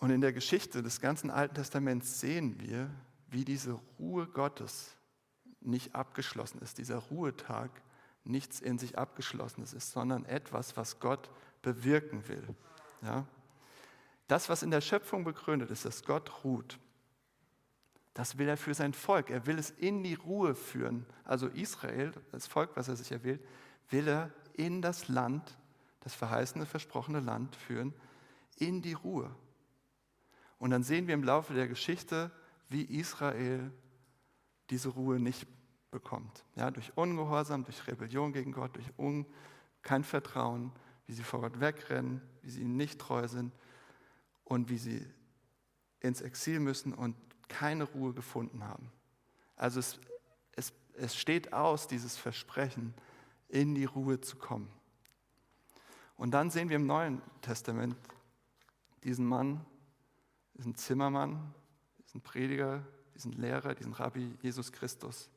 Und 0.00 0.10
in 0.10 0.20
der 0.20 0.34
Geschichte 0.34 0.82
des 0.82 1.00
ganzen 1.00 1.30
Alten 1.30 1.54
Testaments 1.54 2.20
sehen 2.20 2.60
wir, 2.60 2.90
wie 3.28 3.46
diese 3.46 3.80
Ruhe 3.98 4.26
Gottes 4.26 4.94
nicht 5.62 5.94
abgeschlossen 5.94 6.60
ist, 6.60 6.76
dieser 6.76 6.98
Ruhetag 6.98 7.70
nichts 8.22 8.60
in 8.60 8.78
sich 8.78 8.98
abgeschlossenes 8.98 9.72
ist, 9.72 9.92
sondern 9.92 10.26
etwas, 10.26 10.76
was 10.76 11.00
Gott 11.00 11.30
bewirken 11.62 12.28
will. 12.28 12.54
Ja? 13.00 13.26
Das, 14.26 14.48
was 14.48 14.62
in 14.62 14.70
der 14.70 14.80
Schöpfung 14.80 15.24
begründet 15.24 15.70
ist, 15.70 15.84
dass 15.84 16.04
Gott 16.04 16.44
ruht, 16.44 16.78
das 18.14 18.38
will 18.38 18.48
er 18.48 18.56
für 18.56 18.74
sein 18.74 18.94
Volk. 18.94 19.30
Er 19.30 19.46
will 19.46 19.58
es 19.58 19.70
in 19.70 20.04
die 20.04 20.14
Ruhe 20.14 20.54
führen. 20.54 21.04
Also 21.24 21.48
Israel, 21.48 22.12
das 22.30 22.46
Volk, 22.46 22.70
was 22.76 22.88
er 22.88 22.96
sich 22.96 23.10
erwählt, 23.10 23.44
will 23.90 24.06
er 24.08 24.30
in 24.54 24.80
das 24.80 25.08
Land, 25.08 25.58
das 26.00 26.14
verheißene, 26.14 26.64
versprochene 26.64 27.20
Land 27.20 27.56
führen, 27.56 27.92
in 28.56 28.82
die 28.82 28.92
Ruhe. 28.92 29.34
Und 30.58 30.70
dann 30.70 30.84
sehen 30.84 31.08
wir 31.08 31.14
im 31.14 31.24
Laufe 31.24 31.54
der 31.54 31.66
Geschichte, 31.66 32.30
wie 32.68 32.82
Israel 32.82 33.72
diese 34.70 34.90
Ruhe 34.90 35.18
nicht 35.18 35.48
bekommt. 35.90 36.44
Ja, 36.54 36.70
durch 36.70 36.96
Ungehorsam, 36.96 37.64
durch 37.64 37.86
Rebellion 37.86 38.32
gegen 38.32 38.52
Gott, 38.52 38.76
durch 38.76 38.96
Un 38.96 39.26
kein 39.82 40.04
Vertrauen, 40.04 40.72
wie 41.06 41.12
sie 41.12 41.22
vor 41.24 41.40
Gott 41.40 41.60
wegrennen, 41.60 42.22
wie 42.42 42.50
sie 42.50 42.62
ihm 42.62 42.76
nicht 42.76 43.00
treu 43.00 43.26
sind, 43.28 43.52
und 44.44 44.68
wie 44.68 44.78
sie 44.78 45.06
ins 46.00 46.20
Exil 46.20 46.60
müssen 46.60 46.92
und 46.92 47.16
keine 47.48 47.84
Ruhe 47.84 48.12
gefunden 48.12 48.64
haben. 48.64 48.90
Also 49.56 49.80
es, 49.80 49.98
es, 50.52 50.72
es 50.94 51.16
steht 51.16 51.52
aus, 51.52 51.88
dieses 51.88 52.16
Versprechen, 52.16 52.94
in 53.48 53.74
die 53.74 53.84
Ruhe 53.84 54.20
zu 54.20 54.36
kommen. 54.36 54.70
Und 56.16 56.32
dann 56.32 56.50
sehen 56.50 56.68
wir 56.68 56.76
im 56.76 56.86
Neuen 56.86 57.22
Testament 57.40 57.96
diesen 59.02 59.26
Mann, 59.26 59.64
diesen 60.54 60.74
Zimmermann, 60.74 61.54
diesen 62.04 62.20
Prediger, 62.20 62.84
diesen 63.14 63.32
Lehrer, 63.32 63.74
diesen 63.74 63.92
Rabbi 63.92 64.36
Jesus 64.40 64.72
Christus, 64.72 65.30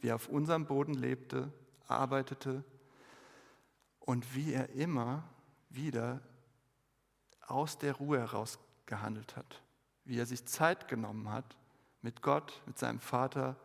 wie 0.00 0.08
er 0.08 0.16
auf 0.16 0.28
unserem 0.28 0.66
Boden 0.66 0.94
lebte, 0.94 1.52
arbeitete 1.86 2.64
und 4.00 4.34
wie 4.34 4.52
er 4.52 4.70
immer 4.70 5.24
wieder 5.70 6.20
aus 7.48 7.78
der 7.78 7.94
Ruhe 7.94 8.18
heraus 8.18 8.58
gehandelt 8.86 9.36
hat, 9.36 9.62
wie 10.04 10.18
er 10.18 10.26
sich 10.26 10.44
Zeit 10.46 10.88
genommen 10.88 11.30
hat, 11.30 11.56
mit 12.02 12.22
Gott, 12.22 12.62
mit 12.66 12.78
seinem 12.78 13.00
Vater, 13.00 13.56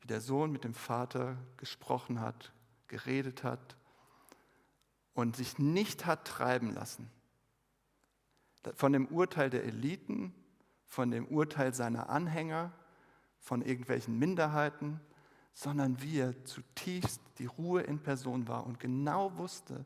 wie 0.00 0.06
der 0.06 0.20
Sohn 0.20 0.50
mit 0.50 0.64
dem 0.64 0.74
Vater 0.74 1.36
gesprochen 1.56 2.20
hat, 2.20 2.52
geredet 2.88 3.44
hat 3.44 3.76
und 5.14 5.36
sich 5.36 5.58
nicht 5.58 6.06
hat 6.06 6.26
treiben 6.26 6.74
lassen. 6.74 7.10
Von 8.74 8.92
dem 8.92 9.06
Urteil 9.06 9.50
der 9.50 9.64
Eliten, 9.64 10.34
von 10.86 11.10
dem 11.10 11.26
Urteil 11.26 11.74
seiner 11.74 12.10
Anhänger, 12.10 12.72
von 13.38 13.62
irgendwelchen 13.62 14.18
Minderheiten, 14.18 15.00
sondern 15.52 16.00
wie 16.00 16.20
er 16.20 16.44
zutiefst 16.44 17.20
die 17.38 17.46
Ruhe 17.46 17.82
in 17.82 18.02
Person 18.02 18.48
war 18.48 18.64
und 18.66 18.80
genau 18.80 19.36
wusste, 19.36 19.84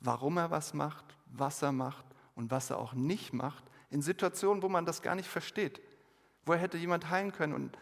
warum 0.00 0.36
er 0.38 0.50
was 0.50 0.74
macht, 0.74 1.04
was 1.26 1.62
er 1.62 1.72
macht 1.72 2.04
und 2.38 2.52
was 2.52 2.70
er 2.70 2.78
auch 2.78 2.94
nicht 2.94 3.32
macht, 3.32 3.64
in 3.90 4.00
Situationen, 4.00 4.62
wo 4.62 4.68
man 4.68 4.86
das 4.86 5.02
gar 5.02 5.16
nicht 5.16 5.28
versteht. 5.28 5.80
Woher 6.46 6.60
hätte 6.60 6.78
jemand 6.78 7.10
heilen 7.10 7.32
können 7.32 7.52
und 7.52 7.76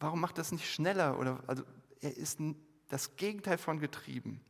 warum 0.00 0.18
macht 0.20 0.38
das 0.38 0.50
nicht 0.50 0.72
schneller? 0.72 1.18
Oder, 1.18 1.44
also 1.46 1.62
er 2.00 2.16
ist 2.16 2.40
das 2.88 3.16
Gegenteil 3.16 3.58
von 3.58 3.80
getrieben, 3.80 4.40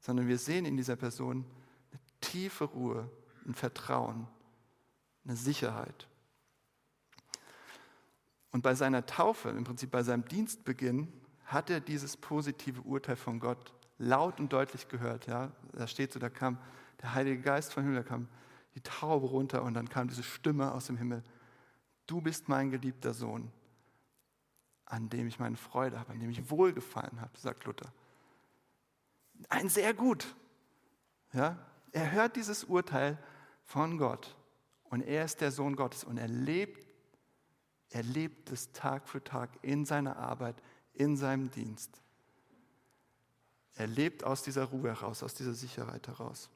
sondern 0.00 0.26
wir 0.26 0.36
sehen 0.36 0.64
in 0.64 0.76
dieser 0.76 0.96
Person 0.96 1.46
eine 1.92 2.00
tiefe 2.20 2.64
Ruhe, 2.64 3.08
ein 3.46 3.54
Vertrauen, 3.54 4.26
eine 5.24 5.36
Sicherheit. 5.36 6.08
Und 8.50 8.62
bei 8.62 8.74
seiner 8.74 9.06
Taufe, 9.06 9.50
im 9.50 9.62
Prinzip 9.62 9.92
bei 9.92 10.02
seinem 10.02 10.26
Dienstbeginn, 10.26 11.12
hat 11.44 11.70
er 11.70 11.78
dieses 11.78 12.16
positive 12.16 12.80
Urteil 12.80 13.14
von 13.14 13.38
Gott 13.38 13.72
laut 13.98 14.40
und 14.40 14.52
deutlich 14.52 14.88
gehört. 14.88 15.28
Ja? 15.28 15.52
Da 15.72 15.86
steht 15.86 16.12
so, 16.12 16.18
da 16.18 16.30
kam 16.30 16.58
der 17.00 17.14
Heilige 17.14 17.42
Geist 17.42 17.72
vom 17.72 17.84
Himmel, 17.84 18.02
da 18.02 18.08
kam 18.08 18.26
die 18.76 18.82
Taube 18.82 19.26
runter 19.26 19.62
und 19.62 19.74
dann 19.74 19.88
kam 19.88 20.06
diese 20.06 20.22
Stimme 20.22 20.70
aus 20.72 20.86
dem 20.86 20.98
Himmel. 20.98 21.24
Du 22.06 22.20
bist 22.20 22.48
mein 22.48 22.70
geliebter 22.70 23.14
Sohn, 23.14 23.50
an 24.84 25.08
dem 25.08 25.26
ich 25.26 25.38
meine 25.38 25.56
Freude 25.56 25.98
habe, 25.98 26.12
an 26.12 26.20
dem 26.20 26.28
ich 26.28 26.50
Wohlgefallen 26.50 27.20
habe, 27.22 27.36
sagt 27.38 27.64
Luther. 27.64 27.90
Ein 29.48 29.70
sehr 29.70 29.94
gut. 29.94 30.26
Ja? 31.32 31.58
Er 31.92 32.12
hört 32.12 32.36
dieses 32.36 32.64
Urteil 32.64 33.18
von 33.64 33.96
Gott 33.96 34.36
und 34.84 35.00
er 35.00 35.24
ist 35.24 35.40
der 35.40 35.50
Sohn 35.50 35.74
Gottes 35.74 36.04
und 36.04 36.18
er 36.18 36.28
lebt, 36.28 36.86
er 37.88 38.02
lebt 38.02 38.52
es 38.52 38.72
Tag 38.72 39.08
für 39.08 39.24
Tag 39.24 39.50
in 39.62 39.86
seiner 39.86 40.18
Arbeit, 40.18 40.56
in 40.92 41.16
seinem 41.16 41.50
Dienst. 41.50 42.02
Er 43.76 43.86
lebt 43.86 44.22
aus 44.22 44.42
dieser 44.42 44.64
Ruhe 44.64 44.90
heraus, 44.90 45.22
aus 45.22 45.32
dieser 45.32 45.54
Sicherheit 45.54 46.06
heraus. 46.08 46.50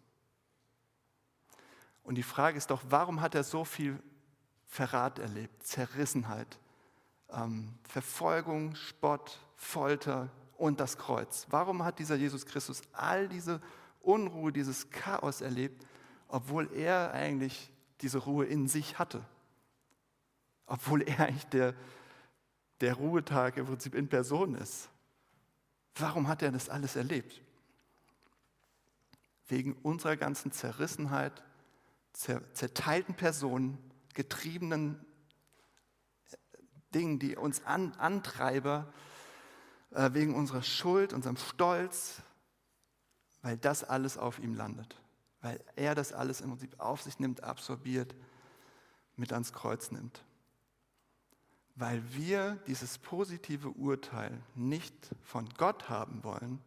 Und 2.11 2.17
die 2.17 2.25
Frage 2.25 2.59
ist 2.59 2.73
doch, 2.73 2.83
warum 2.89 3.21
hat 3.21 3.37
er 3.37 3.45
so 3.45 3.65
viel 3.65 3.97
Verrat 4.67 5.21
erlebt, 5.21 5.63
Zerrissenheit, 5.63 6.59
ähm, 7.29 7.79
Verfolgung, 7.85 8.75
Spott, 8.75 9.39
Folter 9.55 10.29
und 10.57 10.81
das 10.81 10.99
Kreuz? 10.99 11.47
Warum 11.51 11.85
hat 11.85 12.01
dieser 12.01 12.17
Jesus 12.17 12.47
Christus 12.47 12.83
all 12.91 13.29
diese 13.29 13.61
Unruhe, 14.01 14.51
dieses 14.51 14.91
Chaos 14.91 15.41
erlebt, 15.41 15.87
obwohl 16.27 16.73
er 16.73 17.13
eigentlich 17.13 17.71
diese 18.01 18.19
Ruhe 18.19 18.45
in 18.45 18.67
sich 18.67 18.99
hatte? 18.99 19.25
Obwohl 20.67 21.03
er 21.03 21.27
eigentlich 21.29 21.47
der, 21.47 21.75
der 22.81 22.95
Ruhetag 22.95 23.57
im 23.57 23.67
Prinzip 23.67 23.95
in 23.95 24.09
Person 24.09 24.57
ist. 24.57 24.89
Warum 25.95 26.27
hat 26.27 26.43
er 26.43 26.51
das 26.51 26.69
alles 26.69 26.97
erlebt? 26.97 27.41
Wegen 29.47 29.75
unserer 29.75 30.17
ganzen 30.17 30.51
Zerrissenheit, 30.51 31.45
zerteilten 32.13 33.15
Personen, 33.15 33.79
getriebenen 34.15 35.05
Dingen, 36.95 37.19
die 37.19 37.37
uns 37.37 37.65
an, 37.65 37.93
Antreiber, 37.93 38.93
äh, 39.91 40.11
wegen 40.13 40.35
unserer 40.35 40.63
Schuld, 40.63 41.13
unserem 41.13 41.37
Stolz, 41.37 42.23
weil 43.43 43.57
das 43.57 43.85
alles 43.85 44.19
auf 44.19 44.39
ihm 44.39 44.55
landet. 44.55 45.01
Weil 45.41 45.63
er 45.77 45.95
das 45.95 46.13
alles 46.13 46.41
im 46.41 46.51
Prinzip 46.51 46.79
auf 46.81 47.03
sich 47.03 47.19
nimmt, 47.19 47.43
absorbiert, 47.43 48.15
mit 49.17 49.33
ans 49.33 49.53
Kreuz 49.53 49.91
nimmt 49.91 50.25
weil 51.81 52.03
wir 52.15 52.57
dieses 52.67 52.99
positive 52.99 53.71
Urteil 53.71 54.39
nicht 54.55 54.95
von 55.23 55.49
Gott 55.57 55.89
haben 55.89 56.23
wollen, 56.23 56.61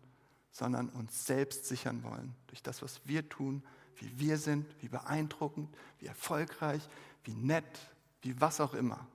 sondern 0.54 0.88
uns 0.90 1.26
selbst 1.26 1.66
sichern 1.66 2.04
wollen. 2.04 2.34
Durch 2.48 2.62
das, 2.62 2.82
was 2.82 3.02
wir 3.06 3.28
tun, 3.28 3.64
wie 3.98 4.20
wir 4.20 4.38
sind, 4.38 4.66
wie 4.82 4.88
beeindruckend, 4.88 5.76
wie 6.00 6.06
erfolgreich, 6.06 6.88
wie 7.24 7.34
nett, 7.34 7.92
wie 8.22 8.40
was 8.40 8.62
auch 8.62 8.74
immer. 8.74 9.06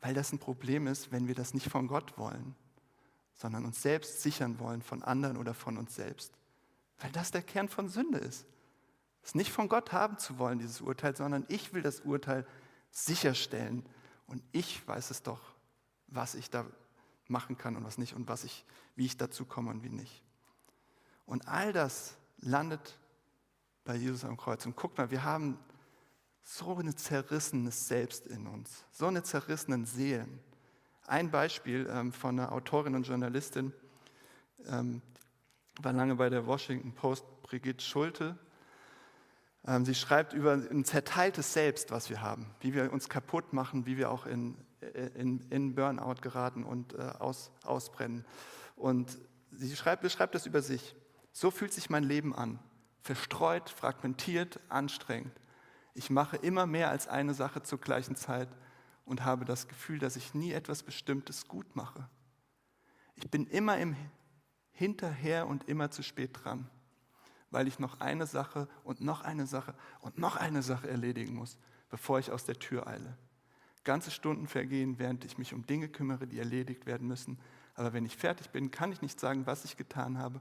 Weil 0.00 0.14
das 0.14 0.32
ein 0.32 0.38
Problem 0.38 0.86
ist, 0.86 1.12
wenn 1.12 1.26
wir 1.28 1.34
das 1.34 1.52
nicht 1.52 1.68
von 1.68 1.88
Gott 1.88 2.16
wollen, 2.16 2.54
sondern 3.34 3.64
uns 3.64 3.82
selbst 3.82 4.22
sichern 4.22 4.60
wollen 4.60 4.82
von 4.82 5.02
anderen 5.02 5.36
oder 5.36 5.52
von 5.52 5.76
uns 5.76 5.96
selbst. 5.96 6.32
Weil 6.98 7.10
das 7.10 7.32
der 7.32 7.42
Kern 7.42 7.68
von 7.68 7.88
Sünde 7.88 8.18
ist. 8.18 8.46
Es 9.24 9.34
nicht 9.34 9.50
von 9.50 9.68
Gott 9.68 9.92
haben 9.92 10.18
zu 10.18 10.38
wollen, 10.38 10.58
dieses 10.58 10.80
Urteil, 10.80 11.16
sondern 11.16 11.44
ich 11.48 11.72
will 11.72 11.82
das 11.82 12.00
Urteil 12.00 12.46
sicherstellen. 12.90 13.84
Und 14.26 14.42
ich 14.52 14.86
weiß 14.86 15.10
es 15.10 15.22
doch, 15.22 15.40
was 16.06 16.34
ich 16.34 16.50
da 16.50 16.66
machen 17.28 17.56
kann 17.56 17.76
und 17.76 17.84
was 17.84 17.98
nicht 17.98 18.14
und 18.14 18.28
was 18.28 18.44
ich, 18.44 18.64
wie 18.96 19.06
ich 19.06 19.16
dazu 19.16 19.44
komme 19.44 19.70
und 19.70 19.82
wie 19.82 19.88
nicht. 19.88 20.22
Und 21.26 21.48
all 21.48 21.72
das 21.72 22.16
landet 22.38 22.98
bei 23.84 23.96
Jesus 23.96 24.24
am 24.24 24.36
Kreuz. 24.36 24.66
Und 24.66 24.76
guck 24.76 24.96
mal, 24.98 25.10
wir 25.10 25.24
haben 25.24 25.58
so 26.42 26.76
ein 26.76 26.96
zerrissenes 26.96 27.88
Selbst 27.88 28.26
in 28.26 28.46
uns, 28.46 28.84
so 28.90 29.06
eine 29.06 29.22
zerrissenen 29.22 29.86
Seelen. 29.86 30.40
Ein 31.06 31.30
Beispiel 31.30 31.88
ähm, 31.90 32.12
von 32.12 32.38
einer 32.38 32.52
Autorin 32.52 32.94
und 32.94 33.06
Journalistin, 33.06 33.72
ähm, 34.66 35.02
war 35.80 35.92
lange 35.92 36.14
bei 36.14 36.28
der 36.30 36.46
Washington 36.46 36.92
Post, 36.92 37.24
Brigitte 37.42 37.84
Schulte, 37.84 38.38
ähm, 39.66 39.84
sie 39.84 39.94
schreibt 39.94 40.32
über 40.32 40.52
ein 40.52 40.84
zerteiltes 40.84 41.52
Selbst, 41.52 41.90
was 41.90 42.10
wir 42.10 42.20
haben, 42.20 42.46
wie 42.60 42.74
wir 42.74 42.92
uns 42.92 43.08
kaputt 43.08 43.52
machen, 43.52 43.86
wie 43.86 43.96
wir 43.96 44.10
auch 44.10 44.26
in, 44.26 44.56
in, 45.14 45.40
in 45.50 45.74
Burnout 45.74 46.20
geraten 46.20 46.64
und 46.64 46.94
äh, 46.94 47.02
aus, 47.18 47.50
ausbrennen. 47.64 48.24
Und 48.76 49.18
sie 49.50 49.74
schreibt, 49.76 50.02
beschreibt 50.02 50.34
das 50.34 50.46
über 50.46 50.62
sich. 50.62 50.94
So 51.32 51.50
fühlt 51.50 51.72
sich 51.72 51.90
mein 51.90 52.04
Leben 52.04 52.34
an. 52.34 52.58
Verstreut, 53.00 53.70
fragmentiert, 53.70 54.60
anstrengend. 54.68 55.40
Ich 55.94 56.10
mache 56.10 56.36
immer 56.36 56.66
mehr 56.66 56.90
als 56.90 57.06
eine 57.06 57.34
Sache 57.34 57.62
zur 57.62 57.80
gleichen 57.80 58.16
Zeit 58.16 58.48
und 59.04 59.24
habe 59.24 59.44
das 59.44 59.68
Gefühl, 59.68 59.98
dass 59.98 60.16
ich 60.16 60.34
nie 60.34 60.52
etwas 60.52 60.82
Bestimmtes 60.82 61.46
gut 61.46 61.76
mache. 61.76 62.08
Ich 63.14 63.30
bin 63.30 63.46
immer 63.46 63.78
im 63.78 63.96
Hinterher 64.70 65.46
und 65.46 65.68
immer 65.68 65.90
zu 65.90 66.02
spät 66.02 66.30
dran 66.42 66.68
weil 67.54 67.68
ich 67.68 67.78
noch 67.78 68.00
eine 68.00 68.26
Sache 68.26 68.68
und 68.82 69.00
noch 69.00 69.22
eine 69.22 69.46
Sache 69.46 69.74
und 70.00 70.18
noch 70.18 70.36
eine 70.36 70.60
Sache 70.60 70.90
erledigen 70.90 71.34
muss, 71.34 71.56
bevor 71.88 72.18
ich 72.18 72.32
aus 72.32 72.44
der 72.44 72.58
Tür 72.58 72.88
eile. 72.88 73.16
Ganze 73.84 74.10
Stunden 74.10 74.46
vergehen, 74.46 74.98
während 74.98 75.24
ich 75.24 75.38
mich 75.38 75.52
um 75.54 75.66
Dinge 75.66 75.88
kümmere, 75.88 76.26
die 76.26 76.38
erledigt 76.38 76.86
werden 76.86 77.06
müssen. 77.06 77.38
Aber 77.74 77.92
wenn 77.92 78.06
ich 78.06 78.16
fertig 78.16 78.50
bin, 78.50 78.70
kann 78.70 78.92
ich 78.92 79.02
nicht 79.02 79.20
sagen, 79.20 79.46
was 79.46 79.64
ich 79.64 79.76
getan 79.76 80.18
habe 80.18 80.40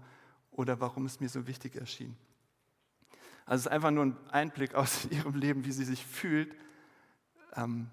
oder 0.51 0.79
warum 0.79 1.05
es 1.05 1.19
mir 1.19 1.29
so 1.29 1.47
wichtig 1.47 1.75
erschien. 1.75 2.15
Also 3.45 3.61
es 3.61 3.65
ist 3.65 3.71
einfach 3.71 3.91
nur 3.91 4.05
ein 4.05 4.17
Einblick 4.29 4.75
aus 4.75 5.05
ihrem 5.05 5.35
Leben, 5.35 5.65
wie 5.65 5.71
sie 5.71 5.85
sich 5.85 6.05
fühlt, 6.05 6.55
ähm, 7.55 7.89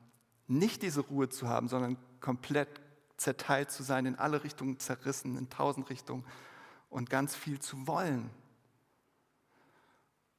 nicht 0.46 0.82
diese 0.82 1.00
Ruhe 1.00 1.28
zu 1.28 1.48
haben, 1.48 1.68
sondern 1.68 1.96
komplett 2.20 2.68
zerteilt 3.16 3.70
zu 3.70 3.82
sein, 3.82 4.06
in 4.06 4.16
alle 4.16 4.42
Richtungen 4.44 4.78
zerrissen, 4.78 5.36
in 5.36 5.50
tausend 5.50 5.90
Richtungen 5.90 6.24
und 6.88 7.10
ganz 7.10 7.34
viel 7.34 7.60
zu 7.60 7.86
wollen. 7.86 8.30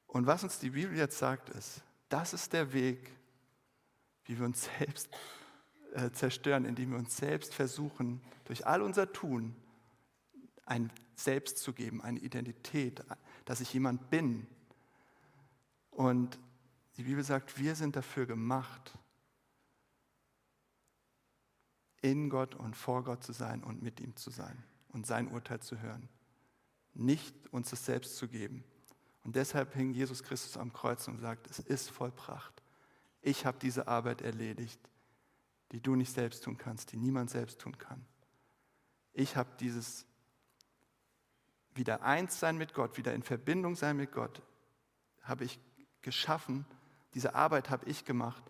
Und 0.07 0.27
was 0.27 0.43
uns 0.43 0.59
die 0.59 0.71
Bibel 0.71 0.97
jetzt 0.97 1.17
sagt, 1.17 1.49
ist, 1.49 1.81
das 2.09 2.33
ist 2.33 2.51
der 2.51 2.73
Weg, 2.73 3.11
wie 4.31 4.39
wir 4.39 4.45
uns 4.45 4.69
selbst 4.79 5.09
äh, 5.93 6.09
zerstören, 6.11 6.63
indem 6.63 6.91
wir 6.91 6.97
uns 6.97 7.17
selbst 7.17 7.53
versuchen, 7.53 8.21
durch 8.45 8.65
all 8.65 8.81
unser 8.81 9.11
Tun 9.11 9.55
ein 10.65 10.89
Selbst 11.15 11.57
zu 11.57 11.73
geben, 11.73 12.01
eine 12.01 12.19
Identität, 12.19 13.03
dass 13.45 13.59
ich 13.59 13.73
jemand 13.73 14.09
bin. 14.09 14.47
Und 15.91 16.39
die 16.95 17.03
Bibel 17.03 17.23
sagt, 17.23 17.59
wir 17.59 17.75
sind 17.75 17.95
dafür 17.97 18.25
gemacht, 18.25 18.97
in 22.01 22.29
Gott 22.29 22.55
und 22.55 22.75
vor 22.75 23.03
Gott 23.03 23.23
zu 23.23 23.33
sein 23.33 23.63
und 23.63 23.83
mit 23.83 23.99
ihm 23.99 24.15
zu 24.15 24.31
sein 24.31 24.63
und 24.89 25.05
sein 25.05 25.27
Urteil 25.27 25.59
zu 25.59 25.79
hören. 25.79 26.07
Nicht 26.93 27.35
uns 27.51 27.69
das 27.69 27.85
selbst 27.85 28.15
zu 28.15 28.27
geben. 28.27 28.63
Und 29.23 29.35
deshalb 29.35 29.75
hing 29.75 29.93
Jesus 29.93 30.23
Christus 30.23 30.57
am 30.57 30.73
Kreuz 30.73 31.07
und 31.07 31.19
sagt, 31.19 31.47
es 31.49 31.59
ist 31.59 31.91
vollbracht. 31.91 32.60
Ich 33.21 33.45
habe 33.45 33.57
diese 33.59 33.87
Arbeit 33.87 34.21
erledigt, 34.21 34.79
die 35.71 35.81
du 35.81 35.95
nicht 35.95 36.13
selbst 36.13 36.43
tun 36.43 36.57
kannst, 36.57 36.91
die 36.91 36.97
niemand 36.97 37.29
selbst 37.29 37.59
tun 37.59 37.77
kann. 37.77 38.05
Ich 39.13 39.35
habe 39.35 39.49
dieses 39.59 40.05
wieder 41.73 42.03
eins 42.03 42.39
sein 42.39 42.57
mit 42.57 42.73
Gott, 42.73 42.97
wieder 42.97 43.13
in 43.13 43.23
Verbindung 43.23 43.75
sein 43.75 43.97
mit 43.97 44.11
Gott, 44.11 44.41
habe 45.21 45.45
ich 45.45 45.59
geschaffen. 46.01 46.65
Diese 47.13 47.35
Arbeit 47.35 47.69
habe 47.69 47.89
ich 47.89 48.05
gemacht. 48.05 48.43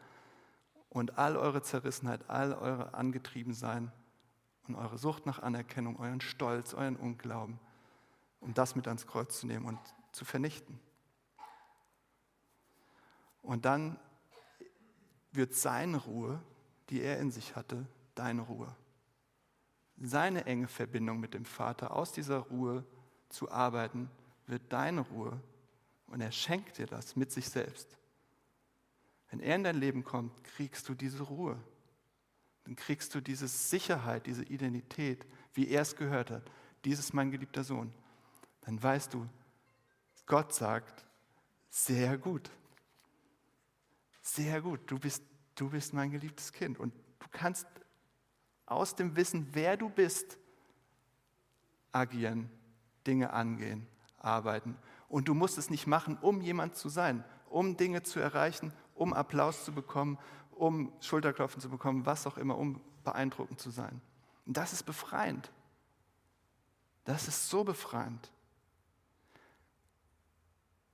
Und 0.90 1.18
all 1.18 1.38
eure 1.38 1.62
Zerrissenheit, 1.62 2.30
all 2.30 2.54
eure 2.54 2.94
Angetriebensein 2.94 3.92
und 4.68 4.76
eure 4.76 4.98
Sucht 4.98 5.26
nach 5.26 5.40
Anerkennung, 5.40 5.98
euren 6.00 6.22
Stolz, 6.22 6.74
euren 6.74 6.98
Unglauben, 6.98 7.60
um 8.40 8.54
das 8.54 8.76
mit 8.76 8.88
ans 8.88 9.08
Kreuz 9.08 9.40
zu 9.40 9.48
nehmen 9.48 9.66
und 9.66 9.80
zu 10.12 10.26
vernichten. 10.26 10.80
Und 13.42 13.66
dann 13.66 13.98
wird 15.32 15.56
seine 15.56 15.98
Ruhe, 15.98 16.42
die 16.90 17.02
er 17.02 17.20
in 17.20 17.32
sich 17.32 17.56
hatte, 17.56 17.86
deine 18.16 18.42
Ruhe. 18.42 18.76
Seine 19.98 20.46
enge 20.46 20.68
Verbindung 20.68 21.20
mit 21.20 21.34
dem 21.34 21.46
Vater, 21.46 21.96
aus 21.96 22.12
dieser 22.12 22.40
Ruhe 22.40 22.84
zu 23.30 23.52
arbeiten, 23.52 24.10
wird 24.48 24.64
deine 24.74 25.02
Ruhe 25.02 25.40
Und 26.08 26.20
er 26.20 26.32
schenkt 26.32 26.78
dir 26.78 26.88
das 26.88 27.16
mit 27.16 27.32
sich 27.32 27.48
selbst. 27.48 27.98
Wenn 29.30 29.40
er 29.40 29.56
in 29.56 29.64
dein 29.64 29.78
Leben 29.78 30.04
kommt, 30.04 30.44
kriegst 30.44 30.90
du 30.90 30.94
diese 30.94 31.24
Ruhe. 31.24 31.58
Dann 32.66 32.76
kriegst 32.76 33.16
du 33.16 33.22
diese 33.22 33.48
Sicherheit, 33.48 34.28
diese 34.28 34.44
Identität, 34.44 35.26
wie 35.54 35.70
er 35.70 35.84
es 35.84 35.96
gehört 35.96 36.32
hat. 36.32 36.44
Dies 36.84 37.00
ist 37.00 37.14
mein 37.14 37.32
geliebter 37.32 37.64
Sohn. 37.64 37.94
Dann 38.62 38.82
weißt 38.82 39.14
du, 39.14 39.28
Gott 40.26 40.54
sagt, 40.54 41.06
sehr 41.70 42.18
gut. 42.18 42.50
Sehr 44.34 44.62
gut, 44.62 44.80
du 44.90 44.98
bist, 44.98 45.26
du 45.56 45.70
bist 45.70 45.94
mein 45.94 46.10
geliebtes 46.10 46.54
Kind. 46.54 46.80
Und 46.80 46.94
du 47.20 47.28
kannst 47.32 47.68
aus 48.66 48.96
dem 48.96 49.18
Wissen, 49.18 49.50
wer 49.52 49.76
du 49.76 49.90
bist, 49.90 50.38
agieren, 51.92 52.50
Dinge 53.06 53.34
angehen, 53.34 53.86
arbeiten. 54.18 54.78
Und 55.10 55.28
du 55.28 55.34
musst 55.34 55.58
es 55.58 55.70
nicht 55.70 55.86
machen, 55.86 56.18
um 56.22 56.40
jemand 56.40 56.76
zu 56.76 56.88
sein, 56.88 57.26
um 57.50 57.76
Dinge 57.76 58.04
zu 58.04 58.22
erreichen, 58.22 58.72
um 58.96 59.14
Applaus 59.14 59.66
zu 59.66 59.74
bekommen, 59.74 60.18
um 60.52 60.94
Schulterklopfen 61.02 61.62
zu 61.62 61.70
bekommen, 61.70 62.06
was 62.06 62.26
auch 62.26 62.38
immer, 62.38 62.58
um 62.58 62.80
beeindruckend 63.04 63.60
zu 63.60 63.70
sein. 63.70 64.00
Und 64.46 64.56
das 64.56 64.72
ist 64.72 64.84
befreiend. 64.84 65.52
Das 67.04 67.28
ist 67.28 67.50
so 67.50 67.66
befreiend. 67.66 68.32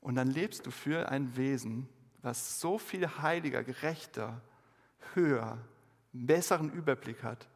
Und 0.02 0.16
dann 0.16 0.28
lebst 0.28 0.66
du 0.66 0.72
für 0.72 1.10
ein 1.10 1.38
Wesen, 1.38 1.88
was 2.28 2.60
so 2.60 2.78
viel 2.78 3.08
heiliger, 3.08 3.64
gerechter, 3.64 4.42
höher, 5.14 5.58
besseren 6.12 6.70
Überblick 6.74 7.24
hat, 7.24 7.48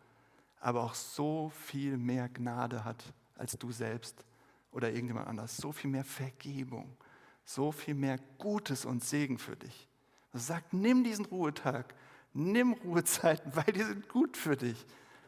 aber 0.62 0.82
auch 0.84 0.94
so 0.94 1.52
viel 1.66 1.98
mehr 1.98 2.30
Gnade 2.30 2.86
hat 2.86 3.04
als 3.36 3.58
du 3.58 3.72
selbst 3.74 4.24
oder 4.72 4.90
irgendjemand 4.90 5.28
anders. 5.28 5.58
So 5.58 5.74
viel 5.74 5.90
mehr 5.90 6.06
Vergebung, 6.06 6.96
so 7.44 7.74
viel 7.74 7.96
mehr 7.96 8.18
Gutes 8.38 8.86
und 8.86 9.04
Segen 9.04 9.38
für 9.38 9.58
dich. 9.58 9.90
Er 10.32 10.40
sagt, 10.40 10.72
nimm 10.72 11.04
diesen 11.04 11.26
Ruhetag, 11.26 11.94
nimm 12.34 12.72
Ruhezeiten, 12.72 13.52
weil 13.56 13.74
die 13.74 13.84
sind 13.84 14.08
gut 14.08 14.38
für 14.38 14.56
dich. 14.56 14.86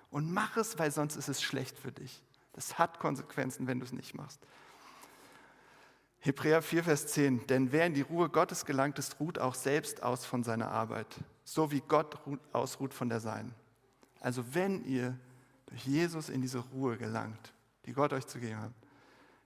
Und 0.09 0.31
mach 0.31 0.55
es, 0.55 0.79
weil 0.79 0.91
sonst 0.91 1.17
ist 1.17 1.27
es 1.27 1.41
schlecht 1.41 1.77
für 1.77 1.91
dich. 1.91 2.23
Das 2.53 2.77
hat 2.77 2.99
Konsequenzen, 2.99 3.67
wenn 3.67 3.79
du 3.79 3.85
es 3.85 3.91
nicht 3.91 4.13
machst. 4.15 4.39
Hebräer 6.25 6.61
4, 6.61 6.85
Vers 6.85 7.07
10. 7.07 7.47
Denn 7.47 7.73
wer 7.73 7.85
in 7.85 7.93
die 7.93 8.01
Ruhe 8.01 8.29
Gottes 8.29 8.63
gelangt 8.63 8.97
ist, 8.97 9.19
ruht 9.19 9.39
auch 9.39 9.55
selbst 9.55 10.03
aus 10.03 10.25
von 10.25 10.41
seiner 10.41 10.71
Arbeit, 10.71 11.19
so 11.43 11.69
wie 11.69 11.81
Gott 11.81 12.17
ausruht 12.53 12.93
von 12.93 13.09
der 13.09 13.19
Seinen. 13.19 13.53
Also 14.21 14.55
wenn 14.55 14.85
ihr 14.85 15.19
durch 15.65 15.85
Jesus 15.85 16.29
in 16.29 16.41
diese 16.41 16.59
Ruhe 16.59 16.95
gelangt, 16.95 17.53
die 17.85 17.91
Gott 17.91 18.13
euch 18.13 18.25
zu 18.25 18.39
geben 18.39 18.57
hat, 18.57 18.71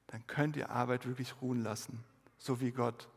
dann 0.06 0.28
könnt 0.28 0.56
ihr 0.56 0.70
Arbeit 0.70 1.08
wirklich 1.08 1.42
ruhen 1.42 1.64
lassen, 1.64 2.04
so 2.38 2.62
wie 2.62 2.72
Gott 2.72 3.10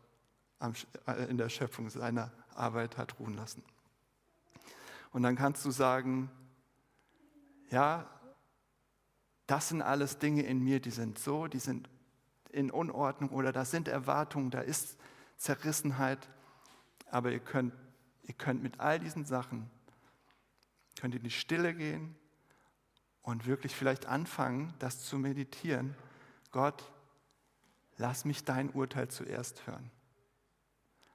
äh, 1.07 1.25
in 1.29 1.37
der 1.37 1.51
Schöpfung 1.51 1.91
seiner 1.91 2.33
Arbeit 2.55 2.97
hat 2.97 3.21
ruhen 3.21 3.35
lassen. 3.35 3.63
Und 5.13 5.23
dann 5.23 5.37
kannst 5.37 5.67
du 5.67 5.71
sagen, 5.71 6.31
ja, 7.69 8.09
das 9.47 9.69
sind 9.69 9.83
alles 9.83 10.17
Dinge 10.17 10.45
in 10.45 10.65
mir, 10.65 10.81
die 10.81 10.91
sind 10.91 11.19
so, 11.19 11.47
die 11.47 11.59
sind 11.59 11.91
in 12.53 12.71
Unordnung 12.71 13.31
oder 13.31 13.53
da 13.53 13.65
sind 13.65 13.89
Erwartungen, 13.89 14.51
da 14.51 14.61
ist 14.61 14.99
Zerrissenheit. 15.37 16.29
Aber 17.11 17.33
ihr 17.33 17.41
könnt, 17.41 17.75
ihr 18.23 18.35
könnt 18.35 18.63
mit 18.63 18.81
all 18.81 18.99
diesen 18.99 19.25
Sachen, 19.25 19.71
könnt 21.01 21.15
in 21.15 21.23
die 21.23 21.31
Stille 21.31 21.75
gehen 21.75 22.15
und 23.23 23.47
wirklich 23.47 23.75
vielleicht 23.75 24.07
anfangen, 24.07 24.75
das 24.79 25.03
zu 25.05 25.19
meditieren. 25.19 25.95
Gott, 26.51 26.93
lass 27.97 28.25
mich 28.25 28.45
dein 28.45 28.71
Urteil 28.71 29.09
zuerst 29.09 29.67
hören. 29.67 29.91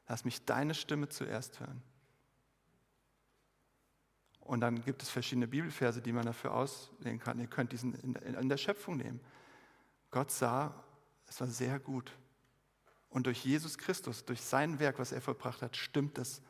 Lass 0.07 0.25
mich 0.25 0.45
deine 0.45 0.73
Stimme 0.73 1.09
zuerst 1.09 1.59
hören. 1.59 1.81
Und 4.39 4.61
dann 4.61 4.83
gibt 4.85 5.01
es 5.01 5.09
verschiedene 5.09 5.47
Bibelverse, 5.47 6.01
die 6.01 6.11
man 6.11 6.25
dafür 6.25 6.53
auslegen 6.53 7.19
kann. 7.19 7.39
Ihr 7.39 7.47
könnt 7.47 7.71
diesen 7.71 7.95
in 7.95 8.49
der 8.49 8.57
Schöpfung 8.57 8.97
nehmen. 8.97 9.19
Gott 10.11 10.29
sah, 10.29 10.84
es 11.27 11.39
war 11.39 11.47
sehr 11.47 11.79
gut. 11.79 12.11
Und 13.09 13.27
durch 13.27 13.45
Jesus 13.45 13.77
Christus, 13.77 14.25
durch 14.25 14.41
sein 14.41 14.79
Werk, 14.79 14.99
was 14.99 15.11
er 15.11 15.21
vollbracht 15.21 15.61
hat, 15.61 15.77
stimmt 15.77 16.17
es, 16.17 16.41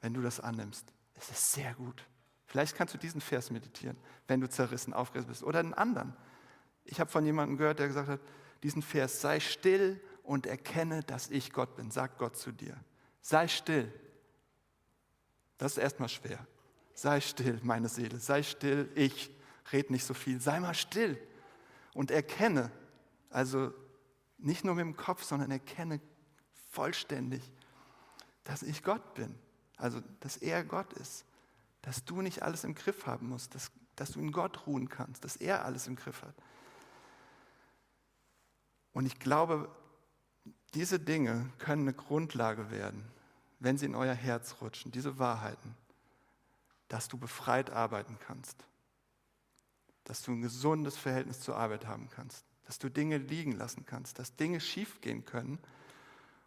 wenn 0.00 0.14
du 0.14 0.22
das 0.22 0.40
annimmst. 0.40 0.92
Es 1.14 1.30
ist 1.30 1.52
sehr 1.52 1.74
gut. 1.74 2.06
Vielleicht 2.46 2.76
kannst 2.76 2.94
du 2.94 2.98
diesen 2.98 3.20
Vers 3.20 3.50
meditieren, 3.50 3.96
wenn 4.26 4.40
du 4.40 4.48
zerrissen, 4.48 4.92
aufgerissen 4.92 5.30
bist. 5.30 5.42
Oder 5.42 5.60
einen 5.60 5.74
anderen. 5.74 6.14
Ich 6.84 7.00
habe 7.00 7.10
von 7.10 7.24
jemandem 7.24 7.56
gehört, 7.56 7.78
der 7.78 7.88
gesagt 7.88 8.08
hat, 8.08 8.20
diesen 8.62 8.82
Vers, 8.82 9.20
sei 9.20 9.40
still 9.40 10.00
und 10.22 10.46
erkenne, 10.46 11.02
dass 11.02 11.30
ich 11.30 11.52
Gott 11.52 11.76
bin. 11.76 11.90
Sag 11.90 12.18
Gott 12.18 12.36
zu 12.36 12.52
dir. 12.52 12.76
Sei 13.20 13.48
still. 13.48 13.92
Das 15.58 15.72
ist 15.72 15.78
erstmal 15.78 16.08
schwer. 16.08 16.46
Sei 16.94 17.20
still, 17.20 17.60
meine 17.62 17.88
Seele. 17.88 18.18
Sei 18.18 18.42
still, 18.42 18.90
ich. 18.94 19.30
Red 19.72 19.90
nicht 19.90 20.04
so 20.04 20.14
viel. 20.14 20.40
Sei 20.40 20.58
mal 20.60 20.74
still 20.74 21.18
und 21.94 22.10
erkenne. 22.10 22.70
Also 23.30 23.72
nicht 24.42 24.64
nur 24.64 24.74
mit 24.74 24.84
dem 24.84 24.96
Kopf, 24.96 25.24
sondern 25.24 25.50
erkenne 25.50 26.00
vollständig, 26.70 27.42
dass 28.44 28.62
ich 28.62 28.82
Gott 28.82 29.14
bin. 29.14 29.38
Also, 29.76 30.00
dass 30.20 30.36
er 30.36 30.64
Gott 30.64 30.92
ist. 30.94 31.24
Dass 31.82 32.04
du 32.04 32.22
nicht 32.22 32.42
alles 32.42 32.64
im 32.64 32.74
Griff 32.74 33.06
haben 33.06 33.28
musst. 33.28 33.54
Dass, 33.54 33.70
dass 33.96 34.12
du 34.12 34.20
in 34.20 34.32
Gott 34.32 34.66
ruhen 34.66 34.88
kannst. 34.88 35.24
Dass 35.24 35.36
er 35.36 35.64
alles 35.64 35.86
im 35.86 35.96
Griff 35.96 36.22
hat. 36.22 36.34
Und 38.92 39.06
ich 39.06 39.18
glaube, 39.18 39.70
diese 40.74 40.98
Dinge 40.98 41.50
können 41.58 41.82
eine 41.82 41.94
Grundlage 41.94 42.70
werden, 42.70 43.04
wenn 43.58 43.78
sie 43.78 43.86
in 43.86 43.94
euer 43.94 44.14
Herz 44.14 44.56
rutschen, 44.60 44.92
diese 44.92 45.18
Wahrheiten, 45.18 45.74
dass 46.88 47.08
du 47.08 47.16
befreit 47.16 47.70
arbeiten 47.70 48.18
kannst, 48.26 48.66
dass 50.04 50.22
du 50.22 50.32
ein 50.32 50.42
gesundes 50.42 50.96
Verhältnis 50.96 51.40
zur 51.40 51.56
Arbeit 51.56 51.86
haben 51.86 52.08
kannst, 52.10 52.44
dass 52.72 52.78
du 52.78 52.88
Dinge 52.88 53.18
liegen 53.18 53.52
lassen 53.52 53.84
kannst, 53.84 54.18
dass 54.18 54.34
Dinge 54.34 54.58
schiefgehen 54.58 55.26
können 55.26 55.58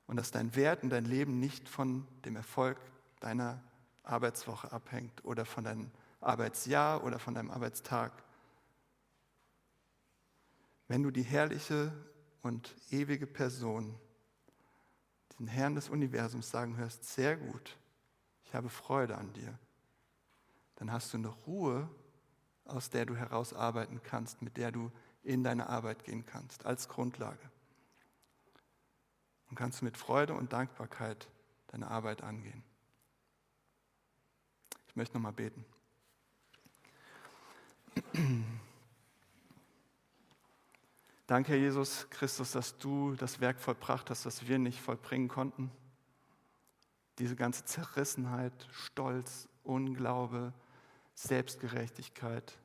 und 0.08 0.16
dass 0.16 0.32
dein 0.32 0.56
Wert 0.56 0.82
und 0.82 0.90
dein 0.90 1.06
Leben 1.06 1.40
nicht 1.40 1.70
von 1.70 2.08
dem 2.26 2.36
Erfolg 2.36 2.80
deiner 3.20 3.62
Arbeitswoche 4.02 4.72
abhängt 4.72 5.24
oder 5.24 5.46
von 5.46 5.64
deinem 5.66 5.92
Arbeitsjahr 6.22 7.04
oder 7.04 7.20
von 7.20 7.36
deinem 7.36 7.52
Arbeitstag. 7.52 8.12
Wenn 10.88 11.04
du 11.04 11.12
die 11.12 11.22
herrliche 11.22 11.94
und 12.42 12.76
ewige 12.90 13.28
Person 13.28 13.94
den 15.38 15.46
Herrn 15.46 15.76
des 15.76 15.90
Universums 15.90 16.50
sagen 16.50 16.76
hörst, 16.78 17.04
sehr 17.04 17.38
gut, 17.38 17.78
ich 18.46 18.56
habe 18.56 18.70
Freude 18.70 19.16
an 19.16 19.32
dir, 19.34 19.60
dann 20.78 20.92
hast 20.92 21.14
du 21.14 21.18
eine 21.18 21.28
Ruhe, 21.28 21.88
aus 22.66 22.90
der 22.90 23.06
du 23.06 23.16
herausarbeiten 23.16 24.02
kannst, 24.02 24.42
mit 24.42 24.58
der 24.58 24.72
du 24.72 24.92
in 25.26 25.44
deine 25.44 25.68
Arbeit 25.70 26.04
gehen 26.04 26.26
kannst, 26.26 26.66
als 26.66 26.88
Grundlage. 26.88 27.50
Und 29.50 29.58
kannst 29.58 29.82
mit 29.82 29.98
Freude 29.98 30.34
und 30.34 30.54
Dankbarkeit 30.54 31.28
deine 31.68 31.90
Arbeit 31.90 32.22
angehen. 32.22 32.64
Ich 34.88 34.96
möchte 34.96 35.16
nochmal 35.16 35.34
beten. 35.34 35.66
Danke, 41.28 41.54
Herr 41.54 41.60
Jesus 41.60 42.08
Christus, 42.10 42.52
dass 42.52 42.78
du 42.78 43.16
das 43.16 43.40
Werk 43.40 43.60
vollbracht 43.60 44.10
hast, 44.10 44.26
das 44.26 44.48
wir 44.48 44.60
nicht 44.60 44.80
vollbringen 44.80 45.28
konnten. 45.28 45.72
Diese 47.18 47.36
ganze 47.36 47.66
Zerrissenheit, 47.66 48.68
Stolz, 48.72 49.48
Unglaube, 49.64 50.54
Selbstgerechtigkeit, 51.16 52.58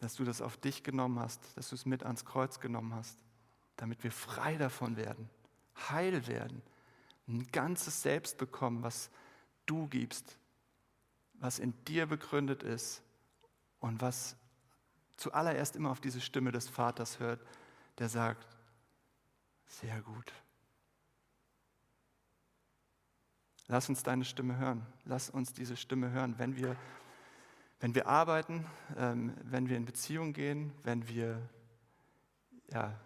dass 0.00 0.14
du 0.14 0.24
das 0.24 0.40
auf 0.40 0.56
dich 0.56 0.82
genommen 0.82 1.18
hast, 1.20 1.40
dass 1.56 1.68
du 1.68 1.74
es 1.74 1.86
mit 1.86 2.04
ans 2.04 2.24
Kreuz 2.24 2.58
genommen 2.58 2.94
hast, 2.94 3.18
damit 3.76 4.02
wir 4.02 4.10
frei 4.10 4.56
davon 4.56 4.96
werden, 4.96 5.28
heil 5.90 6.26
werden, 6.26 6.62
ein 7.28 7.46
ganzes 7.52 8.02
Selbst 8.02 8.38
bekommen, 8.38 8.82
was 8.82 9.10
du 9.66 9.86
gibst, 9.86 10.36
was 11.34 11.58
in 11.58 11.74
dir 11.84 12.06
begründet 12.06 12.62
ist 12.62 13.02
und 13.78 14.00
was 14.00 14.36
zuallererst 15.16 15.76
immer 15.76 15.90
auf 15.90 16.00
diese 16.00 16.20
Stimme 16.20 16.50
des 16.50 16.68
Vaters 16.68 17.20
hört, 17.20 17.40
der 17.98 18.08
sagt, 18.08 18.46
sehr 19.66 20.00
gut. 20.00 20.32
Lass 23.68 23.88
uns 23.88 24.02
deine 24.02 24.24
Stimme 24.24 24.56
hören. 24.56 24.84
Lass 25.04 25.30
uns 25.30 25.52
diese 25.52 25.76
Stimme 25.76 26.10
hören, 26.10 26.38
wenn 26.38 26.56
wir, 26.56 26.76
wenn 27.80 27.94
wir 27.94 28.06
arbeiten, 28.06 28.66
ähm, 28.96 29.34
wenn 29.42 29.68
wir 29.68 29.76
in 29.76 29.86
Beziehung 29.86 30.32
gehen, 30.32 30.72
wenn 30.84 31.08
wir, 31.08 31.40
ja, 32.68 32.98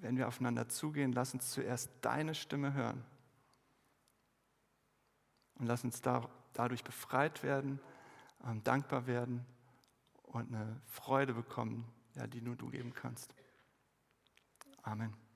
wenn 0.00 0.16
wir 0.16 0.28
aufeinander 0.28 0.68
zugehen. 0.68 1.12
Lass 1.12 1.34
uns 1.34 1.50
zuerst 1.50 1.90
deine 2.00 2.34
Stimme 2.34 2.72
hören. 2.72 3.04
Und 5.56 5.66
lass 5.66 5.82
uns 5.82 6.00
da, 6.00 6.28
dadurch 6.52 6.84
befreit 6.84 7.42
werden, 7.42 7.80
ähm, 8.46 8.62
dankbar 8.62 9.08
werden 9.08 9.44
und 10.22 10.54
eine 10.54 10.80
Freude 10.86 11.34
bekommen, 11.34 11.84
ja, 12.14 12.28
die 12.28 12.40
nur 12.40 12.54
du 12.54 12.70
geben 12.70 12.94
kannst. 12.94 13.34
Amen. 14.82 15.27